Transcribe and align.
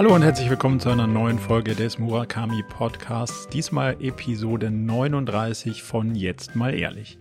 Hallo 0.00 0.14
und 0.14 0.22
herzlich 0.22 0.48
willkommen 0.48 0.80
zu 0.80 0.88
einer 0.88 1.06
neuen 1.06 1.38
Folge 1.38 1.74
des 1.74 1.98
Murakami 1.98 2.62
Podcasts. 2.62 3.46
Diesmal 3.48 4.02
Episode 4.02 4.70
39 4.70 5.82
von 5.82 6.14
Jetzt 6.14 6.56
mal 6.56 6.72
ehrlich. 6.72 7.18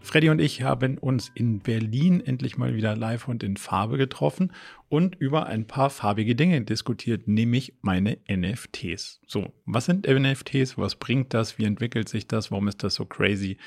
Freddy 0.00 0.30
und 0.30 0.38
ich 0.38 0.62
haben 0.62 0.96
uns 0.96 1.30
in 1.34 1.58
Berlin 1.58 2.22
endlich 2.24 2.56
mal 2.56 2.74
wieder 2.74 2.96
live 2.96 3.28
und 3.28 3.42
in 3.42 3.58
Farbe 3.58 3.98
getroffen 3.98 4.50
und 4.88 5.14
über 5.16 5.44
ein 5.44 5.66
paar 5.66 5.90
farbige 5.90 6.34
Dinge 6.34 6.62
diskutiert, 6.62 7.28
nämlich 7.28 7.74
meine 7.82 8.16
NFTs. 8.26 9.20
So, 9.26 9.52
was 9.66 9.84
sind 9.84 10.08
NFTs? 10.08 10.78
Was 10.78 10.94
bringt 10.94 11.34
das? 11.34 11.58
Wie 11.58 11.64
entwickelt 11.64 12.08
sich 12.08 12.28
das? 12.28 12.50
Warum 12.50 12.66
ist 12.66 12.82
das 12.82 12.94
so 12.94 13.04
crazy? 13.04 13.58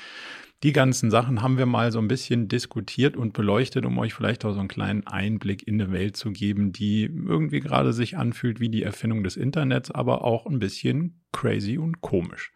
Die 0.62 0.72
ganzen 0.72 1.10
Sachen 1.10 1.42
haben 1.42 1.58
wir 1.58 1.66
mal 1.66 1.92
so 1.92 1.98
ein 1.98 2.08
bisschen 2.08 2.48
diskutiert 2.48 3.16
und 3.16 3.34
beleuchtet, 3.34 3.84
um 3.84 3.98
euch 3.98 4.14
vielleicht 4.14 4.44
auch 4.44 4.52
so 4.52 4.58
einen 4.58 4.68
kleinen 4.68 5.06
Einblick 5.06 5.68
in 5.68 5.80
eine 5.80 5.92
Welt 5.92 6.16
zu 6.16 6.32
geben, 6.32 6.72
die 6.72 7.04
irgendwie 7.04 7.60
gerade 7.60 7.92
sich 7.92 8.16
anfühlt 8.16 8.58
wie 8.58 8.70
die 8.70 8.82
Erfindung 8.82 9.22
des 9.22 9.36
Internets, 9.36 9.90
aber 9.90 10.24
auch 10.24 10.46
ein 10.46 10.58
bisschen 10.58 11.20
crazy 11.32 11.76
und 11.76 12.00
komisch. 12.00 12.52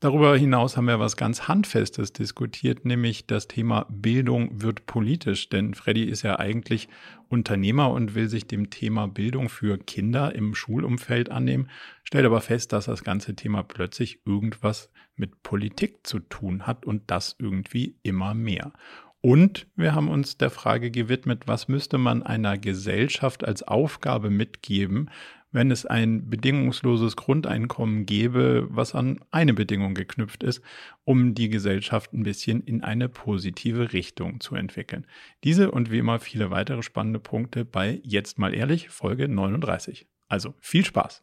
Darüber 0.00 0.36
hinaus 0.36 0.76
haben 0.76 0.88
wir 0.88 1.00
was 1.00 1.16
ganz 1.16 1.48
Handfestes 1.48 2.12
diskutiert, 2.12 2.84
nämlich 2.84 3.26
das 3.26 3.48
Thema 3.48 3.86
Bildung 3.88 4.60
wird 4.60 4.84
politisch. 4.84 5.48
Denn 5.48 5.72
Freddy 5.72 6.02
ist 6.04 6.22
ja 6.22 6.38
eigentlich 6.38 6.88
Unternehmer 7.28 7.90
und 7.90 8.14
will 8.14 8.28
sich 8.28 8.46
dem 8.46 8.68
Thema 8.68 9.08
Bildung 9.08 9.48
für 9.48 9.78
Kinder 9.78 10.34
im 10.34 10.54
Schulumfeld 10.54 11.30
annehmen, 11.30 11.70
stellt 12.04 12.26
aber 12.26 12.42
fest, 12.42 12.72
dass 12.72 12.86
das 12.86 13.04
ganze 13.04 13.36
Thema 13.36 13.62
plötzlich 13.62 14.20
irgendwas 14.26 14.90
mit 15.16 15.42
Politik 15.42 16.06
zu 16.06 16.20
tun 16.20 16.66
hat 16.66 16.86
und 16.86 17.02
das 17.10 17.36
irgendwie 17.38 17.96
immer 18.02 18.34
mehr. 18.34 18.72
Und 19.20 19.66
wir 19.74 19.94
haben 19.94 20.08
uns 20.08 20.38
der 20.38 20.50
Frage 20.50 20.90
gewidmet, 20.90 21.48
was 21.48 21.66
müsste 21.66 21.98
man 21.98 22.22
einer 22.22 22.58
Gesellschaft 22.58 23.44
als 23.44 23.62
Aufgabe 23.64 24.30
mitgeben, 24.30 25.10
wenn 25.50 25.70
es 25.70 25.86
ein 25.86 26.28
bedingungsloses 26.28 27.16
Grundeinkommen 27.16 28.04
gäbe, 28.04 28.68
was 28.70 28.94
an 28.94 29.20
eine 29.30 29.54
Bedingung 29.54 29.94
geknüpft 29.94 30.42
ist, 30.42 30.60
um 31.04 31.34
die 31.34 31.48
Gesellschaft 31.48 32.12
ein 32.12 32.22
bisschen 32.22 32.62
in 32.62 32.84
eine 32.84 33.08
positive 33.08 33.92
Richtung 33.92 34.40
zu 34.40 34.54
entwickeln. 34.54 35.06
Diese 35.44 35.70
und 35.70 35.90
wie 35.90 35.98
immer 35.98 36.20
viele 36.20 36.50
weitere 36.50 36.82
spannende 36.82 37.18
Punkte 37.18 37.64
bei 37.64 38.00
Jetzt 38.04 38.38
mal 38.38 38.54
ehrlich, 38.54 38.90
Folge 38.90 39.28
39. 39.28 40.06
Also 40.28 40.54
viel 40.60 40.84
Spaß! 40.84 41.20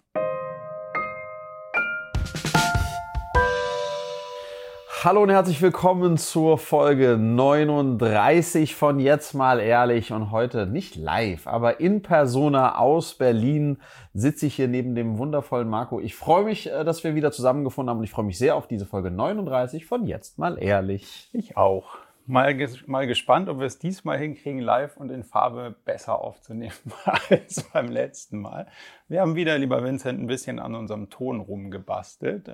Hallo 5.04 5.22
und 5.22 5.32
herzlich 5.32 5.62
willkommen 5.62 6.16
zur 6.16 6.58
Folge 6.58 7.18
39 7.18 8.74
von 8.74 9.02
Jetzt 9.02 9.34
mal 9.34 9.60
ehrlich 9.60 10.14
und 10.14 10.32
heute 10.32 10.66
nicht 10.66 10.96
live, 10.96 11.46
aber 11.46 11.82
in 11.82 12.02
Persona 12.02 12.78
aus 12.78 13.16
Berlin 13.16 13.80
sitze 14.14 14.46
ich 14.46 14.56
hier 14.56 14.70
neben 14.70 14.96
dem 14.96 15.18
wundervollen 15.18 15.68
Marco. 15.68 16.00
Ich 16.00 16.16
freue 16.16 16.46
mich, 16.46 16.72
äh, 16.72 16.86
dass 16.86 17.04
wir 17.04 17.16
wieder 17.16 17.34
zusammengefunden 17.34 17.90
haben 17.90 17.98
und 17.98 18.06
ich 18.06 18.12
freue 18.12 18.24
mich 18.24 18.38
sehr 18.38 18.56
auf 18.56 18.66
diese 18.66 18.86
Folge 18.86 19.12
39 19.12 19.86
von 19.86 20.08
Jetzt 20.08 20.40
mal 20.40 20.58
ehrlich. 20.58 21.30
Ich 21.34 21.58
auch. 21.58 21.98
Mal, 22.26 22.56
mal 22.86 23.06
gespannt, 23.06 23.50
ob 23.50 23.60
wir 23.60 23.66
es 23.66 23.80
diesmal 23.80 24.18
hinkriegen, 24.18 24.62
live 24.62 24.96
und 24.96 25.10
in 25.10 25.26
Farbe 25.26 25.76
besser 25.84 26.22
aufzunehmen 26.22 26.72
als 27.30 27.62
beim 27.74 27.90
letzten 27.90 28.40
Mal. 28.40 28.68
Wir 29.10 29.20
haben 29.20 29.36
wieder, 29.36 29.58
lieber 29.58 29.84
Vincent, 29.84 30.22
ein 30.22 30.28
bisschen 30.28 30.60
an 30.60 30.76
unserem 30.76 31.10
Ton 31.10 31.42
rumgebastelt. 31.42 32.48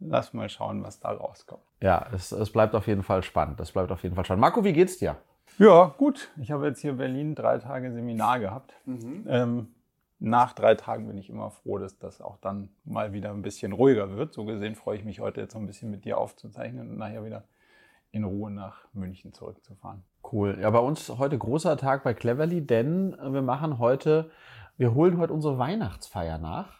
Lass 0.00 0.32
mal 0.32 0.48
schauen, 0.48 0.82
was 0.82 1.00
da 1.00 1.10
rauskommt. 1.10 1.62
Ja, 1.80 2.06
es, 2.12 2.30
es 2.32 2.50
bleibt 2.50 2.74
auf 2.74 2.86
jeden 2.86 3.02
Fall 3.02 3.22
spannend. 3.22 3.58
Das 3.58 3.72
bleibt 3.72 3.90
auf 3.90 4.02
jeden 4.02 4.14
Fall 4.14 4.24
spannend. 4.24 4.40
Marco, 4.40 4.62
wie 4.64 4.72
geht's 4.72 4.98
dir? 4.98 5.16
Ja, 5.58 5.94
gut. 5.98 6.30
Ich 6.40 6.52
habe 6.52 6.66
jetzt 6.66 6.80
hier 6.80 6.92
in 6.92 6.98
Berlin 6.98 7.34
drei 7.34 7.58
Tage 7.58 7.92
Seminar 7.92 8.38
gehabt. 8.38 8.74
Mhm. 8.86 9.24
Ähm, 9.28 9.68
nach 10.20 10.52
drei 10.52 10.74
Tagen 10.74 11.06
bin 11.06 11.18
ich 11.18 11.30
immer 11.30 11.50
froh, 11.50 11.78
dass 11.78 11.98
das 11.98 12.20
auch 12.20 12.36
dann 12.38 12.70
mal 12.84 13.12
wieder 13.12 13.30
ein 13.30 13.42
bisschen 13.42 13.72
ruhiger 13.72 14.16
wird. 14.16 14.34
So 14.34 14.44
gesehen 14.44 14.74
freue 14.74 14.96
ich 14.96 15.04
mich 15.04 15.20
heute 15.20 15.40
jetzt 15.40 15.52
so 15.52 15.58
ein 15.58 15.66
bisschen 15.66 15.90
mit 15.90 16.04
dir 16.04 16.18
aufzuzeichnen 16.18 16.90
und 16.90 16.98
nachher 16.98 17.24
wieder 17.24 17.44
in 18.10 18.24
Ruhe 18.24 18.50
nach 18.50 18.84
München 18.92 19.32
zurückzufahren. 19.32 20.02
Cool. 20.30 20.58
Ja, 20.60 20.70
bei 20.70 20.78
uns 20.78 21.08
heute 21.08 21.38
großer 21.38 21.76
Tag 21.76 22.04
bei 22.04 22.14
Cleverly, 22.14 22.66
denn 22.66 23.16
wir 23.16 23.42
machen 23.42 23.78
heute, 23.78 24.30
wir 24.76 24.94
holen 24.94 25.18
heute 25.18 25.32
unsere 25.32 25.58
Weihnachtsfeier 25.58 26.38
nach. 26.38 26.77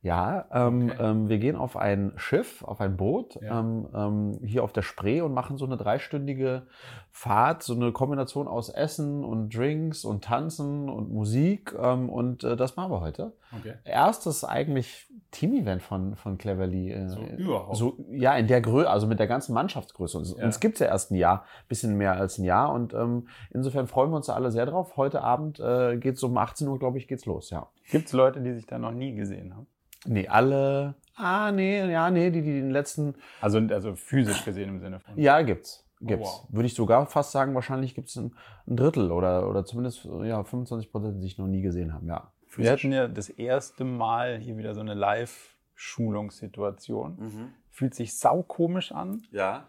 Ja, 0.00 0.46
ähm, 0.52 0.90
okay. 0.90 0.96
ähm, 1.00 1.28
wir 1.28 1.38
gehen 1.38 1.56
auf 1.56 1.76
ein 1.76 2.12
Schiff, 2.16 2.62
auf 2.62 2.80
ein 2.80 2.96
Boot 2.96 3.34
ja. 3.42 3.58
ähm, 3.58 3.88
ähm, 3.92 4.38
hier 4.44 4.62
auf 4.62 4.72
der 4.72 4.82
Spree 4.82 5.20
und 5.22 5.34
machen 5.34 5.58
so 5.58 5.66
eine 5.66 5.76
dreistündige 5.76 6.68
Fahrt, 7.10 7.64
so 7.64 7.74
eine 7.74 7.90
Kombination 7.90 8.46
aus 8.46 8.68
Essen 8.68 9.24
und 9.24 9.52
Drinks 9.52 10.04
und 10.04 10.22
Tanzen 10.22 10.88
und 10.88 11.12
Musik 11.12 11.74
ähm, 11.76 12.08
und 12.10 12.44
äh, 12.44 12.56
das 12.56 12.76
machen 12.76 12.92
wir 12.92 13.00
heute. 13.00 13.32
Okay. 13.58 13.74
Erstes 13.82 14.44
eigentlich 14.44 15.08
Team-Event 15.32 15.82
von, 15.82 16.14
von 16.14 16.38
Cleverly. 16.38 16.92
Äh, 16.92 17.08
so 17.08 17.20
überhaupt? 17.20 17.76
So, 17.76 17.98
ja, 18.12 18.36
in 18.36 18.46
der 18.46 18.60
Größe, 18.60 18.88
also 18.88 19.08
mit 19.08 19.18
der 19.18 19.26
ganzen 19.26 19.52
Mannschaftsgröße. 19.52 20.16
Uns, 20.16 20.36
ja. 20.38 20.44
uns 20.44 20.60
gibt's 20.60 20.78
ja 20.78 20.86
erst 20.86 21.10
ein 21.10 21.16
Jahr, 21.16 21.44
bisschen 21.68 21.96
mehr 21.96 22.12
als 22.12 22.38
ein 22.38 22.44
Jahr 22.44 22.72
und 22.72 22.94
ähm, 22.94 23.26
insofern 23.50 23.88
freuen 23.88 24.10
wir 24.10 24.16
uns 24.16 24.30
alle 24.30 24.52
sehr 24.52 24.66
drauf. 24.66 24.96
Heute 24.96 25.22
Abend 25.22 25.58
äh, 25.58 25.96
geht's 25.96 26.22
um 26.22 26.38
18 26.38 26.68
Uhr, 26.68 26.78
glaube 26.78 26.98
ich, 26.98 27.08
geht's 27.08 27.26
los, 27.26 27.50
ja. 27.50 27.68
Gibt's 27.90 28.12
Leute, 28.12 28.40
die 28.40 28.52
sich 28.52 28.66
da 28.66 28.78
noch 28.78 28.92
nie 28.92 29.16
gesehen 29.16 29.56
haben? 29.56 29.66
Nee, 30.06 30.28
alle. 30.28 30.94
Ah, 31.16 31.50
nee, 31.50 31.90
ja, 31.90 32.10
nee, 32.10 32.30
die, 32.30 32.42
die 32.42 32.60
den 32.60 32.70
letzten. 32.70 33.14
Also, 33.40 33.58
also 33.58 33.94
physisch 33.94 34.44
gesehen 34.44 34.68
im 34.68 34.78
Sinne 34.78 35.00
von. 35.00 35.18
Ja, 35.18 35.40
gibt's. 35.42 35.84
Gibt's. 36.00 36.28
Oh, 36.28 36.44
wow. 36.44 36.46
Würde 36.50 36.66
ich 36.66 36.74
sogar 36.74 37.06
fast 37.06 37.32
sagen, 37.32 37.54
wahrscheinlich 37.54 37.94
gibt's 37.94 38.16
ein, 38.16 38.36
ein 38.66 38.76
Drittel 38.76 39.10
oder, 39.10 39.48
oder 39.48 39.64
zumindest 39.64 40.04
ja, 40.04 40.44
25 40.44 40.92
Prozent, 40.92 41.16
die 41.16 41.22
sich 41.22 41.38
noch 41.38 41.48
nie 41.48 41.62
gesehen 41.62 41.92
haben, 41.92 42.06
ja. 42.06 42.30
Physisch. 42.46 42.64
Wir 42.64 42.72
hatten 42.72 42.92
ja 42.92 43.08
das 43.08 43.28
erste 43.28 43.84
Mal 43.84 44.38
hier 44.38 44.56
wieder 44.56 44.74
so 44.74 44.80
eine 44.80 44.94
Live-Schulungssituation. 44.94 47.16
Mhm. 47.18 47.52
Fühlt 47.70 47.94
sich 47.94 48.18
saukomisch 48.18 48.92
an. 48.92 49.26
Ja. 49.32 49.66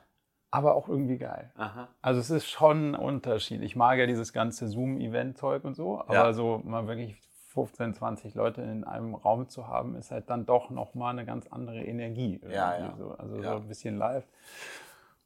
Aber 0.51 0.75
auch 0.75 0.89
irgendwie 0.89 1.17
geil. 1.17 1.51
Aha. 1.55 1.89
Also 2.01 2.19
es 2.19 2.29
ist 2.29 2.49
schon 2.49 2.91
ein 2.91 2.95
Unterschied. 2.95 3.61
Ich 3.61 3.75
mag 3.75 3.97
ja 3.99 4.07
dieses 4.07 4.33
ganze 4.33 4.67
Zoom-Event-Zeug 4.67 5.63
und 5.63 5.75
so, 5.75 6.01
aber 6.01 6.13
ja. 6.13 6.33
so 6.33 6.61
mal 6.63 6.87
wirklich 6.87 7.21
15, 7.65 7.93
20 7.93 8.35
Leute 8.35 8.61
in 8.61 8.83
einem 8.83 9.15
Raum 9.15 9.49
zu 9.49 9.67
haben, 9.67 9.95
ist 9.95 10.11
halt 10.11 10.29
dann 10.29 10.45
doch 10.45 10.69
nochmal 10.69 11.11
eine 11.11 11.25
ganz 11.25 11.47
andere 11.47 11.83
Energie. 11.83 12.39
Ja, 12.43 12.77
ja. 12.77 12.93
So, 12.97 13.15
also 13.17 13.37
ja. 13.37 13.51
so 13.51 13.57
ein 13.57 13.67
bisschen 13.67 13.97
live. 13.97 14.25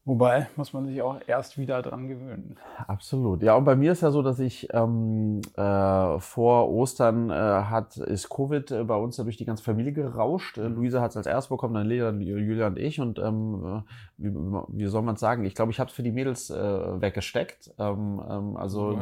Wobei 0.05 0.47
muss 0.57 0.73
man 0.73 0.85
sich 0.85 1.01
auch 1.01 1.21
erst 1.27 1.57
wieder 1.57 1.81
dran 1.81 2.09
gewöhnen. 2.09 2.57
Absolut. 2.87 3.41
Ja, 3.41 3.55
und 3.55 3.63
bei 3.63 3.77
mir 3.77 3.93
ist 3.93 4.01
ja 4.01 4.11
so, 4.11 4.21
dass 4.21 4.37
ich 4.39 4.67
ähm, 4.73 5.39
äh, 5.55 6.19
vor 6.19 6.69
Ostern 6.69 7.29
äh, 7.29 7.33
hat 7.33 7.95
ist 7.95 8.27
Covid 8.27 8.69
äh, 8.71 8.83
bei 8.83 8.97
uns 8.97 9.15
ja 9.15 9.23
durch 9.23 9.37
die 9.37 9.45
ganze 9.45 9.63
Familie 9.63 9.93
gerauscht. 9.93 10.57
Äh, 10.57 10.67
Luisa 10.67 10.99
hat 10.99 11.11
es 11.11 11.17
als 11.17 11.25
erst 11.25 11.47
bekommen, 11.47 11.73
dann 11.75 11.87
Lea, 11.87 12.09
Julia 12.19 12.67
und 12.67 12.77
ich. 12.77 12.99
Und 12.99 13.17
ähm, 13.17 13.63
äh, 13.65 13.81
wie, 14.17 14.33
wie 14.33 14.87
soll 14.87 15.03
man 15.03 15.15
es 15.15 15.21
sagen? 15.21 15.45
Ich 15.45 15.55
glaube, 15.55 15.71
ich 15.71 15.79
habe 15.79 15.89
es 15.89 15.95
für 15.95 16.03
die 16.03 16.11
Mädels 16.11 16.49
äh, 16.49 17.01
weggesteckt. 17.01 17.73
Ähm, 17.79 18.21
ähm, 18.29 18.57
also 18.57 18.99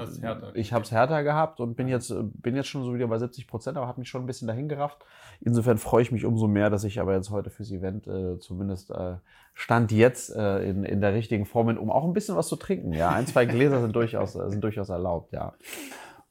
ich 0.54 0.72
habe 0.72 0.84
es 0.84 0.92
härter 0.92 1.24
gehabt 1.24 1.60
und 1.60 1.76
bin 1.76 1.88
jetzt 1.88 2.14
bin 2.42 2.56
jetzt 2.56 2.68
schon 2.68 2.84
so 2.84 2.94
wieder 2.94 3.08
bei 3.08 3.18
70 3.18 3.48
Prozent, 3.48 3.76
aber 3.76 3.88
habe 3.88 4.00
mich 4.00 4.10
schon 4.10 4.22
ein 4.22 4.28
bisschen 4.28 4.48
dahin 4.48 4.70
gerafft. 4.70 5.04
Insofern 5.40 5.80
freue 5.80 6.04
ich 6.04 6.12
mich 6.12 6.26
umso 6.26 6.48
mehr, 6.48 6.70
dass 6.70 6.84
ich 6.84 7.00
aber 7.00 7.16
jetzt 7.16 7.32
heute 7.32 7.50
fürs 7.50 7.72
Event 7.72 8.06
äh, 8.06 8.38
zumindest 8.38 8.92
äh, 8.92 9.16
stand 9.54 9.92
jetzt 9.92 10.36
äh, 10.36 10.64
in, 10.64 10.84
in 10.84 11.02
der 11.02 11.14
richtigen 11.14 11.46
Form 11.46 11.68
bin, 11.68 11.78
um 11.78 11.92
auch 11.92 12.06
ein 12.06 12.14
bisschen 12.14 12.36
was 12.36 12.48
zu 12.48 12.56
trinken. 12.56 12.94
Ja, 12.94 13.10
ein, 13.10 13.28
zwei 13.28 13.46
Gläser 13.46 13.82
sind 13.82 13.96
durchaus, 13.96 14.36
äh, 14.36 14.50
sind 14.50 14.64
durchaus 14.64 14.90
erlaubt, 14.90 15.34
ja. 15.34 15.54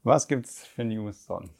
Was 0.03 0.27
gibt's 0.27 0.65
für 0.65 0.83
News 0.83 1.25
sonst? 1.25 1.53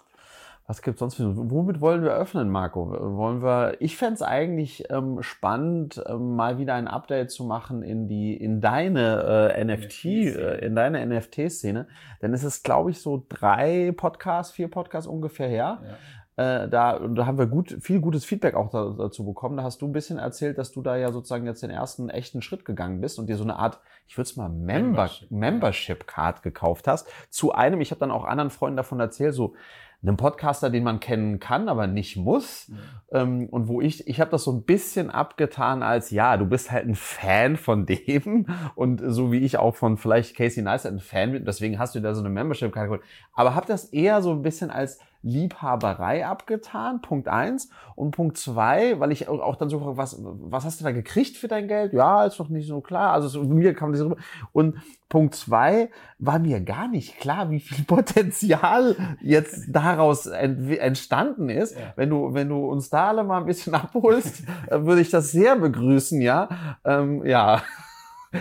Was 0.68 0.82
gibt's 0.82 1.00
sonst 1.00 1.16
für 1.16 1.36
Womit 1.36 1.82
wollen 1.82 2.02
wir 2.04 2.14
öffnen, 2.14 2.50
Marco? 2.50 2.90
Wollen 3.18 3.44
wir, 3.44 3.76
ich 3.80 3.98
fände 3.98 4.14
es 4.14 4.22
eigentlich 4.22 4.90
ähm, 4.90 5.22
spannend, 5.22 6.02
ähm, 6.08 6.36
mal 6.36 6.60
wieder 6.60 6.76
ein 6.76 6.88
Update 6.88 7.30
zu 7.30 7.44
machen 7.44 7.84
in 7.84 8.08
die, 8.08 8.36
in 8.36 8.62
deine 8.62 9.54
äh, 9.54 9.64
NFT, 9.66 10.06
äh, 10.06 10.66
in 10.66 10.76
deine 10.76 11.06
NFT-Szene. 11.06 11.88
Denn 12.22 12.34
es 12.34 12.44
ist, 12.44 12.64
glaube 12.64 12.92
ich, 12.92 13.02
so 13.02 13.26
drei 13.28 13.92
Podcasts, 13.92 14.54
vier 14.54 14.70
Podcasts 14.70 15.08
ungefähr 15.08 15.50
her. 15.50 15.80
Ja 15.84 15.98
äh, 16.38 16.70
da, 16.70 17.00
da 17.00 17.26
haben 17.26 17.38
wir 17.38 17.48
gut, 17.48 17.78
viel 17.82 18.00
gutes 18.00 18.24
Feedback 18.24 18.56
auch 18.56 18.70
da, 18.70 18.96
dazu 18.98 19.26
bekommen. 19.26 19.58
Da 19.58 19.64
hast 19.64 19.82
du 19.82 19.88
ein 19.88 19.92
bisschen 19.92 20.18
erzählt, 20.18 20.58
dass 20.58 20.72
du 20.72 20.82
da 20.82 20.96
ja 20.96 21.12
sozusagen 21.12 21.46
jetzt 21.46 21.62
den 21.62 21.70
ersten 21.70 22.10
echten 22.10 22.42
Schritt 22.42 22.64
gegangen 22.66 23.02
bist 23.02 23.20
und 23.20 23.28
dir 23.28 23.38
so 23.38 23.44
eine 23.44 23.58
Art, 23.58 23.80
ich 24.08 24.18
würde 24.18 24.30
es 24.30 24.38
mal 24.38 24.50
Member, 24.50 24.64
Membership, 24.64 25.32
Membership 25.32 26.08
Card 26.08 26.42
gekauft 26.42 26.88
hast. 26.88 27.08
Zu 27.30 27.52
einem, 27.54 27.82
ich 27.82 27.92
habe 27.92 28.00
dann 28.00 28.12
auch 28.12 28.24
anderen 28.24 28.50
Freunden 28.50 28.78
davon 28.78 29.00
erzählt, 29.00 29.34
so 29.34 29.56
einem 30.04 30.18
Podcaster, 30.18 30.70
den 30.70 30.84
man 30.84 31.00
kennen 31.00 31.40
kann, 31.40 31.70
aber 31.70 31.86
nicht 31.86 32.18
muss. 32.18 32.70
Mhm. 32.70 32.78
Ähm, 33.12 33.50
und 33.50 33.68
wo 33.68 33.82
ich, 33.82 34.08
ich 34.08 34.20
habe 34.20 34.32
das 34.32 34.44
so 34.44 34.52
ein 34.52 34.64
bisschen 34.64 35.12
abgetan 35.12 35.84
als, 35.84 36.10
ja, 36.10 36.38
du 36.38 36.46
bist 36.46 36.72
halt 36.72 36.88
ein 36.88 36.96
Fan 36.96 37.56
von 37.56 37.86
dem 37.86 38.48
und 38.76 39.02
so 39.06 39.32
wie 39.32 39.40
ich 39.40 39.58
auch 39.58 39.76
von 39.76 39.98
vielleicht 39.98 40.36
Casey 40.36 40.64
Neistat 40.64 40.94
ein 40.94 41.00
Fan 41.00 41.34
bin, 41.34 41.46
deswegen 41.46 41.78
hast 41.78 41.94
du 41.94 42.00
da 42.00 42.16
so 42.16 42.22
eine 42.22 42.30
Membership-Karte 42.30 42.88
geholt. 42.88 43.04
Aber 43.34 43.54
hab 43.54 43.68
das 43.68 43.86
eher 43.86 44.22
so 44.22 44.32
ein 44.32 44.42
bisschen 44.42 44.72
als 44.72 45.00
Liebhaberei 45.24 46.26
abgetan, 46.26 47.02
Punkt 47.02 47.28
eins. 47.28 47.70
Und 47.96 48.12
Punkt 48.12 48.38
zwei, 48.38 49.00
weil 49.00 49.12
ich 49.12 49.28
auch 49.28 49.56
dann 49.56 49.70
so 49.70 49.80
frage, 49.80 49.98
was, 49.98 50.18
was 50.20 50.66
hast 50.66 50.80
du 50.80 50.84
da 50.84 50.92
gekriegt 50.92 51.38
für 51.38 51.48
dein 51.48 51.68
Geld? 51.68 51.94
Ja, 51.94 52.26
ist 52.26 52.40
doch 52.40 52.50
nicht 52.50 52.68
so 52.68 52.82
klar. 52.82 53.14
Also 53.14 53.28
so, 53.28 53.44
mir 53.44 53.74
kam 53.74 53.92
das 53.92 54.02
rüber. 54.02 54.18
Und 54.52 54.78
Punkt 55.10 55.36
zwei, 55.36 55.90
war 56.18 56.40
mir 56.40 56.62
gar 56.62 56.88
nicht 56.88 57.20
klar, 57.20 57.52
wie 57.52 57.60
viel 57.60 57.84
Potenzial 57.86 58.96
jetzt 59.22 59.68
daraus 59.70 60.26
ent 60.26 60.72
entstanden 60.80 61.50
ist. 61.50 61.78
Ja. 61.78 61.94
Wenn 61.96 62.10
du, 62.10 62.34
wenn 62.34 62.50
du 62.50 62.66
uns 62.66 62.90
da 62.90 63.10
alle 63.10 63.24
mal 63.24 63.40
ein 63.40 63.46
bisschen 63.46 63.76
abholst, 63.76 64.44
würde 64.70 65.02
ich 65.02 65.12
das 65.12 65.32
sehr 65.32 65.56
begrüßen, 65.56 66.22
ja. 66.22 66.50
Ähm, 66.84 67.26
ja. 67.26 67.62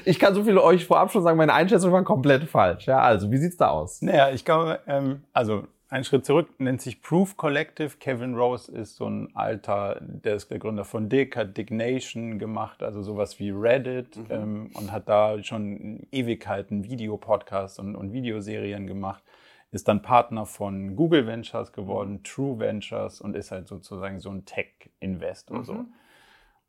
Ich 0.04 0.20
kann 0.20 0.34
so 0.34 0.44
viel 0.44 0.56
euch 0.56 0.86
vorab 0.86 1.10
schon 1.10 1.24
sagen, 1.24 1.36
meine 1.36 1.52
Einschätzung 1.52 1.90
war 1.92 2.04
komplett 2.04 2.44
falsch. 2.44 2.86
Ja, 2.86 3.00
also, 3.00 3.30
wie 3.32 3.38
sieht's 3.38 3.56
da 3.56 3.70
aus? 3.70 4.00
Naja, 4.02 4.30
ich 4.30 4.44
glaube, 4.44 4.78
ähm, 4.86 5.24
also 5.32 5.64
ein 5.90 6.04
Schritt 6.04 6.24
zurück, 6.24 6.48
nennt 6.58 6.80
sich 6.80 7.02
Proof 7.02 7.36
Collective. 7.36 7.96
Kevin 7.98 8.36
Rose 8.36 8.70
ist 8.70 8.94
so 8.96 9.06
ein 9.06 9.34
alter, 9.34 10.00
der 10.00 10.36
ist 10.36 10.48
der 10.50 10.60
Gründer 10.60 10.84
von 10.84 11.08
Dick, 11.08 11.36
hat 11.36 11.56
Dick 11.56 11.72
Nation 11.72 12.38
gemacht, 12.38 12.82
also 12.82 13.02
sowas 13.02 13.40
wie 13.40 13.50
Reddit 13.50 14.16
mhm. 14.16 14.26
ähm, 14.30 14.70
und 14.74 14.92
hat 14.92 15.08
da 15.08 15.42
schon 15.42 16.06
Ewigkeiten 16.12 16.84
Videopodcasts 16.84 17.80
und, 17.80 17.96
und 17.96 18.12
Videoserien 18.12 18.86
gemacht. 18.86 19.24
Ist 19.72 19.88
dann 19.88 20.02
Partner 20.02 20.46
von 20.46 20.96
Google 20.96 21.26
Ventures 21.26 21.72
geworden. 21.72 22.22
True 22.24 22.58
Ventures 22.58 23.20
und 23.20 23.36
ist 23.36 23.50
halt 23.50 23.68
sozusagen 23.68 24.18
so 24.18 24.30
ein 24.30 24.44
Tech-Investor. 24.44 25.58
Mhm. 25.58 25.64
So. 25.64 25.84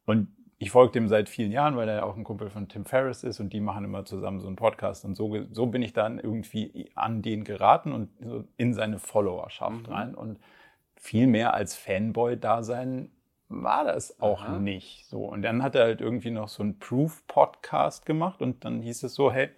Und 0.06 0.27
ich 0.61 0.69
folge 0.69 0.91
dem 0.91 1.07
seit 1.07 1.27
vielen 1.27 1.51
Jahren, 1.51 1.75
weil 1.75 1.89
er 1.89 2.05
auch 2.05 2.15
ein 2.15 2.23
Kumpel 2.23 2.51
von 2.51 2.69
Tim 2.69 2.85
Ferriss 2.85 3.23
ist 3.23 3.39
und 3.39 3.51
die 3.51 3.59
machen 3.59 3.83
immer 3.83 4.05
zusammen 4.05 4.39
so 4.39 4.45
einen 4.45 4.57
Podcast. 4.57 5.03
Und 5.05 5.15
so, 5.15 5.35
so 5.49 5.65
bin 5.65 5.81
ich 5.81 5.91
dann 5.91 6.19
irgendwie 6.19 6.91
an 6.93 7.23
den 7.23 7.43
geraten 7.43 7.91
und 7.91 8.09
so 8.23 8.43
in 8.57 8.75
seine 8.75 8.99
Followerschaft 8.99 9.87
mhm. 9.87 9.91
rein. 9.91 10.13
Und 10.13 10.39
viel 10.95 11.25
mehr 11.25 11.55
als 11.55 11.75
Fanboy-Dasein 11.75 13.09
war 13.49 13.85
das 13.85 14.21
auch 14.21 14.43
Aha. 14.43 14.59
nicht 14.59 15.07
so. 15.07 15.25
Und 15.25 15.41
dann 15.41 15.63
hat 15.63 15.73
er 15.73 15.85
halt 15.85 15.99
irgendwie 15.99 16.29
noch 16.29 16.47
so 16.47 16.61
einen 16.61 16.77
Proof-Podcast 16.77 18.05
gemacht 18.05 18.43
und 18.43 18.63
dann 18.63 18.81
hieß 18.81 19.01
es 19.01 19.15
so, 19.15 19.31
hey, 19.31 19.49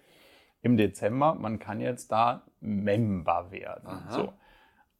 im 0.62 0.78
Dezember, 0.78 1.34
man 1.34 1.58
kann 1.58 1.82
jetzt 1.82 2.12
da 2.12 2.44
Member 2.60 3.50
werden. 3.50 4.06
So 4.08 4.32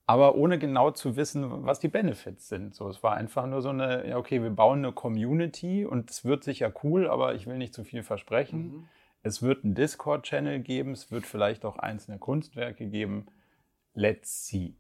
aber 0.07 0.35
ohne 0.35 0.59
genau 0.59 0.91
zu 0.91 1.17
wissen, 1.17 1.65
was 1.65 1.81
die 1.81 1.89
Benefits 1.89 2.49
sind. 2.49 2.75
So, 2.75 2.89
es 2.89 3.03
war 3.03 3.15
einfach 3.15 3.47
nur 3.47 3.63
so 3.63 3.71
eine, 3.71 4.07
ja, 4.07 4.19
okay, 4.19 4.43
wir 4.43 4.51
bauen 4.51 4.81
eine 4.81 4.93
Community 4.93 5.87
und 5.87 6.11
es 6.11 6.25
wird 6.25 6.45
sicher 6.45 6.73
cool, 6.83 7.09
aber 7.09 7.35
ich 7.35 7.47
will 7.47 7.57
nicht 7.57 7.75
zu 7.75 7.85
viel 7.85 8.03
versprechen. 8.03 8.61
Mhm. 8.61 8.89
Es 9.23 9.43
wird 9.43 9.65
einen 9.65 9.75
Discord-Channel 9.75 10.61
geben, 10.61 10.93
es 10.93 11.11
wird 11.11 11.25
vielleicht 11.25 11.65
auch 11.65 11.79
einzelne 11.79 12.19
Kunstwerke 12.19 12.87
geben. 12.87 13.27
Let's 13.95 14.47
see. 14.47 14.77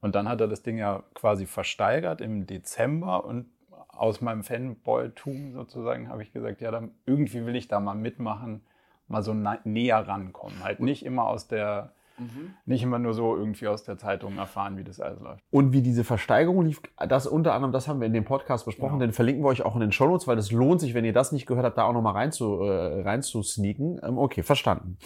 Und 0.00 0.16
dann 0.16 0.28
hat 0.28 0.40
er 0.40 0.48
das 0.48 0.62
Ding 0.62 0.78
ja 0.78 1.04
quasi 1.14 1.46
versteigert 1.46 2.20
im 2.20 2.46
Dezember 2.46 3.24
und 3.24 3.46
aus 3.88 4.20
meinem 4.20 4.42
Fanboy-Tum 4.42 5.52
sozusagen 5.52 6.08
habe 6.08 6.22
ich 6.22 6.32
gesagt, 6.32 6.60
ja, 6.60 6.70
dann 6.70 6.90
irgendwie 7.06 7.46
will 7.46 7.56
ich 7.56 7.68
da 7.68 7.80
mal 7.80 7.94
mitmachen, 7.94 8.66
mal 9.08 9.22
so 9.22 9.32
näher 9.32 10.06
rankommen. 10.06 10.62
Halt 10.62 10.80
nicht 10.80 11.04
immer 11.04 11.26
aus 11.26 11.48
der 11.48 11.92
Mhm. 12.18 12.54
Nicht 12.64 12.82
immer 12.82 12.98
nur 12.98 13.14
so 13.14 13.36
irgendwie 13.36 13.68
aus 13.68 13.84
der 13.84 13.98
Zeitung 13.98 14.38
erfahren, 14.38 14.76
wie 14.76 14.84
das 14.84 15.00
alles 15.00 15.20
läuft. 15.20 15.42
Und 15.50 15.72
wie 15.72 15.82
diese 15.82 16.04
Versteigerung 16.04 16.64
lief, 16.64 16.80
das 17.08 17.26
unter 17.26 17.54
anderem, 17.54 17.72
das 17.72 17.88
haben 17.88 18.00
wir 18.00 18.06
in 18.06 18.12
dem 18.12 18.24
Podcast 18.24 18.64
besprochen, 18.64 18.98
genau. 18.98 19.06
den 19.06 19.12
verlinken 19.12 19.44
wir 19.44 19.48
euch 19.48 19.62
auch 19.62 19.74
in 19.74 19.80
den 19.80 19.92
Show 19.92 20.06
Notes, 20.06 20.26
weil 20.26 20.36
das 20.36 20.50
lohnt 20.50 20.80
sich, 20.80 20.94
wenn 20.94 21.04
ihr 21.04 21.12
das 21.12 21.32
nicht 21.32 21.46
gehört 21.46 21.64
habt, 21.64 21.78
da 21.78 21.84
auch 21.84 21.92
nochmal 21.92 22.14
rein 22.14 22.32
zu, 22.32 22.60
äh, 22.62 23.02
rein 23.02 23.22
zu 23.22 23.42
sneaken. 23.42 24.00
Ähm, 24.02 24.18
okay, 24.18 24.42
verstanden. 24.42 24.98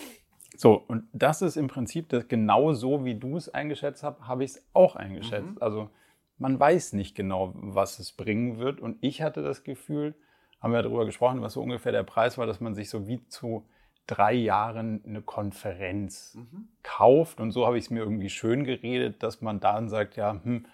So, 0.57 0.75
und 0.75 1.05
das 1.13 1.43
ist 1.43 1.57
im 1.57 1.69
Prinzip 1.69 2.11
das 2.11 2.29
genau 2.29 2.75
so, 2.75 3.05
wie 3.05 3.15
du 3.15 3.37
es 3.37 3.49
eingeschätzt 3.49 4.03
hast, 4.03 4.21
habe 4.21 4.45
ich 4.45 4.51
es 4.51 4.67
auch 4.75 4.95
eingeschätzt. 4.95 5.53
Mhm. 5.53 5.59
Also 5.61 5.89
man 6.37 6.59
weiß 6.59 6.93
nicht 6.95 7.15
genau, 7.15 7.53
was 7.55 7.99
es 7.99 8.13
bringen 8.13 8.59
wird. 8.59 8.81
Und 8.81 8.99
ich 9.01 9.23
hatte 9.23 9.43
das 9.43 9.63
Gefühl, 9.63 10.15
haben 10.61 10.73
wir 10.73 10.83
darüber 10.83 11.07
gesprochen, 11.07 11.43
was 11.43 11.55
so 11.55 11.63
ungefähr 11.63 11.93
der 11.93 12.03
Preis 12.03 12.39
war, 12.39 12.47
dass 12.47 12.61
man 12.61 12.75
sich 12.75 12.91
so 12.91 13.07
wie 13.07 13.27
zu 13.29 13.65
drei 14.11 14.33
Jahren 14.33 15.03
eine 15.07 15.23
Konferenz 15.23 16.35
mhm. 16.35 16.69
kauft. 16.83 17.41
Und 17.41 17.53
so 17.53 17.67
habe 17.67 17.79
ich 17.79 17.85
es 17.85 17.91
mir 17.91 18.01
irgendwie 18.01 18.31
schön 18.31 18.65
geredet, 18.65 19.23
dass 19.23 19.41
man 19.41 19.61
dann 19.61 19.89
sagt, 19.89 20.17
ja, 20.17 20.41
hm, 20.43 20.67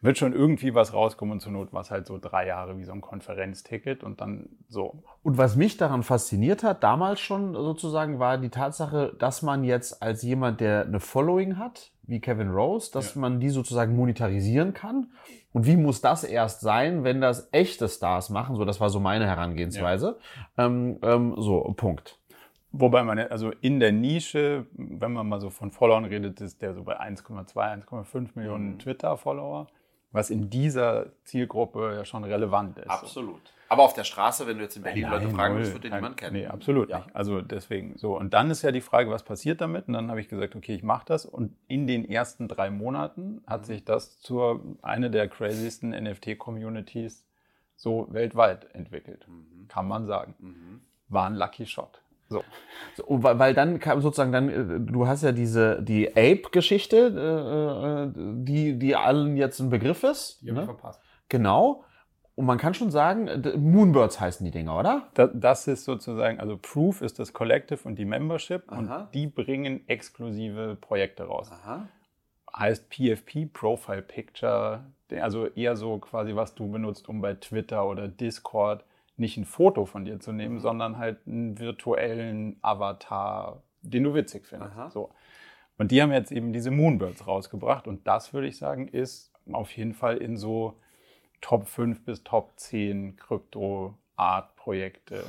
wird 0.00 0.18
schon 0.18 0.32
irgendwie 0.32 0.74
was 0.74 0.92
rauskommen 0.92 1.32
und 1.32 1.40
zur 1.40 1.52
Not 1.52 1.72
war 1.72 1.80
es 1.80 1.90
halt 1.90 2.06
so 2.06 2.18
drei 2.18 2.46
Jahre 2.46 2.78
wie 2.78 2.84
so 2.84 2.92
ein 2.92 3.00
Konferenzticket 3.00 4.04
und 4.04 4.20
dann 4.20 4.48
so. 4.68 5.02
Und 5.22 5.38
was 5.38 5.56
mich 5.56 5.76
daran 5.76 6.02
fasziniert 6.02 6.62
hat, 6.62 6.84
damals 6.84 7.20
schon 7.20 7.54
sozusagen, 7.54 8.18
war 8.18 8.38
die 8.38 8.50
Tatsache, 8.50 9.14
dass 9.18 9.42
man 9.42 9.64
jetzt 9.64 10.02
als 10.02 10.22
jemand, 10.22 10.60
der 10.60 10.86
eine 10.86 11.00
Following 11.00 11.58
hat, 11.58 11.90
wie 12.02 12.20
Kevin 12.20 12.50
Rose, 12.50 12.90
dass 12.92 13.14
ja. 13.14 13.20
man 13.20 13.40
die 13.40 13.50
sozusagen 13.50 13.96
monetarisieren 13.96 14.72
kann. 14.72 15.08
Und 15.52 15.66
wie 15.66 15.76
muss 15.76 16.00
das 16.00 16.24
erst 16.24 16.60
sein, 16.60 17.04
wenn 17.04 17.20
das 17.20 17.48
echte 17.52 17.88
Stars 17.88 18.30
machen? 18.30 18.56
So, 18.56 18.64
das 18.64 18.80
war 18.80 18.90
so 18.90 19.00
meine 19.00 19.26
Herangehensweise. 19.26 20.18
Ja. 20.56 20.66
Ähm, 20.66 20.98
ähm, 21.02 21.34
so, 21.38 21.62
Punkt. 21.76 22.18
Wobei 22.70 23.02
man, 23.02 23.18
also 23.18 23.50
in 23.60 23.80
der 23.80 23.92
Nische, 23.92 24.66
wenn 24.72 25.12
man 25.12 25.28
mal 25.28 25.40
so 25.40 25.48
von 25.48 25.70
Followern 25.70 26.04
redet, 26.04 26.40
ist 26.40 26.60
der 26.60 26.74
so 26.74 26.82
bei 26.82 27.00
1,2, 27.00 27.54
1,5 27.54 28.28
Millionen 28.34 28.72
mhm. 28.72 28.78
Twitter-Follower, 28.78 29.68
was 30.12 30.30
in 30.30 30.50
dieser 30.50 31.06
Zielgruppe 31.24 31.94
ja 31.96 32.04
schon 32.04 32.24
relevant 32.24 32.78
ist. 32.78 32.90
Absolut. 32.90 33.40
Aber 33.70 33.82
auf 33.82 33.92
der 33.92 34.04
Straße, 34.04 34.46
wenn 34.46 34.56
du 34.56 34.64
jetzt 34.64 34.76
in 34.76 34.82
Berlin 34.82 35.02
Nein, 35.02 35.12
Leute 35.12 35.28
fragen 35.34 35.54
würdest, 35.54 35.74
wird 35.74 35.84
den 35.84 35.94
niemand 35.94 36.16
kennen. 36.16 36.34
Nee, 36.34 36.46
absolut 36.46 36.88
ja. 36.88 36.98
nicht. 36.98 37.14
Also 37.14 37.42
deswegen 37.42 37.96
so. 37.98 38.16
Und 38.16 38.32
dann 38.32 38.50
ist 38.50 38.62
ja 38.62 38.72
die 38.72 38.80
Frage, 38.80 39.10
was 39.10 39.22
passiert 39.22 39.60
damit? 39.60 39.88
Und 39.88 39.94
dann 39.94 40.10
habe 40.10 40.20
ich 40.20 40.28
gesagt, 40.28 40.56
okay, 40.56 40.74
ich 40.74 40.82
mache 40.82 41.04
das. 41.06 41.26
Und 41.26 41.54
in 41.68 41.86
den 41.86 42.08
ersten 42.08 42.48
drei 42.48 42.70
Monaten 42.70 43.42
hat 43.46 43.62
mhm. 43.62 43.66
sich 43.66 43.84
das 43.84 44.20
zur 44.20 44.62
eine 44.80 45.10
der 45.10 45.28
craziesten 45.28 45.90
NFT-Communities 45.90 47.26
so 47.76 48.08
weltweit 48.10 48.74
entwickelt. 48.74 49.26
Mhm. 49.28 49.68
Kann 49.68 49.86
man 49.86 50.06
sagen. 50.06 50.34
Mhm. 50.38 50.80
War 51.08 51.26
ein 51.26 51.34
Lucky 51.34 51.66
Shot. 51.66 52.02
So. 52.28 52.44
so 52.96 53.04
weil, 53.08 53.38
weil 53.38 53.54
dann 53.54 53.78
kam 53.78 54.00
sozusagen 54.00 54.32
dann, 54.32 54.48
äh, 54.48 54.80
du 54.80 55.06
hast 55.06 55.22
ja 55.22 55.32
diese, 55.32 55.82
die 55.82 56.10
Ape-Geschichte, 56.10 56.96
äh, 56.96 58.20
äh, 58.20 58.44
die, 58.44 58.78
die 58.78 58.96
allen 58.96 59.36
jetzt 59.36 59.60
ein 59.60 59.70
Begriff 59.70 60.02
ist. 60.04 60.40
Die 60.42 60.52
ne? 60.52 60.64
verpasst. 60.64 61.00
Genau. 61.28 61.84
Und 62.38 62.46
man 62.46 62.58
kann 62.58 62.72
schon 62.72 62.92
sagen, 62.92 63.28
Moonbirds 63.56 64.20
heißen 64.20 64.44
die 64.44 64.52
Dinger, 64.52 64.78
oder? 64.78 65.08
Das, 65.14 65.30
das 65.34 65.66
ist 65.66 65.84
sozusagen, 65.84 66.38
also 66.38 66.56
Proof 66.56 67.02
ist 67.02 67.18
das 67.18 67.32
Collective 67.32 67.80
und 67.82 67.98
die 67.98 68.04
Membership 68.04 68.62
Aha. 68.68 68.78
und 68.78 69.14
die 69.14 69.26
bringen 69.26 69.88
exklusive 69.88 70.76
Projekte 70.80 71.24
raus. 71.24 71.50
Aha. 71.50 71.88
Heißt 72.56 72.90
PFP, 72.90 73.46
Profile 73.52 74.02
Picture, 74.02 74.84
also 75.20 75.46
eher 75.46 75.74
so 75.74 75.98
quasi, 75.98 76.36
was 76.36 76.54
du 76.54 76.70
benutzt, 76.70 77.08
um 77.08 77.20
bei 77.20 77.34
Twitter 77.34 77.84
oder 77.86 78.06
Discord 78.06 78.84
nicht 79.18 79.36
ein 79.36 79.44
Foto 79.44 79.84
von 79.84 80.04
dir 80.04 80.20
zu 80.20 80.32
nehmen, 80.32 80.54
mhm. 80.54 80.60
sondern 80.60 80.98
halt 80.98 81.26
einen 81.26 81.58
virtuellen 81.58 82.56
Avatar, 82.62 83.62
den 83.82 84.04
du 84.04 84.14
witzig 84.14 84.46
findest. 84.46 84.76
So. 84.90 85.10
Und 85.76 85.90
die 85.90 86.00
haben 86.02 86.12
jetzt 86.12 86.32
eben 86.32 86.52
diese 86.52 86.70
Moonbirds 86.70 87.26
rausgebracht 87.26 87.86
und 87.86 88.06
das 88.06 88.32
würde 88.32 88.48
ich 88.48 88.58
sagen, 88.58 88.88
ist 88.88 89.32
auf 89.52 89.70
jeden 89.76 89.94
Fall 89.94 90.18
in 90.18 90.36
so 90.36 90.78
Top 91.40 91.68
5 91.68 92.04
bis 92.04 92.24
Top 92.24 92.52
10 92.56 93.16
Krypto-Art-Projekte 93.16 95.24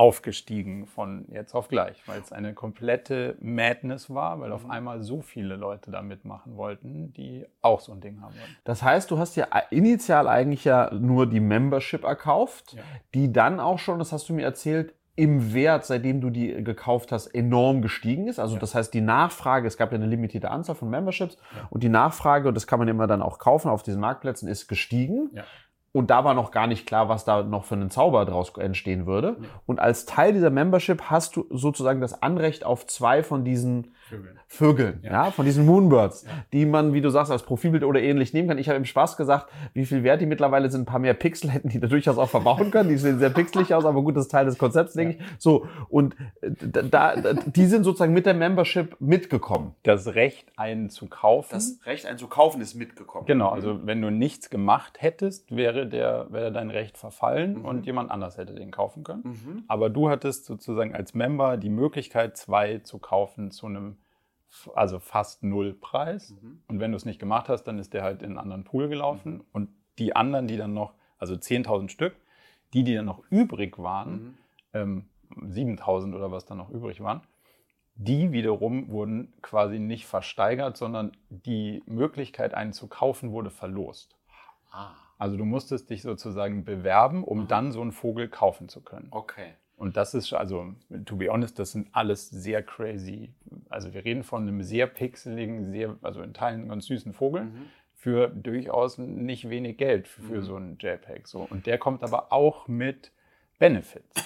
aufgestiegen 0.00 0.86
von 0.86 1.26
jetzt 1.28 1.54
auf 1.54 1.68
gleich, 1.68 2.02
weil 2.06 2.20
es 2.20 2.32
eine 2.32 2.54
komplette 2.54 3.36
Madness 3.38 4.08
war, 4.08 4.40
weil 4.40 4.50
auf 4.50 4.64
mhm. 4.64 4.70
einmal 4.70 5.02
so 5.02 5.20
viele 5.20 5.56
Leute 5.56 5.90
da 5.90 6.00
mitmachen 6.00 6.56
wollten, 6.56 7.12
die 7.12 7.44
auch 7.60 7.80
so 7.80 7.92
ein 7.92 8.00
Ding 8.00 8.22
haben 8.22 8.32
wollten. 8.32 8.56
Das 8.64 8.82
heißt, 8.82 9.10
du 9.10 9.18
hast 9.18 9.36
ja 9.36 9.44
initial 9.68 10.26
eigentlich 10.26 10.64
ja 10.64 10.90
nur 10.94 11.28
die 11.28 11.40
Membership 11.40 12.04
erkauft, 12.04 12.72
ja. 12.72 12.82
die 13.12 13.30
dann 13.30 13.60
auch 13.60 13.78
schon, 13.78 13.98
das 13.98 14.10
hast 14.10 14.26
du 14.30 14.32
mir 14.32 14.44
erzählt, 14.44 14.94
im 15.16 15.52
Wert, 15.52 15.84
seitdem 15.84 16.22
du 16.22 16.30
die 16.30 16.64
gekauft 16.64 17.12
hast, 17.12 17.26
enorm 17.26 17.82
gestiegen 17.82 18.26
ist. 18.26 18.38
Also 18.38 18.54
ja. 18.54 18.60
das 18.60 18.74
heißt, 18.74 18.94
die 18.94 19.02
Nachfrage, 19.02 19.68
es 19.68 19.76
gab 19.76 19.92
ja 19.92 19.96
eine 19.96 20.06
limitierte 20.06 20.50
Anzahl 20.50 20.76
von 20.76 20.88
Memberships 20.88 21.36
ja. 21.54 21.68
und 21.68 21.82
die 21.82 21.90
Nachfrage, 21.90 22.48
und 22.48 22.54
das 22.54 22.66
kann 22.66 22.78
man 22.78 22.88
immer 22.88 23.06
dann 23.06 23.20
auch 23.20 23.38
kaufen 23.38 23.68
auf 23.68 23.82
diesen 23.82 24.00
Marktplätzen, 24.00 24.48
ist 24.48 24.66
gestiegen. 24.66 25.28
Ja. 25.34 25.44
Und 25.92 26.10
da 26.10 26.24
war 26.24 26.34
noch 26.34 26.52
gar 26.52 26.68
nicht 26.68 26.86
klar, 26.86 27.08
was 27.08 27.24
da 27.24 27.42
noch 27.42 27.64
für 27.64 27.74
einen 27.74 27.90
Zauber 27.90 28.24
draus 28.24 28.56
entstehen 28.56 29.06
würde. 29.06 29.38
Und 29.66 29.80
als 29.80 30.06
Teil 30.06 30.32
dieser 30.32 30.50
Membership 30.50 31.02
hast 31.10 31.34
du 31.34 31.46
sozusagen 31.50 32.00
das 32.00 32.22
Anrecht 32.22 32.64
auf 32.64 32.86
zwei 32.86 33.24
von 33.24 33.44
diesen 33.44 33.94
Vögeln, 34.10 34.38
Vögeln 34.48 35.00
ja. 35.02 35.10
ja. 35.10 35.30
von 35.30 35.44
diesen 35.44 35.64
Moonbirds, 35.66 36.24
ja. 36.24 36.30
die 36.52 36.66
man, 36.66 36.92
wie 36.92 37.00
du 37.00 37.10
sagst, 37.10 37.30
als 37.30 37.44
Profilbild 37.44 37.84
oder 37.84 38.02
ähnlich 38.02 38.32
nehmen 38.32 38.48
kann. 38.48 38.58
Ich 38.58 38.68
habe 38.68 38.76
im 38.76 38.84
Spaß 38.84 39.16
gesagt, 39.16 39.50
wie 39.72 39.86
viel 39.86 40.02
wert 40.02 40.20
die 40.20 40.26
mittlerweile 40.26 40.68
sind. 40.70 40.82
Ein 40.82 40.86
paar 40.86 40.98
mehr 40.98 41.14
Pixel 41.14 41.50
hätten 41.50 41.68
die 41.68 41.78
da 41.78 41.86
durchaus 41.86 42.18
auch 42.18 42.28
verbauen 42.28 42.70
können. 42.70 42.88
Die 42.88 42.96
sehen 42.96 43.18
sehr 43.18 43.30
pixelig 43.30 43.72
aus, 43.74 43.84
aber 43.84 44.02
gut, 44.02 44.16
das 44.16 44.24
ist 44.26 44.30
Teil 44.32 44.46
des 44.46 44.58
Konzepts, 44.58 44.94
denke 44.94 45.14
ich. 45.14 45.24
So, 45.38 45.68
und 45.88 46.16
äh, 46.40 46.50
da, 46.50 47.14
da, 47.14 47.34
die 47.34 47.66
sind 47.66 47.84
sozusagen 47.84 48.12
mit 48.12 48.26
der 48.26 48.34
Membership 48.34 48.96
mitgekommen. 49.00 49.74
Das 49.84 50.14
Recht, 50.14 50.48
einen 50.56 50.90
zu 50.90 51.06
kaufen. 51.06 51.48
Das 51.52 51.78
Recht, 51.84 52.06
einen 52.06 52.18
zu 52.18 52.26
kaufen, 52.26 52.60
ist 52.60 52.74
mitgekommen. 52.74 53.26
Genau, 53.26 53.50
also 53.50 53.86
wenn 53.86 54.02
du 54.02 54.10
nichts 54.10 54.50
gemacht 54.50 55.00
hättest, 55.00 55.54
wäre, 55.54 55.86
der, 55.86 56.26
wäre 56.30 56.50
dein 56.50 56.70
Recht 56.70 56.98
verfallen 56.98 57.58
mhm. 57.58 57.64
und 57.64 57.86
jemand 57.86 58.10
anders 58.10 58.38
hätte 58.38 58.54
den 58.54 58.72
kaufen 58.72 59.04
können. 59.04 59.22
Mhm. 59.24 59.64
Aber 59.68 59.90
du 59.90 60.10
hattest 60.10 60.46
sozusagen 60.46 60.94
als 60.94 61.14
Member 61.14 61.56
die 61.56 61.70
Möglichkeit, 61.70 62.36
zwei 62.36 62.78
zu 62.78 62.98
kaufen 62.98 63.50
zu 63.50 63.66
einem 63.66 63.96
also 64.74 64.98
fast 64.98 65.42
null 65.42 65.74
Preis. 65.74 66.30
Mhm. 66.30 66.62
Und 66.68 66.80
wenn 66.80 66.92
du 66.92 66.96
es 66.96 67.04
nicht 67.04 67.18
gemacht 67.18 67.48
hast, 67.48 67.64
dann 67.64 67.78
ist 67.78 67.94
der 67.94 68.02
halt 68.02 68.22
in 68.22 68.30
einen 68.30 68.38
anderen 68.38 68.64
Pool 68.64 68.88
gelaufen. 68.88 69.34
Mhm. 69.34 69.44
Und 69.52 69.68
die 69.98 70.16
anderen, 70.16 70.46
die 70.46 70.56
dann 70.56 70.74
noch, 70.74 70.94
also 71.18 71.34
10.000 71.34 71.88
Stück, 71.88 72.16
die, 72.72 72.84
die 72.84 72.94
dann 72.94 73.06
noch 73.06 73.22
übrig 73.30 73.78
waren, 73.78 74.12
mhm. 74.12 74.34
ähm, 74.74 75.04
7.000 75.36 76.14
oder 76.14 76.30
was 76.30 76.44
dann 76.44 76.58
noch 76.58 76.70
übrig 76.70 77.00
waren, 77.00 77.22
die 77.94 78.32
wiederum 78.32 78.88
wurden 78.88 79.32
quasi 79.42 79.78
nicht 79.78 80.06
versteigert, 80.06 80.76
sondern 80.76 81.12
die 81.28 81.82
Möglichkeit, 81.86 82.54
einen 82.54 82.72
zu 82.72 82.88
kaufen, 82.88 83.32
wurde 83.32 83.50
verlost. 83.50 84.16
Ah. 84.70 84.94
Also 85.18 85.36
du 85.36 85.44
musstest 85.44 85.90
dich 85.90 86.00
sozusagen 86.00 86.64
bewerben, 86.64 87.24
um 87.24 87.40
mhm. 87.40 87.48
dann 87.48 87.72
so 87.72 87.82
einen 87.82 87.92
Vogel 87.92 88.28
kaufen 88.28 88.68
zu 88.70 88.80
können. 88.80 89.08
Okay. 89.10 89.52
Und 89.80 89.96
das 89.96 90.12
ist, 90.12 90.34
also, 90.34 90.74
to 91.06 91.16
be 91.16 91.30
honest, 91.30 91.58
das 91.58 91.72
sind 91.72 91.88
alles 91.92 92.28
sehr 92.28 92.62
crazy. 92.62 93.32
Also, 93.70 93.94
wir 93.94 94.04
reden 94.04 94.24
von 94.24 94.42
einem 94.42 94.62
sehr 94.62 94.86
pixeligen, 94.86 95.64
sehr, 95.72 95.96
also 96.02 96.20
in 96.20 96.34
Teilen 96.34 96.68
ganz 96.68 96.84
süßen 96.84 97.14
Vogel 97.14 97.44
mhm. 97.44 97.62
für 97.94 98.28
durchaus 98.28 98.98
nicht 98.98 99.48
wenig 99.48 99.78
Geld 99.78 100.06
für 100.06 100.36
mhm. 100.36 100.42
so 100.42 100.56
einen 100.56 100.76
JPEG. 100.78 101.26
So. 101.26 101.48
Und 101.48 101.64
der 101.64 101.78
kommt 101.78 102.02
aber 102.02 102.30
auch 102.30 102.68
mit 102.68 103.10
Benefits. 103.58 104.22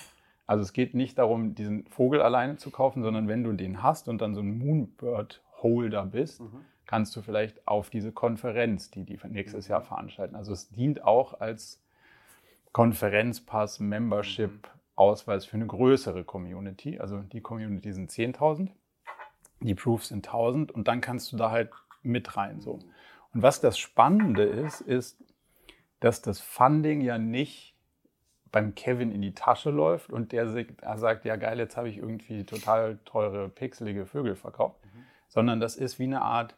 Also, 0.49 0.65
es 0.65 0.73
geht 0.73 0.93
nicht 0.93 1.19
darum, 1.19 1.55
diesen 1.55 1.87
Vogel 1.87 2.21
alleine 2.21 2.57
zu 2.57 2.73
kaufen, 2.73 3.05
sondern 3.05 3.29
wenn 3.29 3.45
du 3.45 3.53
den 3.53 3.81
hast 3.81 4.09
und 4.09 4.21
dann 4.21 4.35
so 4.35 4.41
ein 4.41 4.59
Moonbird-Holder 4.59 6.07
bist, 6.07 6.41
mhm. 6.41 6.65
kannst 6.85 7.15
du 7.15 7.23
vielleicht 7.23 7.69
auf 7.69 7.91
diese 7.91 8.11
Konferenz, 8.11 8.91
die 8.91 9.05
die 9.05 9.21
nächstes 9.29 9.69
Jahr 9.69 9.83
veranstalten. 9.83 10.35
Also, 10.35 10.53
es 10.53 10.69
dient 10.71 11.05
auch 11.05 11.39
als 11.39 11.81
Konferenzpass, 12.73 13.79
Membership, 13.79 14.51
mhm. 14.51 14.75
Ausweis 14.97 15.45
für 15.45 15.57
eine 15.57 15.67
größere 15.67 16.25
Community. 16.25 16.99
Also 17.01 17.21
die 17.21 17.41
Community 17.41 17.93
sind 17.93 18.11
10.000, 18.11 18.71
die 19.61 19.75
Proofs 19.75 20.09
sind 20.09 20.29
1.000 20.29 20.71
und 20.71 20.89
dann 20.89 21.01
kannst 21.01 21.33
du 21.33 21.37
da 21.37 21.51
halt 21.51 21.71
mit 22.03 22.37
rein. 22.37 22.61
So. 22.61 22.81
Und 23.33 23.43
was 23.43 23.61
das 23.61 23.79
Spannende 23.79 24.45
ist, 24.45 24.81
ist, 24.81 25.23
dass 26.01 26.23
das 26.23 26.41
Funding 26.41 27.01
ja 27.01 27.19
nicht 27.19 27.75
beim 28.53 28.77
Kevin 28.77 29.11
in 29.11 29.21
die 29.21 29.35
Tasche 29.35 29.71
läuft 29.71 30.11
und 30.11 30.31
der 30.31 30.49
sagt, 30.49 31.25
ja 31.25 31.35
geil, 31.35 31.59
jetzt 31.59 31.77
habe 31.77 31.89
ich 31.89 31.97
irgendwie 31.97 32.45
total 32.45 32.99
teure, 33.05 33.49
pixelige 33.49 34.07
Vögel 34.07 34.37
verkauft, 34.37 34.79
mhm. 34.85 35.03
sondern 35.29 35.59
das 35.59 35.75
ist 35.75 35.99
wie 35.99 36.05
eine 36.05 36.23
Art, 36.23 36.57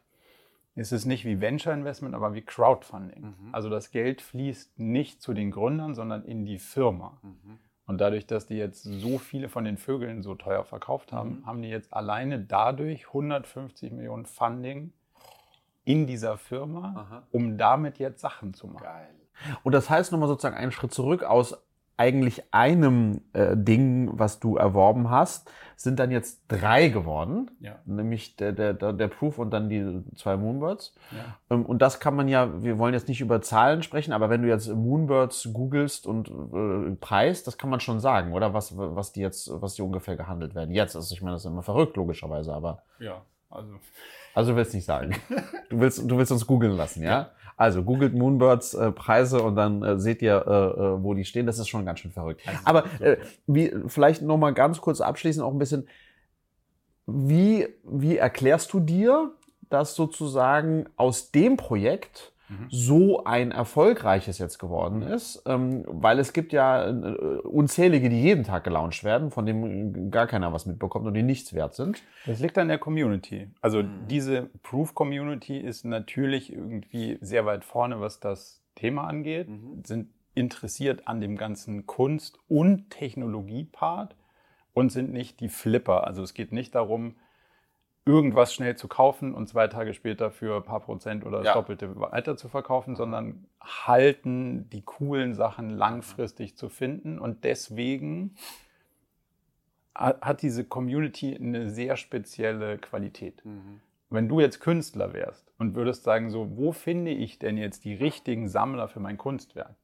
es 0.75 0.91
ist 0.91 1.05
nicht 1.05 1.25
wie 1.25 1.41
Venture 1.41 1.73
Investment, 1.73 2.13
aber 2.13 2.35
wie 2.35 2.43
Crowdfunding. 2.43 3.21
Mhm. 3.21 3.49
Also 3.55 3.69
das 3.69 3.89
Geld 3.89 4.21
fließt 4.21 4.77
nicht 4.77 5.23
zu 5.23 5.33
den 5.33 5.49
Gründern, 5.49 5.95
sondern 5.95 6.23
in 6.23 6.45
die 6.45 6.59
Firma. 6.59 7.17
Mhm. 7.23 7.57
Und 7.87 7.99
dadurch, 7.99 8.27
dass 8.27 8.45
die 8.45 8.55
jetzt 8.55 8.83
so 8.83 9.17
viele 9.17 9.47
von 9.47 9.63
den 9.63 9.77
Vögeln 9.77 10.21
so 10.21 10.35
teuer 10.35 10.65
verkauft 10.65 11.13
haben, 11.13 11.39
mhm. 11.39 11.45
haben 11.45 11.61
die 11.61 11.69
jetzt 11.69 11.93
alleine 11.93 12.39
dadurch 12.39 13.07
150 13.07 13.93
Millionen 13.93 14.25
Funding 14.25 14.91
in 15.85 16.05
dieser 16.05 16.37
Firma, 16.37 17.07
Aha. 17.09 17.23
um 17.31 17.57
damit 17.57 17.97
jetzt 17.97 18.19
Sachen 18.19 18.53
zu 18.53 18.67
machen. 18.67 18.83
Geil. 18.83 19.09
Und 19.63 19.71
das 19.71 19.89
heißt 19.89 20.11
nochmal 20.11 20.27
sozusagen 20.27 20.57
einen 20.57 20.73
Schritt 20.73 20.93
zurück 20.93 21.23
aus 21.23 21.57
eigentlich 21.97 22.43
einem 22.53 23.21
äh, 23.33 23.57
Ding, 23.57 24.11
was 24.13 24.39
du 24.39 24.55
erworben 24.55 25.09
hast, 25.09 25.49
sind 25.75 25.99
dann 25.99 26.11
jetzt 26.11 26.41
drei 26.47 26.89
geworden. 26.89 27.51
Ja. 27.59 27.79
Nämlich 27.85 28.35
der, 28.35 28.51
der, 28.51 28.73
der 28.73 29.07
Proof 29.07 29.39
und 29.39 29.51
dann 29.51 29.69
die 29.69 30.03
zwei 30.15 30.37
Moonbirds. 30.37 30.95
Ja. 31.11 31.37
Ähm, 31.55 31.65
und 31.65 31.81
das 31.81 31.99
kann 31.99 32.15
man 32.15 32.27
ja, 32.27 32.63
wir 32.63 32.77
wollen 32.77 32.93
jetzt 32.93 33.07
nicht 33.07 33.21
über 33.21 33.41
Zahlen 33.41 33.83
sprechen, 33.83 34.13
aber 34.13 34.29
wenn 34.29 34.41
du 34.41 34.47
jetzt 34.47 34.67
Moonbirds 34.67 35.49
googelst 35.53 36.07
und 36.07 36.29
äh, 36.29 36.95
Preis, 36.95 37.43
das 37.43 37.57
kann 37.57 37.69
man 37.69 37.79
schon 37.79 37.99
sagen, 37.99 38.33
oder? 38.33 38.53
Was, 38.53 38.77
was 38.77 39.11
die 39.11 39.21
jetzt, 39.21 39.49
was 39.53 39.75
die 39.75 39.81
ungefähr 39.81 40.15
gehandelt 40.15 40.55
werden. 40.55 40.73
Jetzt, 40.73 40.95
also 40.95 41.13
ich 41.13 41.21
meine, 41.21 41.35
das 41.35 41.45
ist 41.45 41.51
immer 41.51 41.63
verrückt, 41.63 41.97
logischerweise, 41.97 42.53
aber. 42.53 42.83
Ja, 42.99 43.21
also. 43.49 43.79
Also 44.33 44.51
du 44.51 44.57
willst 44.57 44.73
nicht 44.73 44.85
sagen. 44.85 45.15
Du 45.69 45.81
willst, 45.81 46.09
du 46.09 46.17
willst 46.17 46.31
uns 46.31 46.47
googeln 46.47 46.77
lassen, 46.77 47.03
ja? 47.03 47.09
ja. 47.09 47.31
Also 47.57 47.83
googelt 47.83 48.13
Moonbirds 48.13 48.73
äh, 48.75 48.91
Preise 48.91 49.41
und 49.41 49.55
dann 49.55 49.83
äh, 49.83 49.99
seht 49.99 50.21
ihr, 50.21 50.45
äh, 50.47 50.51
äh, 50.51 51.03
wo 51.03 51.13
die 51.13 51.25
stehen. 51.25 51.45
Das 51.45 51.59
ist 51.59 51.67
schon 51.67 51.85
ganz 51.85 51.99
schön 51.99 52.11
verrückt. 52.11 52.41
Aber 52.63 52.85
äh, 53.01 53.17
wie, 53.47 53.73
vielleicht 53.87 54.21
noch 54.21 54.37
mal 54.37 54.53
ganz 54.53 54.79
kurz 54.79 55.01
abschließend 55.01 55.43
auch 55.43 55.51
ein 55.51 55.57
bisschen, 55.57 55.89
wie, 57.07 57.67
wie 57.83 58.17
erklärst 58.17 58.71
du 58.71 58.79
dir, 58.79 59.31
dass 59.69 59.95
sozusagen 59.95 60.85
aus 60.95 61.31
dem 61.31 61.57
Projekt 61.57 62.31
Mhm. 62.49 62.67
so 62.69 63.23
ein 63.25 63.51
erfolgreiches 63.51 64.37
jetzt 64.37 64.57
geworden 64.57 65.01
ist, 65.01 65.43
ähm, 65.45 65.83
weil 65.85 66.17
es 66.19 66.31
gibt 66.31 66.53
ja 66.53 66.87
äh, 66.87 66.91
unzählige, 66.93 68.09
die 68.09 68.21
jeden 68.21 68.45
Tag 68.45 68.63
gelauncht 68.63 69.03
werden, 69.03 69.31
von 69.31 69.45
denen 69.45 70.11
gar 70.11 70.27
keiner 70.27 70.53
was 70.53 70.65
mitbekommt 70.65 71.05
und 71.07 71.13
die 71.13 71.23
nichts 71.23 71.53
wert 71.53 71.75
sind. 71.75 72.01
Das 72.25 72.39
liegt 72.39 72.57
an 72.57 72.69
der 72.69 72.77
Community. 72.77 73.49
Also 73.61 73.83
mhm. 73.83 74.07
diese 74.09 74.49
Proof-Community 74.63 75.57
ist 75.57 75.83
natürlich 75.83 76.53
irgendwie 76.53 77.17
sehr 77.19 77.45
weit 77.45 77.65
vorne, 77.65 77.99
was 77.99 78.21
das 78.21 78.63
Thema 78.75 79.05
angeht, 79.07 79.49
mhm. 79.49 79.83
sind 79.83 80.09
interessiert 80.33 81.07
an 81.07 81.19
dem 81.19 81.35
ganzen 81.35 81.85
Kunst- 81.87 82.39
und 82.47 82.91
Technologie-Part 82.91 84.15
und 84.73 84.91
sind 84.91 85.11
nicht 85.11 85.39
die 85.39 85.49
Flipper. 85.49 86.05
Also 86.05 86.21
es 86.21 86.35
geht 86.35 86.51
nicht 86.51 86.75
darum, 86.75 87.15
irgendwas 88.07 88.53
schnell 88.53 88.75
zu 88.75 88.87
kaufen 88.87 89.33
und 89.33 89.47
zwei 89.47 89.67
Tage 89.67 89.93
später 89.93 90.31
für 90.31 90.57
ein 90.57 90.63
paar 90.63 90.79
Prozent 90.79 91.25
oder 91.25 91.39
das 91.39 91.47
ja. 91.47 91.53
Doppelte 91.53 91.99
weiter 91.99 92.37
zu 92.37 92.49
verkaufen, 92.49 92.95
sondern 92.95 93.45
halten, 93.61 94.69
die 94.69 94.81
coolen 94.81 95.33
Sachen 95.33 95.69
langfristig 95.69 96.55
zu 96.55 96.69
finden. 96.69 97.19
Und 97.19 97.43
deswegen 97.43 98.35
hat 99.93 100.41
diese 100.41 100.63
Community 100.63 101.35
eine 101.35 101.69
sehr 101.69 101.97
spezielle 101.97 102.77
Qualität. 102.77 103.43
Mhm. 103.43 103.81
Wenn 104.09 104.29
du 104.29 104.39
jetzt 104.39 104.59
Künstler 104.59 105.13
wärst 105.13 105.51
und 105.57 105.75
würdest 105.75 106.03
sagen, 106.03 106.29
so, 106.29 106.55
wo 106.55 106.71
finde 106.71 107.11
ich 107.11 107.39
denn 107.39 107.57
jetzt 107.57 107.83
die 107.83 107.93
richtigen 107.93 108.47
Sammler 108.47 108.87
für 108.87 108.99
mein 108.99 109.17
Kunstwerk? 109.17 109.75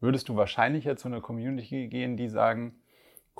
Würdest 0.00 0.28
du 0.28 0.36
wahrscheinlich 0.36 0.84
jetzt 0.84 1.02
zu 1.02 1.08
einer 1.08 1.20
Community 1.20 1.88
gehen, 1.88 2.16
die 2.16 2.28
sagen, 2.28 2.79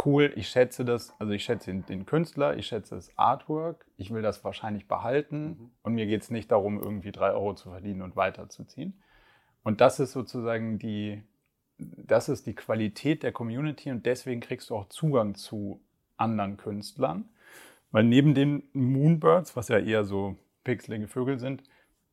cool, 0.05 0.33
ich 0.37 0.49
schätze 0.49 0.85
das, 0.85 1.15
also 1.19 1.33
ich 1.33 1.45
schätze 1.45 1.75
den, 1.75 2.07
Künstler, 2.07 2.57
ich 2.57 2.67
schätze 2.67 2.95
das 2.95 3.11
Artwork, 3.17 3.87
ich 3.97 4.13
will 4.13 4.23
das 4.23 4.45
wahrscheinlich 4.45 4.89
behalten 4.89 5.47
mhm. 5.47 5.71
und 5.83 5.95
mir 5.95 6.07
geht 6.07 6.23
es 6.23 6.31
nicht 6.31 6.51
darum, 6.51 6.81
irgendwie 6.81 7.13
drei 7.13 7.33
Euro 7.33 7.55
zu 7.55 7.71
verdienen 7.71 8.03
und 8.03 8.17
weiterzuziehen. 8.17 9.01
Und 9.63 9.81
das 9.81 10.01
ist 10.01 10.13
sozusagen 10.13 10.79
die, 10.79 11.23
das 11.79 12.29
ist 12.29 12.47
die 12.47 12.55
Qualität 12.55 13.23
der 13.23 13.33
Community 13.33 13.91
und 13.91 14.07
deswegen 14.07 14.41
kriegst 14.41 14.71
du 14.71 14.77
auch 14.77 14.89
Zugang 14.89 15.35
zu 15.35 15.81
anderen 16.17 16.57
Künstlern. 16.57 17.29
Weil 17.91 18.05
neben 18.05 18.35
den 18.35 18.63
Moonbirds, 18.73 19.57
was 19.57 19.69
ja 19.69 19.79
eher 19.79 20.05
so 20.05 20.37
pixelige 20.65 21.09
Vögel 21.09 21.39
sind, 21.39 21.63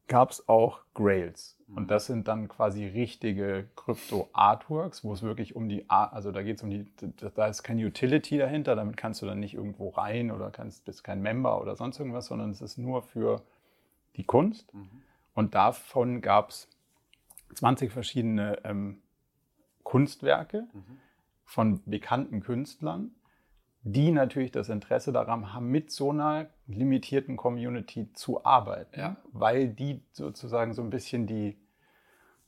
gab 0.07 0.31
es 0.31 0.47
auch 0.47 0.81
Grails. 0.93 1.57
Und 1.67 1.83
mhm. 1.83 1.87
das 1.87 2.05
sind 2.05 2.27
dann 2.27 2.47
quasi 2.47 2.85
richtige 2.85 3.67
Krypto-Artworks, 3.75 5.03
wo 5.03 5.11
es 5.11 5.21
wirklich 5.21 5.55
um 5.55 5.67
die, 5.67 5.89
also 5.89 6.31
da 6.31 6.41
geht 6.41 6.57
es 6.57 6.63
um 6.63 6.69
die, 6.69 6.85
da 7.35 7.47
ist 7.47 7.63
kein 7.63 7.77
Utility 7.77 8.37
dahinter, 8.37 8.75
damit 8.75 8.95
kannst 8.95 9.21
du 9.21 9.25
dann 9.25 9.39
nicht 9.39 9.53
irgendwo 9.53 9.89
rein 9.89 10.31
oder 10.31 10.49
kannst, 10.49 10.85
bist 10.85 11.03
kein 11.03 11.21
Member 11.21 11.61
oder 11.61 11.75
sonst 11.75 11.99
irgendwas, 11.99 12.27
sondern 12.27 12.51
es 12.51 12.61
ist 12.61 12.77
nur 12.77 13.01
für 13.01 13.41
die 14.15 14.23
Kunst. 14.23 14.73
Mhm. 14.73 14.89
Und 15.33 15.55
davon 15.55 16.21
gab 16.21 16.49
es 16.49 16.69
20 17.55 17.91
verschiedene 17.91 18.59
ähm, 18.63 19.01
Kunstwerke 19.83 20.67
mhm. 20.73 20.99
von 21.43 21.81
bekannten 21.85 22.39
Künstlern 22.39 23.11
die 23.93 24.11
natürlich 24.11 24.51
das 24.51 24.69
Interesse 24.69 25.11
daran 25.11 25.53
haben, 25.53 25.69
mit 25.69 25.91
so 25.91 26.11
einer 26.11 26.47
limitierten 26.67 27.37
Community 27.37 28.11
zu 28.13 28.43
arbeiten, 28.43 28.99
ja. 28.99 29.15
weil 29.31 29.69
die 29.69 30.01
sozusagen 30.11 30.73
so 30.73 30.81
ein 30.81 30.89
bisschen 30.89 31.25
die 31.25 31.57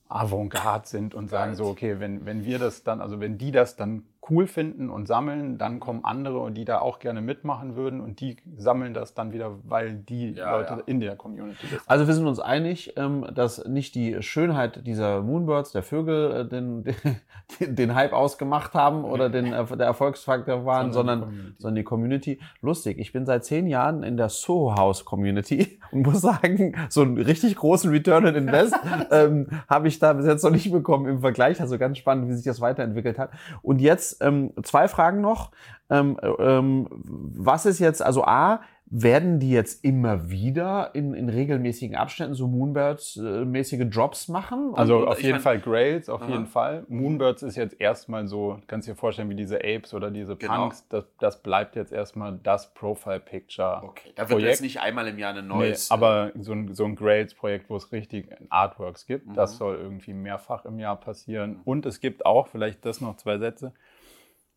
Avantgarde 0.10 0.88
sind 0.88 1.16
und 1.16 1.30
sagen 1.30 1.56
so, 1.56 1.66
okay, 1.66 2.00
wenn, 2.00 2.26
wenn 2.26 2.44
wir 2.44 2.60
das 2.60 2.84
dann, 2.84 3.00
also 3.00 3.20
wenn 3.20 3.38
die 3.38 3.52
das 3.52 3.76
dann 3.76 4.04
cool 4.30 4.48
finden 4.48 4.90
und 4.90 5.08
sammeln, 5.08 5.58
dann 5.58 5.80
kommen 5.80 6.04
andere 6.04 6.40
und 6.40 6.56
die 6.56 6.66
da 6.66 6.80
auch 6.80 7.00
gerne 7.00 7.22
mitmachen 7.22 7.76
würden 7.76 8.02
und 8.02 8.20
die 8.20 8.38
sammeln 8.58 8.94
das 8.94 9.14
dann 9.14 9.34
wieder, 9.34 9.58
weil 9.64 9.96
die 9.96 10.32
ja, 10.32 10.58
Leute 10.58 10.74
ja. 10.74 10.84
in 10.86 11.00
der 11.00 11.16
Community 11.16 11.68
sind. 11.68 11.82
Also 11.86 12.08
wir 12.08 12.14
sind 12.14 12.28
uns 12.28 12.40
einig, 12.40 12.94
ähm, 12.98 13.26
dass 13.34 13.66
nicht 13.66 13.96
die 13.96 14.22
Schönheit 14.22 14.86
dieser 14.86 15.22
Moonbirds, 15.22 15.72
der 15.72 15.84
Vögel, 15.84 16.32
äh, 16.32 16.48
den, 16.48 16.84
den, 17.60 17.76
den 17.76 17.96
Hype 17.96 18.14
ausgemacht 18.14 18.74
haben 18.74 19.04
oder 19.04 19.30
den, 19.30 19.52
der 19.52 19.88
Erfolgsfaktor 19.88 20.66
waren, 20.66 20.94
sondern, 20.94 21.22
sondern, 21.22 21.56
sondern 21.58 21.76
die 21.76 21.84
Community. 21.84 22.40
Lustig, 22.62 23.00
ich 23.00 23.12
bin 23.12 23.26
seit 23.26 23.46
zehn 23.46 23.68
Jahren 23.68 24.04
in 24.04 24.18
der 24.18 24.30
Soho 24.30 24.76
House 24.76 25.06
Community 25.06 25.80
und 25.92 26.06
muss 26.06 26.22
sagen, 26.22 26.76
so 26.90 27.02
einen 27.02 27.18
richtig 27.18 27.56
großen 27.56 27.90
Return 27.90 28.26
on 28.26 28.36
Invest 28.36 28.76
ähm, 29.12 29.48
habe 29.68 29.88
ich 29.88 30.00
da 30.00 30.14
bis 30.14 30.26
jetzt 30.26 30.44
noch 30.44 30.52
nicht 30.52 30.72
bekommen 30.72 31.08
im 31.08 31.20
Vergleich. 31.22 31.62
Also 31.62 31.78
ganz 31.78 31.98
spannend, 31.98 32.30
wie 32.30 32.34
sich 32.34 32.46
das 32.46 32.62
weiterentwickelt 32.62 33.18
hat. 33.18 33.32
Und 33.62 33.80
jetzt 33.80 34.19
ähm, 34.22 34.54
zwei 34.64 34.88
Fragen 34.88 35.22
noch. 35.22 35.52
Ähm, 35.90 36.18
ähm, 36.40 36.88
was 37.36 37.66
ist 37.66 37.80
jetzt, 37.80 38.02
also 38.02 38.24
A, 38.24 38.62
werden 38.92 39.40
die 39.40 39.52
jetzt 39.52 39.84
immer 39.84 40.32
wieder 40.32 40.92
in, 40.96 41.14
in 41.14 41.30
regelmäßigen 41.30 41.96
Abständen 41.96 42.34
so 42.34 42.48
Moonbirds-mäßige 42.48 43.86
Drops 43.90 44.28
machen? 44.30 44.72
Also 44.76 44.98
Und- 44.98 45.08
auf 45.08 45.18
ich 45.18 45.24
jeden 45.26 45.36
mein- 45.36 45.42
Fall 45.42 45.60
Grails, 45.60 46.10
auf 46.10 46.22
Aha. 46.24 46.32
jeden 46.32 46.46
Fall. 46.48 46.86
Moonbirds 46.90 47.44
ist 47.44 47.56
jetzt 47.56 47.80
erstmal 47.80 48.28
so, 48.28 48.58
kannst 48.68 48.88
dir 48.88 48.96
vorstellen, 48.96 49.30
wie 49.30 49.36
diese 49.36 49.58
Apes 49.58 49.94
oder 49.94 50.10
diese 50.12 50.36
Genau. 50.36 50.62
Punks, 50.62 50.88
das, 50.90 51.06
das 51.20 51.42
bleibt 51.42 51.76
jetzt 51.76 51.92
erstmal 51.92 52.40
das 52.42 52.74
Profile-Picture. 52.74 53.82
Okay, 53.84 54.12
da 54.16 54.30
wird 54.30 54.42
jetzt 54.42 54.62
nicht 54.62 54.80
einmal 54.82 55.08
im 55.08 55.18
Jahr 55.20 55.34
ein 55.36 55.48
Nee, 55.48 55.54
neues. 55.54 55.92
aber 55.92 56.32
so 56.40 56.54
ein, 56.54 56.74
so 56.74 56.86
ein 56.86 56.96
Grails-Projekt, 56.96 57.70
wo 57.70 57.76
es 57.76 57.92
richtig 57.92 58.28
Artworks 58.50 59.06
gibt, 59.06 59.28
Mhm. 59.28 59.34
das 59.34 59.58
soll 59.58 59.78
irgendwie 59.78 60.14
mehrfach 60.14 60.66
im 60.66 60.80
Jahr 60.80 60.96
passieren. 61.00 61.62
Und 61.64 61.86
es 61.86 62.00
gibt 62.00 62.26
auch, 62.26 62.48
vielleicht 62.48 62.86
das 62.86 63.02
noch 63.02 63.18
zwei 63.18 63.38
Sätze, 63.38 63.74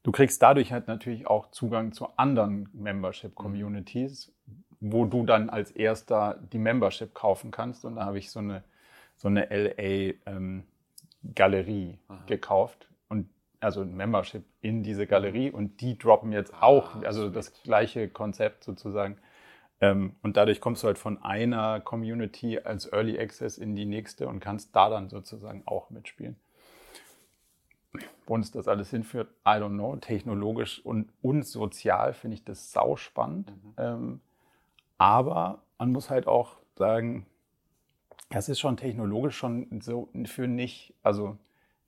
du 0.03 0.13
kriegst 0.13 0.43
dadurch 0.43 0.73
halt 0.73 0.89
natürlich 0.89 1.27
auch 1.27 1.51
Zugang 1.51 1.93
zu 1.93 2.09
anderen 2.17 2.69
Membership-Communities, 2.73 4.33
wo 4.81 5.05
du 5.05 5.25
dann 5.25 5.51
als 5.51 5.71
erster 5.71 6.41
die 6.53 6.59
Membership 6.59 7.15
kaufen 7.15 7.51
kannst. 7.51 7.85
Und 7.85 7.97
da 7.97 8.05
habe 8.05 8.19
ich 8.19 8.31
so 8.31 8.41
eine, 8.41 8.65
so 9.17 9.29
eine 9.29 9.49
LA-Galerie 9.51 11.99
Aha. 12.09 12.23
gekauft. 12.27 12.89
Und 13.09 13.29
also 13.61 13.83
ein 13.83 13.95
Membership 13.95 14.45
in 14.61 14.83
diese 14.83 15.07
Galerie 15.07 15.51
und 15.51 15.81
die 15.81 15.97
droppen 15.97 16.33
jetzt 16.33 16.55
auch, 16.61 16.97
Ah, 16.97 17.03
also 17.05 17.29
das 17.29 17.63
gleiche 17.63 18.09
Konzept 18.09 18.65
sozusagen. 18.65 19.19
Ähm, 19.81 20.17
und 20.23 20.37
dadurch 20.37 20.61
kommst 20.61 20.83
du 20.83 20.89
halt 20.89 20.99
von 20.99 21.23
einer 21.23 21.81
Community 21.81 22.59
als 22.59 22.93
Early 22.93 23.19
Access 23.19 23.59
in 23.59 23.77
die 23.77 23.85
nächste 23.85 24.29
und 24.29 24.41
kannst 24.41 24.75
da 24.75 24.89
dann 24.89 25.09
sozusagen 25.09 25.63
auch 25.67 25.91
mitspielen. 25.91 26.37
Wo 28.27 28.35
uns 28.35 28.51
das 28.51 28.69
alles 28.69 28.91
hinführt, 28.91 29.29
I 29.45 29.51
don't 29.59 29.75
know. 29.75 29.97
Technologisch 29.97 30.85
und, 30.85 31.13
und 31.21 31.45
sozial 31.45 32.15
finde 32.15 32.37
ich 32.37 32.45
das 32.45 32.73
sau 32.73 32.97
spannend. 32.97 33.51
Mhm. 33.51 33.75
Ähm, 33.77 34.21
aber 34.99 35.63
man 35.79 35.93
muss 35.93 36.11
halt 36.11 36.27
auch 36.27 36.57
sagen, 36.77 37.27
das 38.31 38.49
ist 38.49 38.61
schon 38.61 38.77
technologisch 38.77 39.37
schon 39.37 39.81
so 39.83 40.09
für 40.25 40.47
nicht, 40.47 40.95
also 41.03 41.37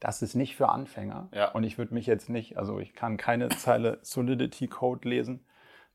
das 0.00 0.20
ist 0.20 0.34
nicht 0.34 0.56
für 0.56 0.68
Anfänger. 0.68 1.28
Ja. 1.32 1.52
Und 1.52 1.64
ich 1.64 1.78
würde 1.78 1.94
mich 1.94 2.06
jetzt 2.06 2.28
nicht, 2.28 2.58
also 2.58 2.80
ich 2.80 2.94
kann 2.94 3.16
keine 3.16 3.48
Zeile 3.56 3.98
Solidity 4.02 4.68
Code 4.68 5.08
lesen. 5.08 5.44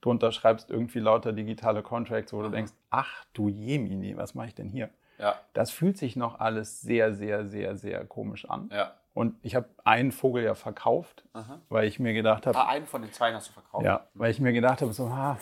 Drunter 0.01 0.31
schreibst 0.31 0.71
irgendwie 0.71 0.99
lauter 0.99 1.33
digitale 1.33 1.83
Contracts, 1.83 2.33
wo 2.33 2.39
du 2.39 2.47
Aha. 2.47 2.55
denkst, 2.55 2.71
ach 2.89 3.25
du 3.33 3.49
Jemini, 3.49 4.15
was 4.17 4.33
mache 4.33 4.47
ich 4.47 4.55
denn 4.55 4.69
hier? 4.69 4.89
ja, 5.19 5.35
Das 5.53 5.71
fühlt 5.71 5.97
sich 5.97 6.15
noch 6.15 6.39
alles 6.39 6.81
sehr, 6.81 7.13
sehr, 7.13 7.45
sehr, 7.45 7.75
sehr 7.75 8.05
komisch 8.05 8.49
an. 8.49 8.69
ja. 8.71 8.95
Und 9.13 9.35
ich 9.41 9.55
habe 9.55 9.67
einen 9.83 10.11
Vogel 10.11 10.43
ja 10.43 10.53
verkauft, 10.55 11.23
Aha. 11.33 11.59
weil 11.69 11.87
ich 11.87 11.99
mir 11.99 12.13
gedacht 12.13 12.45
habe, 12.47 12.57
Ah, 12.57 12.67
einen 12.69 12.85
von 12.85 13.01
den 13.01 13.11
zwei 13.11 13.33
hast 13.33 13.49
du 13.49 13.53
verkauft. 13.53 13.83
ja, 13.85 14.07
weil 14.13 14.31
ich 14.31 14.39
mir 14.39 14.53
gedacht 14.53 14.81
habe, 14.81 14.93
so, 14.93 15.05
ah, 15.07 15.37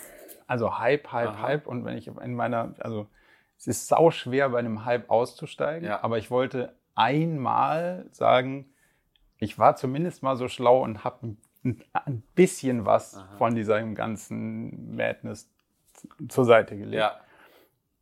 also 0.47 0.79
Hype, 0.79 1.11
Hype, 1.11 1.29
Aha. 1.29 1.41
Hype. 1.43 1.67
Und 1.67 1.85
wenn 1.85 1.97
ich 1.97 2.07
in 2.07 2.33
meiner, 2.35 2.73
also 2.79 3.07
es 3.57 3.67
ist 3.67 3.87
sau 3.87 4.09
schwer, 4.11 4.49
bei 4.49 4.59
einem 4.59 4.85
Hype 4.85 5.09
auszusteigen, 5.09 5.87
Ja. 5.89 6.03
aber 6.03 6.17
ich 6.17 6.31
wollte 6.31 6.75
einmal 6.95 8.05
sagen, 8.11 8.69
ich 9.37 9.59
war 9.59 9.75
zumindest 9.75 10.23
mal 10.23 10.35
so 10.37 10.47
schlau 10.47 10.81
und 10.81 11.03
habe 11.03 11.35
ein, 11.63 11.83
ein 11.93 12.23
bisschen 12.35 12.85
was 12.85 13.17
Aha. 13.17 13.37
von 13.37 13.53
diesem 13.55 13.93
ganzen 13.93 14.95
Madness 14.95 15.51
zur 16.29 16.45
Seite 16.45 16.77
gelegt. 16.77 16.95
Ja, 17.01 17.19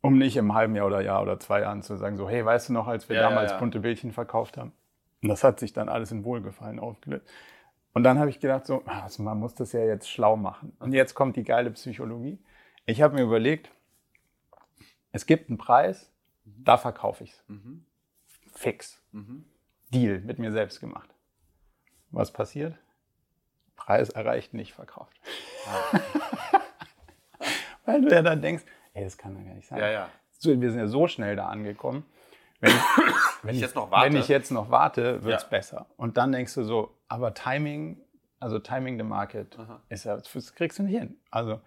Um 0.00 0.16
nicht 0.18 0.36
im 0.36 0.54
halben 0.54 0.76
Jahr 0.76 0.86
oder 0.86 1.00
Jahr 1.00 1.22
oder 1.22 1.38
zwei 1.40 1.60
Jahren 1.62 1.82
zu 1.82 1.96
sagen, 1.96 2.16
so, 2.16 2.28
hey, 2.28 2.44
weißt 2.44 2.68
du 2.68 2.72
noch, 2.74 2.86
als 2.86 3.08
wir 3.08 3.16
Ja, 3.16 3.22
damals 3.22 3.56
bunte 3.58 3.80
Bildchen 3.80 4.12
verkauft 4.12 4.56
haben? 4.56 4.72
Und 5.26 5.30
das 5.30 5.42
hat 5.42 5.58
sich 5.58 5.72
dann 5.72 5.88
alles 5.88 6.12
in 6.12 6.22
Wohlgefallen 6.22 6.78
aufgelöst. 6.78 7.26
Und 7.92 8.04
dann 8.04 8.20
habe 8.20 8.30
ich 8.30 8.38
gedacht, 8.38 8.64
so, 8.64 8.84
also 8.84 9.24
man 9.24 9.40
muss 9.40 9.56
das 9.56 9.72
ja 9.72 9.80
jetzt 9.80 10.08
schlau 10.08 10.36
machen. 10.36 10.76
Und 10.78 10.92
jetzt 10.92 11.14
kommt 11.14 11.34
die 11.34 11.42
geile 11.42 11.72
Psychologie. 11.72 12.38
Ich 12.84 13.02
habe 13.02 13.16
mir 13.16 13.22
überlegt, 13.22 13.72
es 15.10 15.26
gibt 15.26 15.48
einen 15.48 15.58
Preis, 15.58 16.12
da 16.44 16.76
verkaufe 16.76 17.24
ich 17.24 17.32
es. 17.32 17.44
Mhm. 17.48 17.84
Fix. 18.54 19.02
Mhm. 19.10 19.44
Deal 19.92 20.20
mit 20.20 20.38
mir 20.38 20.52
selbst 20.52 20.78
gemacht. 20.78 21.12
Was 22.12 22.32
passiert? 22.32 22.76
Preis 23.74 24.10
erreicht, 24.10 24.54
nicht 24.54 24.74
verkauft. 24.74 25.20
Ah. 25.66 26.00
Weil 27.84 28.02
du 28.02 28.14
ja 28.14 28.22
dann 28.22 28.40
denkst, 28.42 28.62
ey, 28.94 29.02
das 29.02 29.18
kann 29.18 29.34
doch 29.34 29.44
gar 29.44 29.54
nicht 29.54 29.66
sein. 29.66 29.80
ja, 29.80 29.90
ja. 29.90 30.08
Wir 30.40 30.70
sind 30.70 30.78
ja 30.78 30.86
so 30.86 31.08
schnell 31.08 31.34
da 31.34 31.48
angekommen. 31.48 32.04
Wenn 32.60 32.70
ich, 32.70 32.76
wenn 33.42 33.54
ich 33.54 33.60
jetzt 33.60 33.74
noch 33.74 33.90
warte. 33.90 34.06
Wenn 34.12 34.20
ich 34.20 34.28
jetzt 34.28 34.50
noch 34.50 34.70
warte, 34.70 35.22
wird 35.24 35.36
es 35.36 35.42
Ja. 35.42 35.48
besser. 35.48 35.86
Und 35.96 36.16
dann 36.16 36.32
denkst 36.32 36.54
du 36.54 36.62
so, 36.64 36.96
aber 37.08 37.34
Timing, 37.34 38.00
also 38.40 38.58
Timing 38.58 38.96
the 38.98 39.04
Market, 39.04 39.58
Aha. 39.58 39.80
ist 39.88 40.04
ja, 40.04 40.16
das 40.16 40.54
kriegst 40.54 40.78
du 40.78 40.82
nicht 40.84 40.98
hin. 40.98 41.16
Also, 41.30 41.60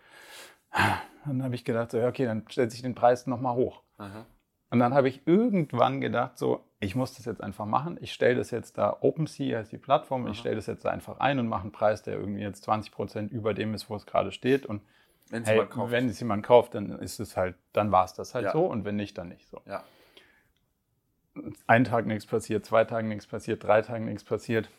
dann 1.25 1.43
habe 1.43 1.55
ich 1.55 1.65
gedacht, 1.65 1.91
so, 1.91 2.01
okay, 2.01 2.25
dann 2.25 2.45
setze 2.49 2.75
ich 2.75 2.81
den 2.81 2.95
Preis 2.95 3.27
nochmal 3.27 3.55
hoch. 3.55 3.81
Aha. 3.97 4.25
Und 4.71 4.79
dann 4.79 4.93
habe 4.93 5.09
ich 5.09 5.25
irgendwann 5.25 5.99
gedacht, 5.99 6.37
so, 6.37 6.63
ich 6.79 6.95
muss 6.95 7.15
das 7.15 7.25
jetzt 7.25 7.41
einfach 7.41 7.65
machen. 7.65 7.97
Ich 8.01 8.13
stelle 8.13 8.35
das 8.35 8.51
jetzt 8.51 8.77
da, 8.77 8.97
OpenSea 9.01 9.57
heißt 9.59 9.71
die 9.71 9.77
Plattform, 9.79 10.23
ich 10.27 10.33
Aha. 10.33 10.39
stelle 10.39 10.55
das 10.57 10.67
jetzt 10.67 10.85
da 10.85 10.89
einfach 10.91 11.19
ein 11.19 11.39
und 11.39 11.47
mache 11.47 11.63
einen 11.63 11.71
Preis, 11.71 12.03
der 12.03 12.15
irgendwie 12.15 12.41
jetzt 12.41 12.63
20 12.63 12.91
Prozent 12.91 13.31
über 13.31 13.53
dem 13.53 13.73
ist, 13.73 13.89
wo 13.89 13.95
es 13.95 14.05
gerade 14.05 14.31
steht. 14.31 14.65
Und 14.67 14.81
Wenn 15.29 15.41
es 15.41 15.49
hey, 15.49 15.55
jemand 15.55 15.71
kauft. 15.71 15.91
wenn 15.91 16.07
es 16.09 16.19
jemand 16.19 16.45
kauft, 16.45 16.75
dann 16.75 16.99
ist 16.99 17.19
es 17.19 17.35
halt, 17.35 17.55
dann 17.73 17.91
war 17.91 18.05
es 18.05 18.13
das 18.13 18.35
halt 18.35 18.45
Ja. 18.45 18.51
so 18.51 18.65
und 18.65 18.85
wenn 18.85 18.95
nicht, 18.95 19.17
dann 19.17 19.29
nicht 19.29 19.47
so. 19.47 19.61
ja. 19.65 19.83
Einen 21.67 21.85
Tag 21.85 22.05
nichts 22.05 22.25
passiert, 22.25 22.65
zwei 22.65 22.83
Tagen 22.85 23.07
nichts 23.07 23.27
passiert, 23.27 23.63
drei 23.63 23.81
Tagen 23.81 24.05
nichts 24.05 24.23
passiert. 24.23 24.69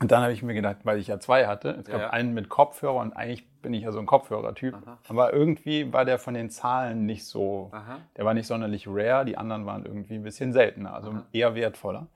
Und 0.00 0.12
dann 0.12 0.22
habe 0.22 0.32
ich 0.32 0.42
mir 0.44 0.54
gedacht, 0.54 0.76
weil 0.84 0.98
ich 0.98 1.08
ja 1.08 1.18
zwei 1.18 1.46
hatte, 1.48 1.70
es 1.70 1.88
gab 1.88 2.00
Ja. 2.00 2.10
einen 2.10 2.32
mit 2.32 2.48
Kopfhörer 2.48 2.94
und 3.00 3.12
eigentlich 3.14 3.48
bin 3.60 3.74
ich 3.74 3.82
ja 3.82 3.90
so 3.90 3.98
ein 3.98 4.06
Kopfhörertyp, 4.06 4.74
Aha. 4.74 4.98
aber 5.08 5.32
irgendwie 5.32 5.92
war 5.92 6.04
der 6.04 6.20
von 6.20 6.34
den 6.34 6.50
Zahlen 6.50 7.04
nicht 7.04 7.24
so, 7.26 7.70
Aha. 7.72 7.98
der 8.16 8.24
war 8.24 8.32
nicht 8.32 8.46
sonderlich 8.46 8.86
rare, 8.86 9.24
die 9.24 9.36
anderen 9.36 9.66
waren 9.66 9.84
irgendwie 9.84 10.14
ein 10.14 10.22
bisschen 10.22 10.52
seltener, 10.52 10.94
also 10.94 11.10
Aha. 11.10 11.26
eher 11.32 11.56
wertvoller. 11.56 12.06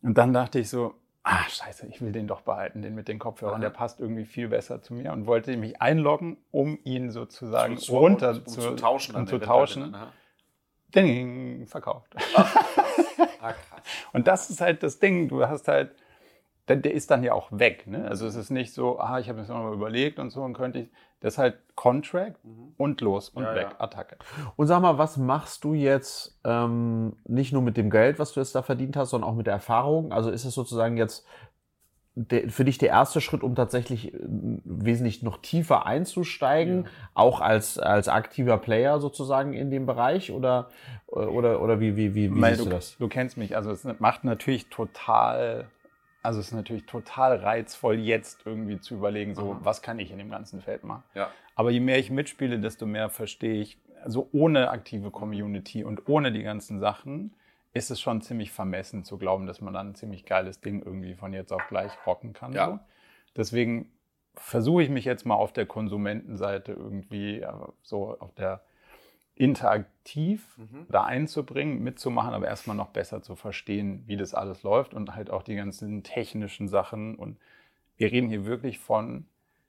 Und 0.00 0.16
dann 0.16 0.32
dachte 0.32 0.58
ich 0.60 0.70
so, 0.70 0.94
ah 1.24 1.42
scheiße, 1.46 1.86
ich 1.88 2.00
will 2.00 2.12
den 2.12 2.26
doch 2.26 2.40
behalten, 2.40 2.80
den 2.80 2.94
mit 2.94 3.06
den 3.08 3.18
Kopfhörern, 3.18 3.60
der 3.60 3.68
passt 3.70 4.00
irgendwie 4.00 4.24
viel 4.24 4.48
besser 4.48 4.80
zu 4.80 4.94
mir 4.94 5.12
und 5.12 5.26
wollte 5.26 5.54
mich 5.58 5.82
einloggen, 5.82 6.38
um 6.50 6.78
ihn 6.84 7.10
sozusagen 7.10 7.76
Zu- 7.76 7.98
runter 7.98 8.30
um 8.30 8.46
zu 8.46 8.74
tauschen. 8.76 9.14
um 9.14 9.20
dann 9.20 9.26
zu 9.26 9.38
tauschen. 9.38 9.94
aha. 9.94 10.12
Ding, 10.94 11.66
verkauft. 11.66 12.14
Ah, 13.40 13.52
krass. 13.52 13.82
Und 14.12 14.26
das 14.26 14.50
ist 14.50 14.60
halt 14.60 14.82
das 14.82 14.98
Ding, 14.98 15.28
du 15.28 15.46
hast 15.46 15.68
halt, 15.68 15.92
der, 16.66 16.76
der 16.76 16.92
ist 16.92 17.10
dann 17.10 17.22
ja 17.22 17.32
auch 17.34 17.48
weg. 17.52 17.86
Ne? 17.86 18.04
Also 18.08 18.26
es 18.26 18.34
ist 18.34 18.50
nicht 18.50 18.72
so, 18.74 18.98
ah, 18.98 19.20
ich 19.20 19.28
habe 19.28 19.36
mir 19.36 19.42
das 19.42 19.48
nochmal 19.48 19.72
überlegt 19.72 20.18
und 20.18 20.30
so 20.30 20.42
und 20.42 20.54
könnte 20.54 20.80
ich, 20.80 20.88
das 21.20 21.34
ist 21.34 21.38
halt 21.38 21.58
Contract 21.76 22.36
und 22.76 23.00
los 23.00 23.28
und 23.28 23.42
Mhm. 23.42 23.48
Ja, 23.48 23.54
weg, 23.54 23.68
ja. 23.70 23.80
Attacke. 23.80 24.16
Und 24.56 24.66
sag 24.66 24.80
mal, 24.82 24.98
was 24.98 25.16
machst 25.16 25.62
du 25.64 25.74
jetzt 25.74 26.38
ähm, 26.44 27.16
nicht 27.24 27.52
nur 27.52 27.62
mit 27.62 27.76
dem 27.76 27.90
Geld, 27.90 28.18
was 28.18 28.32
du 28.32 28.40
jetzt 28.40 28.54
da 28.54 28.62
verdient 28.62 28.96
hast, 28.96 29.10
sondern 29.10 29.30
auch 29.30 29.34
mit 29.36 29.46
der 29.46 29.54
Erfahrung? 29.54 30.12
Also 30.12 30.30
ist 30.30 30.44
es 30.44 30.54
sozusagen 30.54 30.96
jetzt 30.96 31.24
der, 32.18 32.50
für 32.50 32.64
dich 32.64 32.78
der 32.78 32.88
erste 32.88 33.20
Schritt, 33.20 33.42
um 33.42 33.54
tatsächlich 33.54 34.12
äh, 34.12 34.18
wesentlich 34.64 35.22
noch 35.22 35.38
tiefer 35.38 35.86
einzusteigen, 35.86 36.88
auch 37.14 37.40
als, 37.40 37.78
als 37.78 38.08
aktiver 38.08 38.58
Player 38.58 38.98
sozusagen 38.98 39.52
in 39.52 39.70
dem 39.70 39.86
Bereich? 39.86 40.32
Oder, 40.32 40.68
oder, 41.06 41.62
oder 41.62 41.80
wie, 41.80 41.96
wie, 41.96 42.14
wie, 42.14 42.34
wie 42.34 42.40
Weil 42.40 42.54
siehst 42.54 42.66
du, 42.66 42.70
du 42.70 42.76
das? 42.76 42.96
du 42.98 43.08
kennst 43.08 43.36
mich, 43.36 43.56
also 43.56 43.70
es 43.70 43.86
macht 44.00 44.24
natürlich 44.24 44.68
total, 44.68 45.66
also 46.22 46.40
es 46.40 46.48
ist 46.48 46.54
natürlich 46.54 46.86
total 46.86 47.36
reizvoll, 47.36 47.98
jetzt 48.00 48.40
irgendwie 48.44 48.80
zu 48.80 48.94
überlegen, 48.94 49.34
so, 49.34 49.52
Aha. 49.52 49.60
was 49.62 49.80
kann 49.80 49.98
ich 50.00 50.10
in 50.10 50.18
dem 50.18 50.30
ganzen 50.30 50.60
Feld 50.60 50.82
machen. 50.82 51.04
Ja. 51.14 51.30
Aber 51.54 51.70
je 51.70 51.80
mehr 51.80 51.98
ich 51.98 52.10
mitspiele, 52.10 52.58
desto 52.58 52.84
mehr 52.86 53.10
verstehe 53.10 53.60
ich, 53.60 53.78
also 54.02 54.28
ohne 54.32 54.70
aktive 54.70 55.10
Community 55.10 55.84
und 55.84 56.08
ohne 56.08 56.32
die 56.32 56.42
ganzen 56.42 56.80
Sachen, 56.80 57.32
ist 57.74 57.90
es 57.90 58.00
schon 58.00 58.20
ziemlich 58.22 58.50
vermessen 58.50 59.04
zu 59.04 59.18
glauben, 59.18 59.46
dass 59.46 59.60
man 59.60 59.74
dann 59.74 59.88
ein 59.90 59.94
ziemlich 59.94 60.24
geiles 60.24 60.60
Ding 60.60 60.82
irgendwie 60.82 61.14
von 61.14 61.32
jetzt 61.32 61.52
auf 61.52 61.66
gleich 61.68 61.92
rocken 62.06 62.32
kann. 62.32 62.52
Ja. 62.52 62.66
So. 62.66 62.78
Deswegen 63.36 63.92
versuche 64.34 64.82
ich 64.82 64.88
mich 64.88 65.04
jetzt 65.04 65.26
mal 65.26 65.34
auf 65.34 65.52
der 65.52 65.66
Konsumentenseite 65.66 66.72
irgendwie 66.72 67.40
äh, 67.40 67.52
so 67.82 68.18
auf 68.20 68.32
der 68.34 68.62
interaktiv 69.34 70.56
Mhm. 70.58 70.86
da 70.88 71.04
einzubringen, 71.04 71.82
mitzumachen, 71.82 72.34
aber 72.34 72.46
erstmal 72.48 72.76
noch 72.76 72.88
besser 72.88 73.22
zu 73.22 73.36
verstehen, 73.36 74.02
wie 74.06 74.16
das 74.16 74.34
alles 74.34 74.62
läuft 74.64 74.94
und 74.94 75.14
halt 75.14 75.30
auch 75.30 75.42
die 75.42 75.54
ganzen 75.54 76.02
technischen 76.02 76.66
Sachen. 76.68 77.14
Und 77.14 77.38
wir 77.96 78.10
reden 78.10 78.28
hier 78.28 78.44
wirklich 78.46 78.78
von, 78.80 79.26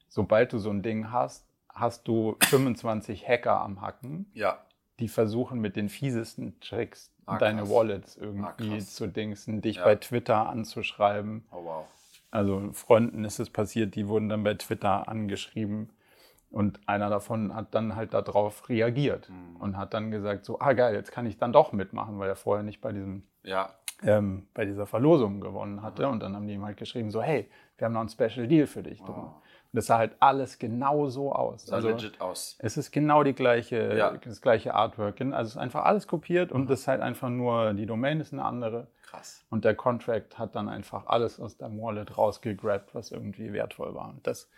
sobald 0.07 0.53
du 0.53 0.57
so 0.57 0.71
ein 0.71 0.81
Ding 0.81 1.11
hast, 1.11 1.45
hast 1.71 2.07
du 2.07 2.35
25 2.49 3.27
Hacker 3.27 3.61
am 3.61 3.81
Hacken, 3.81 4.25
Ja. 4.33 4.57
die 4.99 5.07
versuchen 5.07 5.59
mit 5.59 5.75
den 5.75 5.87
fiesesten 5.87 6.59
Tricks 6.61 7.11
Ah, 7.35 7.37
deine. 7.37 7.69
Wallets 7.69 8.17
Ah, 8.17 8.23
irgendwie 8.25 8.69
krass. 8.77 8.93
zu 8.95 9.07
dingsen, 9.07 9.61
dich 9.61 9.77
Ja. 9.77 9.83
bei 9.85 9.95
Twitter 9.95 10.47
anzuschreiben. 10.49 11.43
Oh 11.51 11.63
wow. 11.63 11.85
Also 12.31 12.69
Freunden 12.73 13.25
ist 13.25 13.39
es 13.39 13.49
passiert, 13.49 13.95
die 13.95 14.07
wurden 14.07 14.29
dann 14.29 14.43
bei 14.43 14.53
Twitter 14.53 15.07
angeschrieben 15.09 15.89
und 16.51 16.79
einer 16.87 17.09
davon 17.09 17.55
hat 17.55 17.73
dann 17.73 17.95
halt 17.95 18.13
darauf 18.13 18.69
reagiert 18.69 19.29
Mhm. 19.29 19.55
und 19.61 19.77
hat 19.77 19.93
dann 19.93 20.11
gesagt 20.11 20.45
so, 20.45 20.59
ah 20.59 20.73
geil, 20.73 20.93
jetzt 20.93 21.11
kann 21.11 21.25
ich 21.25 21.37
dann 21.37 21.51
doch 21.53 21.71
mitmachen, 21.71 22.19
weil 22.19 22.29
er 22.29 22.35
vorher 22.35 22.63
nicht 22.63 22.81
bei 22.81 22.91
diesem 22.91 23.23
ja. 23.43 23.69
ähm, 24.03 24.47
bei 24.53 24.65
dieser 24.65 24.85
Verlosung 24.85 25.41
gewonnen 25.41 25.81
hatte. 25.81 26.07
Und 26.07 26.21
dann 26.21 26.35
haben 26.35 26.47
die 26.47 26.53
ihm 26.53 26.63
halt 26.65 26.77
geschrieben, 26.77 27.09
so, 27.11 27.21
hey, 27.21 27.49
wir 27.77 27.85
haben 27.85 27.93
noch 27.93 28.01
ein 28.01 28.09
Special 28.09 28.47
Deal 28.47 28.67
für 28.67 28.83
dich. 28.83 29.01
Oh. 29.07 29.31
Und 29.71 29.77
das 29.77 29.85
sah 29.85 29.99
halt 29.99 30.15
alles 30.19 30.57
genau 30.57 31.09
so 31.09 31.31
aus. 31.31 31.67
Sah 31.67 31.75
also, 31.75 31.89
legit 31.89 32.19
aus. 32.21 32.57
Es 32.59 32.75
ist 32.75 32.91
genau 32.91 33.23
die 33.23 33.33
gleiche, 33.33 33.95
ja. 33.95 34.17
das 34.17 34.41
gleiche 34.41 34.73
Artwork. 34.73 35.21
Also 35.21 35.41
es 35.41 35.49
ist 35.49 35.57
einfach 35.57 35.85
alles 35.85 36.07
kopiert 36.07 36.51
und 36.51 36.69
es 36.71 36.81
ist 36.81 36.87
halt 36.87 37.01
einfach 37.01 37.29
nur, 37.29 37.73
die 37.73 37.85
Domain 37.85 38.19
ist 38.19 38.33
eine 38.33 38.43
andere. 38.43 38.87
Krass. 39.03 39.45
Und 39.51 39.65
der 39.65 39.75
Contract 39.75 40.39
hat 40.39 40.55
dann 40.55 40.69
einfach 40.69 41.05
alles 41.05 41.39
aus 41.39 41.57
deinem 41.57 41.79
Wallet 41.79 42.17
rausgegrabt, 42.17 42.95
was 42.95 43.11
irgendwie 43.11 43.53
wertvoll 43.53 43.93
war. 43.93 44.09
Und 44.09 44.25
das, 44.25 44.49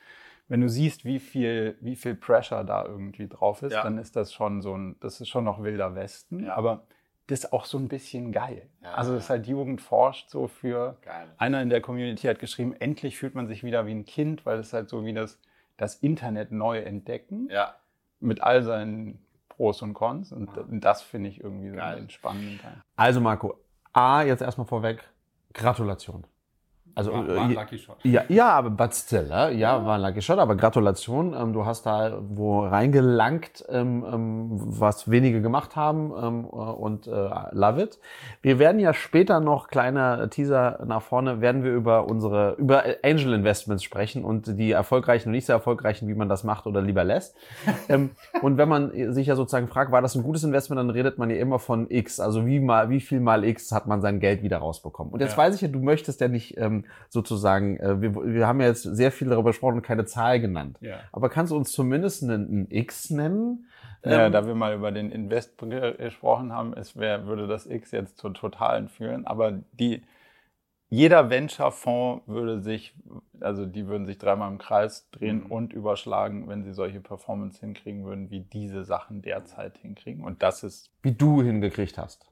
wenn 0.48 0.62
du 0.62 0.70
siehst, 0.70 1.04
wie 1.04 1.20
viel, 1.20 1.78
wie 1.82 1.98
viel 1.98 2.16
Pressure 2.16 2.64
da 2.64 2.86
irgendwie 2.86 3.28
drauf 3.28 3.64
ist, 3.64 3.74
ja. 3.74 3.84
dann 3.84 3.98
ist 3.98 4.16
das 4.16 4.34
schon 4.34 4.62
so 4.62 4.76
ein, 4.76 4.96
das 5.02 5.20
ist 5.20 5.28
schon 5.28 5.44
noch 5.44 5.62
wilder 5.62 5.94
Westen. 5.94 6.46
Ja. 6.46 6.56
Aber 6.56 6.84
das 7.32 7.46
ist 7.46 7.54
auch 7.54 7.64
so 7.64 7.78
ein 7.78 7.88
bisschen 7.88 8.34
geil. 8.34 8.68
Ja, 8.84 8.94
also 8.94 9.16
es 9.16 9.24
ist 9.24 9.30
halt 9.30 9.48
Jugend 9.48 9.82
forscht 9.82 10.30
so 10.30 10.48
für. 10.48 10.98
Geil. 11.02 11.30
Einer 11.38 11.62
in 11.62 11.70
der 11.70 11.80
Community 11.80 12.28
hat 12.28 12.40
geschrieben, 12.40 12.76
endlich 12.78 13.18
fühlt 13.18 13.36
man 13.36 13.48
sich 13.48 13.64
wieder 13.64 13.86
wie 13.86 13.92
ein 13.92 14.06
Kind, 14.06 14.46
weil 14.46 14.60
es 14.60 14.74
halt 14.74 14.90
so 14.90 15.06
wie 15.06 15.14
das, 15.14 15.40
das 15.78 15.96
Internet 15.96 16.52
neu 16.52 16.80
entdecken. 16.80 17.48
Ja. 17.50 17.76
Mit 18.20 18.42
all 18.44 18.64
seinen 18.64 19.26
Pros 19.48 19.82
und 19.82 19.94
Cons. 19.94 20.34
Und, 20.34 20.58
und 20.58 20.82
das 20.82 21.02
finde 21.02 21.30
ich 21.30 21.42
irgendwie 21.42 21.70
so 21.70 21.80
einen 21.80 22.10
spannenden 22.10 22.60
Teil. 22.60 22.84
Also 22.98 23.22
Marco, 23.22 23.58
A, 23.94 24.24
jetzt 24.24 24.42
erstmal 24.42 24.68
vorweg, 24.68 25.02
Gratulation. 25.54 26.26
Also, 26.96 27.14
war, 27.14 27.28
war 27.28 27.44
ein 27.44 27.52
äh, 27.52 27.56
Lucky 27.56 27.78
Shot. 27.78 27.98
Ja, 28.04 28.24
ja 28.28 28.50
aber 28.50 28.70
but 28.70 28.94
still, 28.94 29.28
ja, 29.30 29.50
ja, 29.50 29.86
war 29.86 29.96
ein 29.96 30.02
Lucky 30.02 30.22
Shot, 30.22 30.40
aber 30.40 30.56
Gratulation. 30.56 31.34
Ähm, 31.34 31.54
du 31.54 31.66
hast 31.66 31.86
da 31.86 32.22
wo 32.30 32.66
reingelangt, 32.66 33.66
ähm, 33.70 34.06
ähm, 34.12 34.50
was 34.52 35.10
wenige 35.10 35.42
gemacht 35.42 35.76
haben 35.76 36.12
ähm, 36.22 36.46
äh, 36.46 36.56
und 36.56 37.08
äh, 37.08 37.30
love 37.52 37.82
it. 37.82 38.00
Wir 38.42 38.60
werden 38.60 38.80
ja 38.80 38.94
später 38.94 39.40
noch, 39.40 39.68
kleiner 39.68 40.30
Teaser 40.30 40.80
nach 40.86 41.02
vorne, 41.02 41.42
werden 41.42 41.64
wir 41.64 41.72
über 41.72 42.08
unsere, 42.08 42.54
über 42.54 42.84
Angel 43.04 43.34
Investments 43.34 43.84
sprechen 43.84 44.24
und 44.24 44.60
die 44.60 44.72
erfolgreichen 44.72 45.30
und 45.30 45.34
nicht 45.34 45.46
sehr 45.46 45.56
erfolgreichen, 45.56 46.08
wie 46.08 46.16
man 46.16 46.30
das 46.30 46.44
macht 46.44 46.68
oder 46.68 46.82
lieber 46.82 47.04
lässt. 47.04 47.36
ähm, 47.90 48.12
und 48.42 48.58
wenn 48.58 48.68
man 48.68 49.14
sich 49.14 49.28
ja 49.28 49.36
sozusagen 49.36 49.68
fragt, 49.68 49.92
war 49.92 50.02
das 50.02 50.16
ein 50.16 50.24
gutes 50.24 50.44
Investment, 50.44 50.80
dann 50.80 50.90
redet 50.90 51.18
man 51.18 51.30
ja 51.30 51.38
immer 51.38 51.60
von 51.60 51.90
X, 51.90 52.20
also 52.20 52.46
wie 52.46 52.60
mal, 52.60 52.90
wie 52.90 53.00
viel 53.00 53.20
mal 53.20 53.44
X 53.44 53.72
hat 53.72 53.88
man 53.88 54.02
sein 54.02 54.20
Geld 54.20 54.44
wieder 54.44 54.58
rausbekommen. 54.58 55.14
Und 55.14 55.22
jetzt 55.22 55.34
ja. 55.34 55.38
weiß 55.38 55.56
ich 55.56 55.62
ja, 55.62 55.68
du 55.68 55.80
möchtest 55.80 56.22
ja 56.22 56.28
nicht 56.28 56.58
ähm, 56.58 56.81
sozusagen, 57.10 57.78
äh, 57.78 58.02
wir, 58.02 58.16
wir 58.16 58.48
haben 58.48 58.62
ja 58.62 58.68
jetzt 58.68 58.84
sehr 58.84 59.12
viel 59.12 59.30
darüber 59.30 59.50
gesprochen 59.50 59.76
und 59.76 59.82
keine 59.82 60.06
Zahl 60.06 60.40
genannt. 60.40 60.78
Ja. 60.82 61.00
Aber 61.12 61.30
kannst 61.30 61.52
du 61.52 61.58
uns 61.58 61.72
zumindest 61.72 62.24
einen, 62.24 62.68
X 62.70 63.10
nennen? 63.10 63.68
Ja, 64.04 64.26
ähm, 64.26 64.32
da 64.32 64.46
wir 64.48 64.56
mal 64.56 64.74
über 64.76 64.92
den 64.92 65.12
Invest 65.12 65.58
gesprochen 65.58 66.54
haben, 66.54 66.74
es 66.74 66.98
wär, 66.98 67.28
würde 67.28 67.48
das 67.48 67.66
X 67.66 67.92
jetzt 67.92 68.18
zur 68.18 68.34
totalen 68.34 68.90
führen. 68.90 69.28
Aber 69.28 69.60
die, 69.74 70.02
jeder 70.90 71.30
Venture-Fonds 71.30 72.28
würde 72.28 72.60
sich, 72.60 72.96
also 73.40 73.66
die 73.66 73.88
würden 73.88 74.06
sich 74.06 74.18
dreimal 74.18 74.52
im 74.52 74.58
Kreis 74.58 75.10
drehen 75.12 75.44
mhm. 75.46 75.52
und 75.52 75.74
überschlagen, 75.74 76.48
wenn 76.50 76.64
sie 76.64 76.74
solche 76.74 77.00
Performance 77.00 77.60
hinkriegen 77.60 78.04
würden, 78.04 78.30
wie 78.30 78.42
diese 78.42 78.84
Sachen 78.84 79.22
derzeit 79.22 79.78
hinkriegen. 79.78 80.24
Und 80.24 80.44
das 80.44 80.64
ist. 80.64 80.92
Wie 81.02 81.14
du 81.14 81.42
hingekriegt 81.42 81.98
hast. 81.98 82.31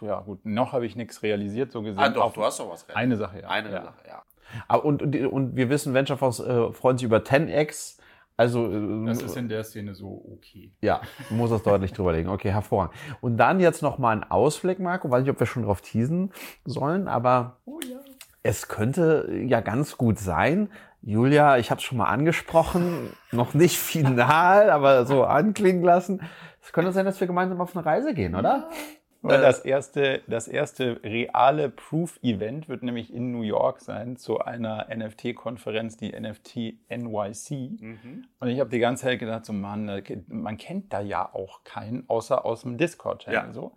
Ja, 0.00 0.20
gut, 0.20 0.44
noch 0.44 0.72
habe 0.72 0.86
ich 0.86 0.96
nichts 0.96 1.22
realisiert, 1.22 1.72
so 1.72 1.82
gesehen. 1.82 2.00
Ah, 2.00 2.08
doch, 2.08 2.32
du 2.32 2.42
hast 2.42 2.58
doch 2.58 2.70
was 2.70 2.88
realisiert. 2.88 2.96
Eine 2.96 3.16
Sache, 3.16 3.40
ja. 3.40 3.48
Eine 3.48 3.70
ja. 3.70 3.82
Sache, 3.82 4.08
ja. 4.08 4.22
Aber 4.68 4.84
und, 4.84 5.02
und, 5.02 5.16
und 5.26 5.56
wir 5.56 5.70
wissen, 5.70 5.94
Venture 5.94 6.16
Fonds 6.16 6.40
äh, 6.40 6.72
freuen 6.72 6.98
sich 6.98 7.04
über 7.04 7.18
10x. 7.18 7.98
Also, 8.36 8.70
äh, 8.70 9.06
das 9.06 9.22
ist 9.22 9.36
in 9.36 9.48
der 9.48 9.62
Szene 9.62 9.94
so 9.94 10.24
okay. 10.32 10.72
Ja, 10.80 11.00
du 11.28 11.34
musst 11.34 11.52
das 11.52 11.62
deutlich 11.62 11.92
drüberlegen. 11.92 12.30
Okay, 12.30 12.50
hervorragend. 12.50 12.94
Und 13.20 13.36
dann 13.36 13.60
jetzt 13.60 13.82
noch 13.82 13.98
mal 13.98 14.16
ein 14.16 14.24
Ausblick, 14.24 14.78
Marco. 14.78 15.10
Weiß 15.10 15.22
nicht, 15.22 15.30
ob 15.30 15.38
wir 15.38 15.46
schon 15.46 15.62
drauf 15.62 15.80
teasen 15.80 16.32
sollen, 16.64 17.08
aber 17.08 17.58
oh, 17.64 17.78
ja. 17.88 17.98
es 18.42 18.68
könnte 18.68 19.30
ja 19.46 19.60
ganz 19.60 19.96
gut 19.96 20.18
sein. 20.18 20.70
Julia, 21.02 21.58
ich 21.58 21.70
habe 21.70 21.78
es 21.78 21.84
schon 21.84 21.98
mal 21.98 22.06
angesprochen, 22.06 23.10
noch 23.32 23.54
nicht 23.54 23.76
final, 23.78 24.70
aber 24.70 25.04
so 25.04 25.24
anklingen 25.24 25.82
lassen. 25.82 26.22
Es 26.62 26.72
könnte 26.72 26.92
sein, 26.92 27.04
dass 27.04 27.18
wir 27.20 27.26
gemeinsam 27.26 27.60
auf 27.60 27.76
eine 27.76 27.84
Reise 27.84 28.14
gehen, 28.14 28.36
oder? 28.36 28.68
Ja. 28.70 28.76
Weil 29.22 29.38
äh, 29.38 29.42
das 29.42 29.60
erste, 29.60 30.22
das 30.26 30.48
erste 30.48 31.00
reale 31.04 31.68
Proof-Event 31.70 32.68
wird 32.68 32.82
nämlich 32.82 33.14
in 33.14 33.30
New 33.30 33.42
York 33.42 33.80
sein, 33.80 34.16
zu 34.16 34.40
einer 34.40 34.88
NFT-Konferenz, 34.94 35.96
die 35.96 36.10
NFT 36.10 36.74
NYC. 36.90 37.80
Mhm. 37.80 38.24
Und 38.40 38.48
ich 38.48 38.58
habe 38.58 38.70
die 38.70 38.80
ganze 38.80 39.04
Zeit 39.04 39.20
gedacht, 39.20 39.46
so 39.46 39.52
Mann, 39.52 40.02
man 40.26 40.56
kennt 40.58 40.92
da 40.92 41.00
ja 41.00 41.32
auch 41.32 41.62
keinen, 41.62 42.08
außer 42.08 42.44
aus 42.44 42.62
dem 42.62 42.76
Discord-Channel. 42.76 43.48
Ja. 43.48 43.52
So. 43.52 43.72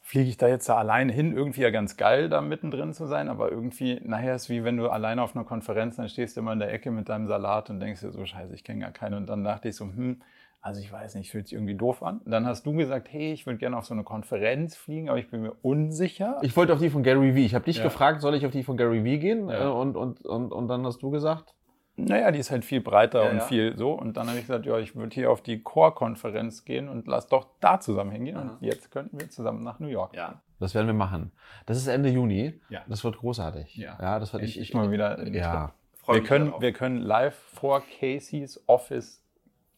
Fliege 0.00 0.28
ich 0.28 0.36
da 0.36 0.48
jetzt 0.48 0.68
da 0.68 0.76
alleine 0.76 1.12
hin? 1.12 1.36
Irgendwie 1.36 1.62
ja 1.62 1.70
ganz 1.70 1.96
geil, 1.96 2.28
da 2.28 2.40
mittendrin 2.40 2.92
zu 2.92 3.06
sein, 3.06 3.28
aber 3.28 3.50
irgendwie, 3.50 4.00
nachher 4.04 4.34
ist 4.34 4.48
wie 4.48 4.62
wenn 4.62 4.76
du 4.76 4.88
alleine 4.88 5.22
auf 5.22 5.34
einer 5.34 5.44
Konferenz, 5.44 5.96
dann 5.96 6.08
stehst 6.08 6.36
du 6.36 6.40
immer 6.40 6.52
in 6.52 6.58
der 6.60 6.72
Ecke 6.72 6.90
mit 6.90 7.08
deinem 7.08 7.26
Salat 7.26 7.70
und 7.70 7.80
denkst 7.80 8.00
dir 8.00 8.12
so, 8.12 8.24
scheiße, 8.24 8.54
ich 8.54 8.62
kenne 8.62 8.80
gar 8.80 8.92
keinen. 8.92 9.14
Und 9.14 9.28
dann 9.28 9.42
dachte 9.42 9.68
ich 9.68 9.76
so, 9.76 9.86
hm, 9.86 10.20
also 10.62 10.80
ich 10.80 10.92
weiß 10.92 11.16
nicht, 11.16 11.30
fühlt 11.30 11.48
sich 11.48 11.54
irgendwie 11.54 11.74
doof 11.74 12.04
an. 12.04 12.20
Dann 12.24 12.46
hast 12.46 12.64
du 12.64 12.72
gesagt, 12.72 13.12
hey, 13.12 13.32
ich 13.32 13.46
würde 13.46 13.58
gerne 13.58 13.76
auf 13.76 13.84
so 13.84 13.94
eine 13.94 14.04
Konferenz 14.04 14.76
fliegen, 14.76 15.08
aber 15.08 15.18
ich 15.18 15.28
bin 15.28 15.42
mir 15.42 15.54
unsicher. 15.60 16.38
Ich 16.42 16.56
wollte 16.56 16.72
auf 16.72 16.78
die 16.78 16.88
von 16.88 17.02
Gary 17.02 17.34
Vee. 17.34 17.44
Ich 17.44 17.56
habe 17.56 17.64
dich 17.64 17.78
ja. 17.78 17.82
gefragt, 17.82 18.20
soll 18.20 18.36
ich 18.36 18.46
auf 18.46 18.52
die 18.52 18.62
von 18.62 18.76
Gary 18.76 19.02
Vee 19.02 19.18
gehen? 19.18 19.48
Ja. 19.48 19.66
Äh, 19.66 19.72
und, 19.72 19.96
und, 19.96 20.24
und, 20.24 20.52
und 20.52 20.68
dann 20.68 20.86
hast 20.86 21.02
du 21.02 21.10
gesagt? 21.10 21.54
Naja, 21.96 22.30
die 22.30 22.38
ist 22.38 22.52
halt 22.52 22.64
viel 22.64 22.80
breiter 22.80 23.24
ja, 23.24 23.30
und 23.30 23.42
viel 23.42 23.76
so. 23.76 23.92
Und 23.92 24.16
dann 24.16 24.28
habe 24.28 24.38
ich 24.38 24.46
gesagt, 24.46 24.64
ja, 24.64 24.78
ich 24.78 24.94
würde 24.94 25.12
hier 25.12 25.30
auf 25.30 25.42
die 25.42 25.62
Core-Konferenz 25.62 26.64
gehen 26.64 26.88
und 26.88 27.08
lass 27.08 27.26
doch 27.26 27.48
da 27.60 27.80
zusammen 27.80 28.12
hingehen. 28.12 28.36
Aha. 28.36 28.42
Und 28.42 28.62
jetzt 28.62 28.90
könnten 28.92 29.20
wir 29.20 29.28
zusammen 29.30 29.64
nach 29.64 29.80
New 29.80 29.88
York. 29.88 30.14
Ja. 30.16 30.40
Das 30.60 30.74
werden 30.76 30.86
wir 30.86 30.94
machen. 30.94 31.32
Das 31.66 31.76
ist 31.76 31.88
Ende 31.88 32.08
Juni. 32.08 32.60
Ja. 32.70 32.82
Das 32.86 33.02
wird 33.02 33.18
großartig. 33.18 33.76
Ja, 33.76 33.98
ja 34.00 34.18
das 34.20 34.32
wird 34.32 34.44
ich, 34.44 34.60
ich 34.60 34.74
mal 34.74 34.92
wieder. 34.92 35.26
Ja. 35.28 35.72
Wir 36.06 36.22
können, 36.22 36.52
wir 36.60 36.72
können 36.72 36.98
live 36.98 37.34
vor 37.34 37.82
Casey's 37.98 38.62
Office 38.68 39.21